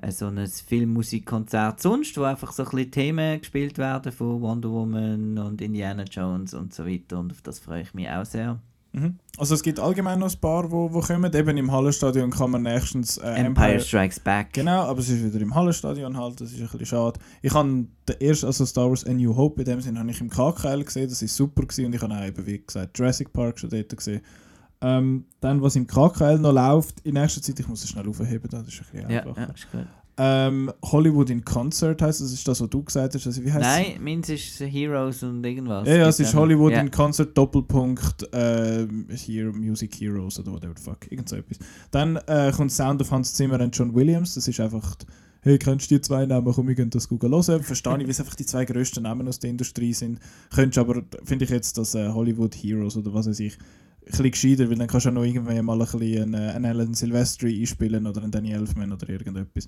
[0.00, 4.70] äh, so ein Filmmusikkonzert sonst, wo einfach so ein bisschen Themen gespielt werden von Wonder
[4.70, 7.18] Woman und Indiana Jones und so weiter.
[7.18, 8.60] Und auf das freue ich mich auch sehr.
[8.92, 9.18] Mhm.
[9.38, 11.32] Also es gibt allgemein noch ein paar, wo, wo kommen.
[11.32, 14.52] Eben im Hallenstadion kann man nächstens äh, Empire Strikes Back.
[14.52, 17.20] Genau, aber es ist wieder im Hallenstadion halt, das ist ein bisschen schade.
[17.42, 20.20] Ich habe den ersten, also Star Wars A New Hope, in dem Sinne habe ich
[20.20, 23.32] im KKL gesehen, das ist super gewesen und ich habe auch eben, wie gesagt, Jurassic
[23.32, 24.20] Park schon dort gesehen.
[24.82, 28.48] Ähm, dann, was im KKL noch läuft, in nächster Zeit, ich muss es schnell aufheben,
[28.50, 29.86] das ist ein bisschen Ja, ja, ist gut.
[30.22, 33.62] Ähm, Hollywood in Concert heißt das, ist das, was du gesagt hast, also wie heißt
[33.62, 35.88] Nein, meins ist Heroes und irgendwas.
[35.88, 36.82] Ja, ja, es ist Hollywood ja.
[36.82, 41.58] in Concert, Doppelpunkt, ähm, Hero, Music Heroes oder whatever the fuck, irgend so etwas.
[41.90, 44.94] Dann äh, kommt Sound of Hans Zimmer und John Williams, das ist einfach,
[45.40, 47.62] hey, kennst du die zwei Namen, komm, wir gehen das Google hören.
[47.62, 50.20] Verstehe ich, weil es einfach die zwei grössten Namen aus der Industrie sind.
[50.54, 54.30] Könntest aber, finde ich jetzt, das äh, Hollywood Heroes oder was weiß ich, ein bisschen
[54.30, 56.94] gescheiter, weil dann kannst du auch noch irgendwann mal ein bisschen einen, äh, einen Alan
[56.94, 59.66] Silvestri einspielen oder einen Danny Elfman oder irgendetwas.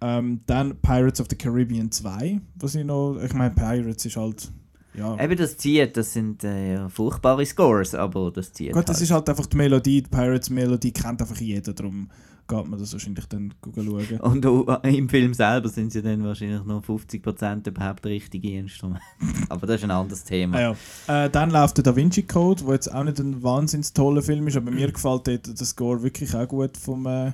[0.00, 4.52] Ähm, dann Pirates of the Caribbean 2, was ich noch, ich meine, Pirates ist halt,
[4.94, 5.18] ja...
[5.18, 9.04] Eben das zieht, das sind äh, ja, furchtbare Scores, aber das zieht Gut, das halt.
[9.04, 12.10] ist halt einfach die Melodie, die Pirates-Melodie kennt einfach jeder, darum
[12.48, 14.20] geht man das wahrscheinlich dann schauen.
[14.20, 19.02] Und auch im Film selber sind sie dann wahrscheinlich noch 50% überhaupt richtige Instrumente.
[19.48, 20.56] aber das ist ein anderes Thema.
[20.56, 20.76] Ah,
[21.08, 21.24] ja.
[21.24, 24.46] äh, dann läuft der Da Vinci Code, wo jetzt auch nicht ein wahnsinnig toller Film
[24.46, 27.32] ist, aber mir gefällt dort der Score wirklich auch gut vom, äh,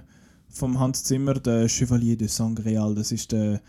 [0.52, 2.94] vom Hans Zimmer, der Chevalier de Sangreal.
[2.94, 3.60] Das ist der,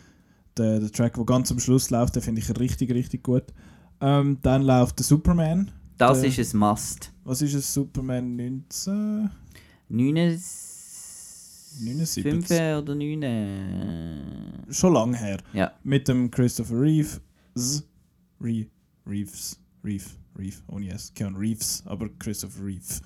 [0.57, 3.45] der, der Track, der ganz am Schluss läuft, den finde ich richtig, richtig gut.
[4.01, 5.71] Ähm, dann läuft der Superman.
[5.97, 7.11] Das der, ist ein Must.
[7.23, 7.73] Was ist es?
[7.73, 9.29] Superman 19?
[9.89, 10.73] 79
[11.81, 12.57] 79.
[12.77, 14.65] oder 9?
[14.69, 15.37] Schon lange her.
[15.53, 15.71] Ja.
[15.83, 17.19] mit dem Christopher Reeve,
[17.55, 17.83] Z,
[18.41, 18.67] Re,
[19.07, 20.05] Reeves, Reeve,
[20.37, 23.01] Reeve, ohne S, Keanu Reeves, aber Christopher Reeve.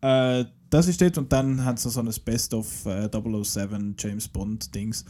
[0.00, 3.94] Äh, das ist dort und dann hat es noch so ein Best of äh, 007
[3.98, 5.04] James Bond Dings.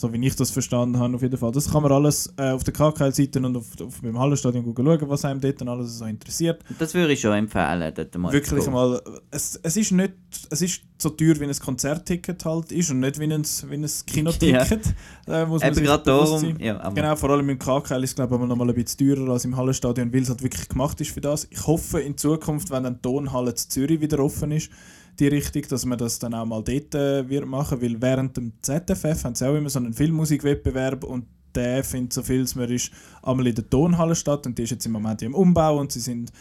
[0.00, 1.52] So wie ich das verstanden habe, auf jeden Fall.
[1.52, 5.26] Das kann man alles äh, auf der KKL-Seite und auf, auf beim Hallenstadion schauen, was
[5.26, 6.62] einem dort dann alles so interessiert.
[6.78, 8.98] Das würde ich schon empfehlen, dort mal Wirklich mal,
[9.30, 10.14] es, es ist nicht,
[10.48, 13.90] es ist so teuer wie ein Konzertticket halt ist und nicht wie ein, wie ein
[14.06, 14.80] Kinoticket.
[15.28, 18.34] Äh, muss man Eben gerade darum, ja, Genau, vor allem im KKL ist es glaube
[18.34, 21.10] ich noch mal ein bisschen teurer als im Hallenstadion, weil es halt wirklich gemacht ist
[21.12, 21.46] für das.
[21.50, 24.70] Ich hoffe in Zukunft, wenn dann die Tonhalle zu Zürich wieder offen ist,
[25.18, 28.52] die Richtung, dass man das dann auch mal dort äh, wird machen, weil während dem
[28.62, 32.90] ZFF haben sie auch immer so einen Filmmusikwettbewerb und der findet so viel, man ist
[33.22, 36.00] einmal in der Tonhalle statt und die ist jetzt im Moment im Umbau und sie
[36.00, 36.32] sind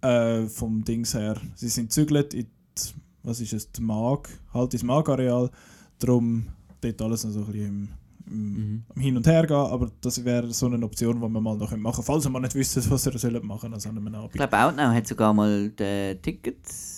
[0.00, 2.82] äh, vom Dings her, sie sind zügelt in die,
[3.22, 5.50] was ist es, die Mag, halt ins Mag-Areal,
[5.98, 6.46] darum
[6.80, 7.88] dort alles noch so ein bisschen
[8.28, 11.56] im, am Hin und Her gehen, aber das wäre so eine Option, die man mal
[11.56, 14.30] noch machen könnte, falls wir nicht wissen, was wir sollen machen an so einem Abend.
[14.34, 16.95] ich glaube, Outnow hat sogar mal die Tickets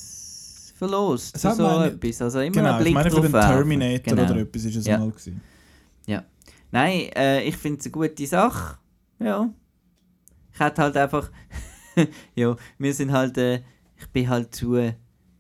[0.79, 1.37] verlost.
[1.37, 2.23] Es hat so meine- etwas.
[2.23, 3.33] Also immer Genau, ich Blick meine für den.
[3.33, 4.31] Terminator Genau.
[4.31, 4.99] oder etwas ist es Ja.
[4.99, 5.41] mal gewesen.
[6.71, 8.77] Nein, äh, ich finde es eine gute Sache.
[9.19, 9.49] Ja.
[10.53, 11.31] Ich hätte halt einfach.
[12.35, 13.39] ja, wir sind halt.
[13.39, 13.63] Äh,
[13.97, 14.77] ich bin halt zu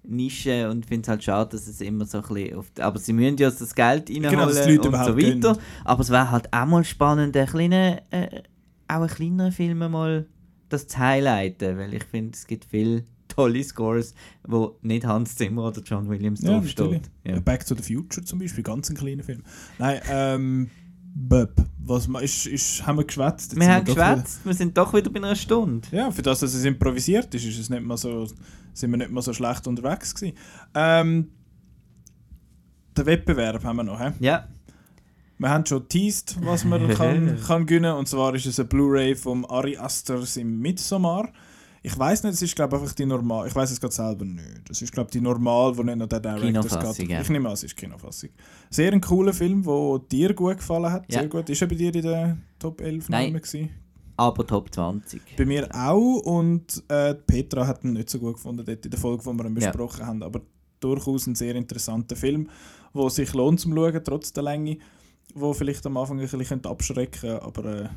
[0.05, 2.57] Nische und finde es halt schade, dass es immer so ein bisschen.
[2.57, 5.17] Auf die, aber sie müssen ja das Geld reinholen Genau, dass die Leute und so
[5.17, 5.53] weiter.
[5.53, 5.59] gehen.
[5.85, 8.43] Aber es wäre halt auch mal spannend, einen kleinen, äh,
[8.89, 10.27] auch einen kleineren Film mal
[10.71, 13.05] das zu highlighten, weil ich finde, es gibt viele
[13.39, 14.15] tolle Scores,
[14.47, 17.09] wo nicht Hans Zimmer oder John Williams Ja, draufsteht.
[17.25, 17.39] Ja.
[17.39, 19.45] Back to the Future zum Beispiel, ganz ein kleiner Film.
[19.79, 20.71] Nein, ähm,
[21.15, 23.53] Böb, was ist, ist, haben wir geschwätzt?
[23.53, 25.87] Jetzt Wir haben geschwätzt, wir sind doch wieder bei einer Stunde.
[25.93, 28.27] Ja, für das, dass es improvisiert ist, ist es nicht mal so,
[28.73, 30.37] sind wir nicht mal so schlecht unterwegs gewesen.
[30.75, 31.29] Ähm,
[32.97, 34.01] den Wettbewerb haben wir noch.
[34.01, 34.11] He?
[34.19, 34.49] Ja,
[35.39, 39.15] Wir haben schon teased, was man kann, kann gewinnen Und zwar ist es eine Blu-ray
[39.15, 41.33] vom Ari Aster im Midsommar.
[41.91, 43.49] Ich weiß nicht, es ist glaube einfach die normal.
[43.49, 44.69] Ich weiß es gerade selber nicht.
[44.69, 47.09] Es ist glaube die normal, wo nicht noch der Kinofassung, Cut.
[47.09, 47.21] ja.
[47.23, 48.29] Ich nehme an, es ist Kinofassung.
[48.69, 51.11] Sehr ein cooler Film, der dir gut gefallen hat.
[51.11, 51.21] Ja.
[51.21, 51.49] Sehr gut.
[51.49, 53.33] Ist er bei dir in der Top 11 Nein.
[53.33, 53.71] Gewesen?
[54.19, 55.23] aber Top 20.
[55.37, 58.99] Bei mir auch und äh, Petra hat ihn nicht so gut gefunden dort in der
[59.01, 59.71] Folge, wo wir ihn Ja.
[59.71, 60.23] besprochen haben.
[60.25, 60.41] Aber
[60.81, 62.51] durchaus ein sehr interessanter Film,
[62.93, 64.79] wo sich lohnt zum Schauen, trotz der Länge,
[65.35, 67.89] wo vielleicht am Anfang ein bisschen abschrecken könnte, aber äh,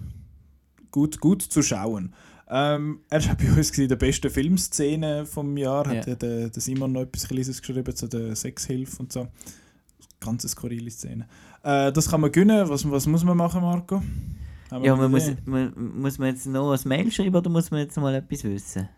[0.91, 2.13] gut, gut zu schauen.
[2.53, 6.11] Ähm, er war bei uns gewesen, der beste Filmszene vom Jahr, hat Ja.
[6.11, 9.27] ja der, der Simon noch etwas Kleines geschrieben zu der Sexhilfe und so.
[10.19, 11.27] Ganz skurrile Szene.
[11.63, 12.67] Äh, das kann man gewinnen.
[12.67, 14.03] Was, was muss man machen, Marco?
[14.69, 17.79] Haben Ja, man muss, man, muss man jetzt noch ein Mail schreiben oder muss man
[17.79, 18.89] jetzt mal etwas wissen?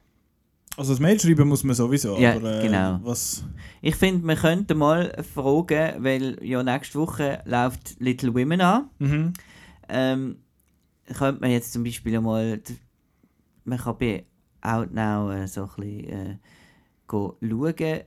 [0.76, 3.00] Also das Mail schreiben muss man sowieso, Ja, aber äh, genau.
[3.04, 3.44] was...
[3.82, 8.90] Ich finde, wir könnten mal fragen, weil ja nächste Woche läuft Little Women an.
[8.98, 9.34] Mhm.
[9.90, 10.38] Ähm,
[11.14, 12.60] könnte man jetzt zum Beispiel mal,
[13.66, 14.26] man kann bei
[14.62, 16.38] Outnow äh, so ein bisschen äh,
[17.08, 18.02] schauen.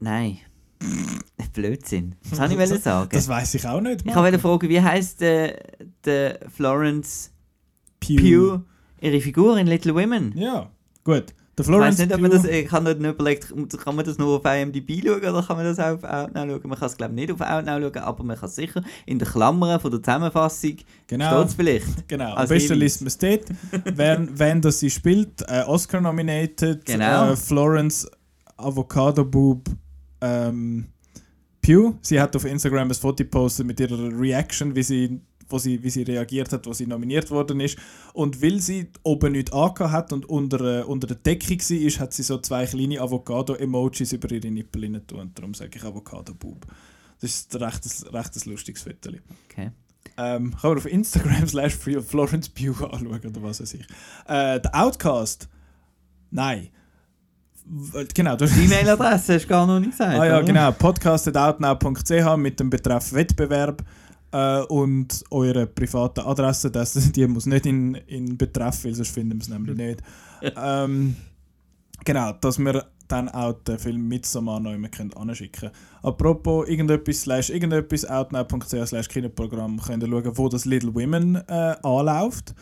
[0.00, 0.38] Nein,
[1.52, 2.14] Blödsinn.
[2.30, 3.10] Was habe ich wollen sagen?
[3.12, 4.06] Das weiß ich auch nicht.
[4.06, 5.62] ich wollte fragen, wie heißt der,
[6.04, 7.30] der Florence
[8.00, 8.16] Pew.
[8.16, 8.64] Pugh
[9.02, 10.32] ihre Figur in Little Women?
[10.36, 10.70] Ja,
[11.04, 11.34] gut.
[11.58, 13.52] Der Ich weiß Florence nicht, ob man das, ich habe nicht überlegt,
[13.84, 16.60] kann man das nur auf IMDb schauen oder kann man das auch auf Outnow schauen?
[16.64, 19.18] Man kann es glaube ich nicht auf Outnow schauen, aber man kann es sicher in
[19.18, 20.76] den Klammern von der Zusammenfassung
[21.08, 21.26] Genau.
[21.36, 21.86] steht es vielleicht.
[22.08, 23.42] Genau, am besten liest man es dort.
[23.84, 27.32] wenn, wenn das sie spielt, äh, Oscar-nominated, Genau.
[27.32, 28.10] äh, Florence
[28.56, 29.68] Avocado Boob
[30.22, 30.86] ähm,
[31.60, 31.94] Pugh.
[32.00, 35.20] Sie hat auf Instagram ein Foto gepostet mit ihrer Reaction, wie sie,
[35.52, 37.78] wo sie, wie sie reagiert hat, wo sie nominiert worden ist.
[38.12, 42.12] Und weil sie oben nichts angehabt hat und unter, äh, unter der Decke war, hat
[42.12, 45.20] sie so zwei kleine Avocado-Emojis über ihre Nippel tun.
[45.20, 46.66] Und darum sage ich Avocado Boob.
[47.20, 49.10] Das ist ein recht, recht lustiges Foto.
[49.48, 49.70] Okay.
[50.16, 53.86] Ähm, kann man auf Instagram slash Florence Pugh anschauen oder was weiß ich.
[54.26, 55.48] Äh, der Outcast?
[56.30, 56.68] Nein.
[58.14, 60.18] Genau, du Die E-Mail-Adresse hast du gar noch nicht gesagt.
[60.18, 60.46] Ah ja, oder?
[60.46, 60.72] genau.
[60.72, 63.84] podcast.outnow.ch mit dem Betreff Wettbewerb
[64.32, 66.70] äh, und eure private Adresse.
[66.70, 70.02] Das, die muss nicht in, in Betreff, weil sonst finden wir es nämlich nicht.
[70.56, 71.16] ähm,
[72.04, 75.70] genau, dass wir dann auch den Film Midsommar noch immer können anschicken
[76.02, 81.76] Apropos irgendetwas slash irgendetwas, outnow.ch slash Kinoprogramm, könnt ihr schauen, wo das Little Women äh,
[81.82, 82.54] anläuft.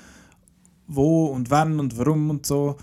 [0.88, 2.76] Wo und wann und warum und so.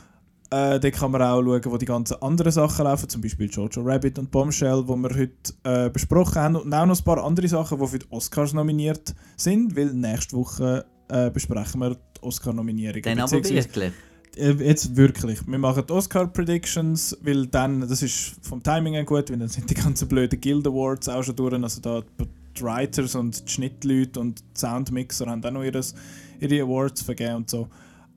[0.50, 3.82] Äh, da kann man auch schauen, wo die ganzen anderen Sachen laufen, zum Beispiel Jojo
[3.82, 6.56] Rabbit und Bombshell, wo wir heute äh, besprochen haben.
[6.56, 10.38] Und auch noch ein paar andere Sachen, die für die Oscars nominiert sind, weil nächste
[10.38, 13.02] Woche äh, besprechen wir die Oscar-Nominierung.
[13.02, 13.70] Dann aber wirklich.
[14.38, 15.46] Äh, Jetzt wirklich.
[15.46, 19.70] Wir machen die Oscar-Predictions, weil dann, das ist vom Timing her gut, weil dann sind
[19.70, 21.54] die ganzen blöden Guild Awards auch schon durch.
[21.54, 22.04] Also da
[22.58, 25.94] die Writers und die Schnittleute und die Soundmixer haben auch noch ihres,
[26.40, 27.68] ihre Awards vergeben und so.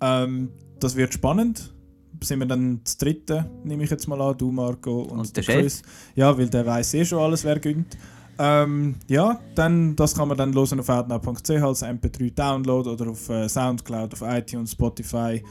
[0.00, 1.74] Ähm, das wird spannend.
[2.22, 5.42] Sind wir dann das dritte, nehme ich jetzt mal an, du Marco und, Und der
[5.42, 5.82] Chris.
[6.14, 7.96] Ja, weil der weiß eh schon alles, wer gönnt.
[8.38, 13.28] Ähm, ja, dann, das kann man dann hören auf outnow.ch als MP3 Download oder auf
[13.28, 15.42] äh, Soundcloud, auf iTunes, Spotify,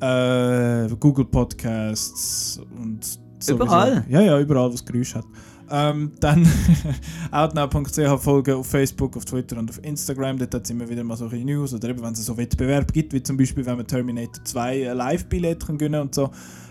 [0.00, 3.04] äh, Google Podcasts und
[3.38, 4.04] sowieso- Überall?
[4.08, 5.24] Ja, ja, überall, wo es Geräusch hat.
[5.70, 6.46] Ähm, dann
[7.30, 10.38] outnow.ch folgen auf Facebook, auf Twitter und auf Instagram.
[10.38, 13.12] Dort hat es immer wieder mal solche News oder eben, wenn es so Wettbewerb gibt,
[13.12, 16.30] wie zum Beispiel, wenn man Terminator 2 ein Live-Billett gewinnen und so.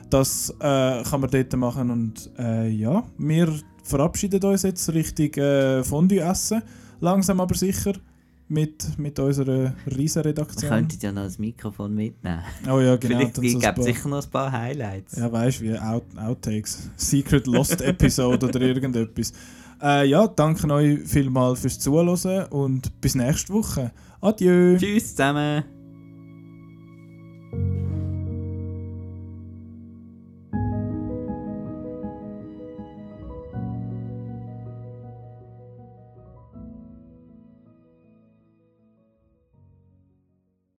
[0.09, 3.51] Das äh, kann man dort machen und äh, ja, wir
[3.83, 6.61] verabschieden uns jetzt Richtung äh, Fondue essen.
[6.99, 7.93] Langsam aber sicher
[8.53, 10.63] mit, mit unserer Riesenredaktion.
[10.71, 12.43] Ihr könntet ja noch das Mikrofon mitnehmen.
[12.69, 13.17] Oh ja, genau.
[13.17, 15.17] Vielleicht gibt es so sicher noch ein paar Highlights.
[15.17, 19.33] Ja, weißt du, wie Out Outtakes, Secret Lost Episode oder irgendetwas.
[19.81, 23.91] Äh, ja, danke euch vielmals fürs Zuhören und bis nächste Woche.
[24.21, 24.77] Adieu.
[24.77, 25.63] Tschüss zusammen.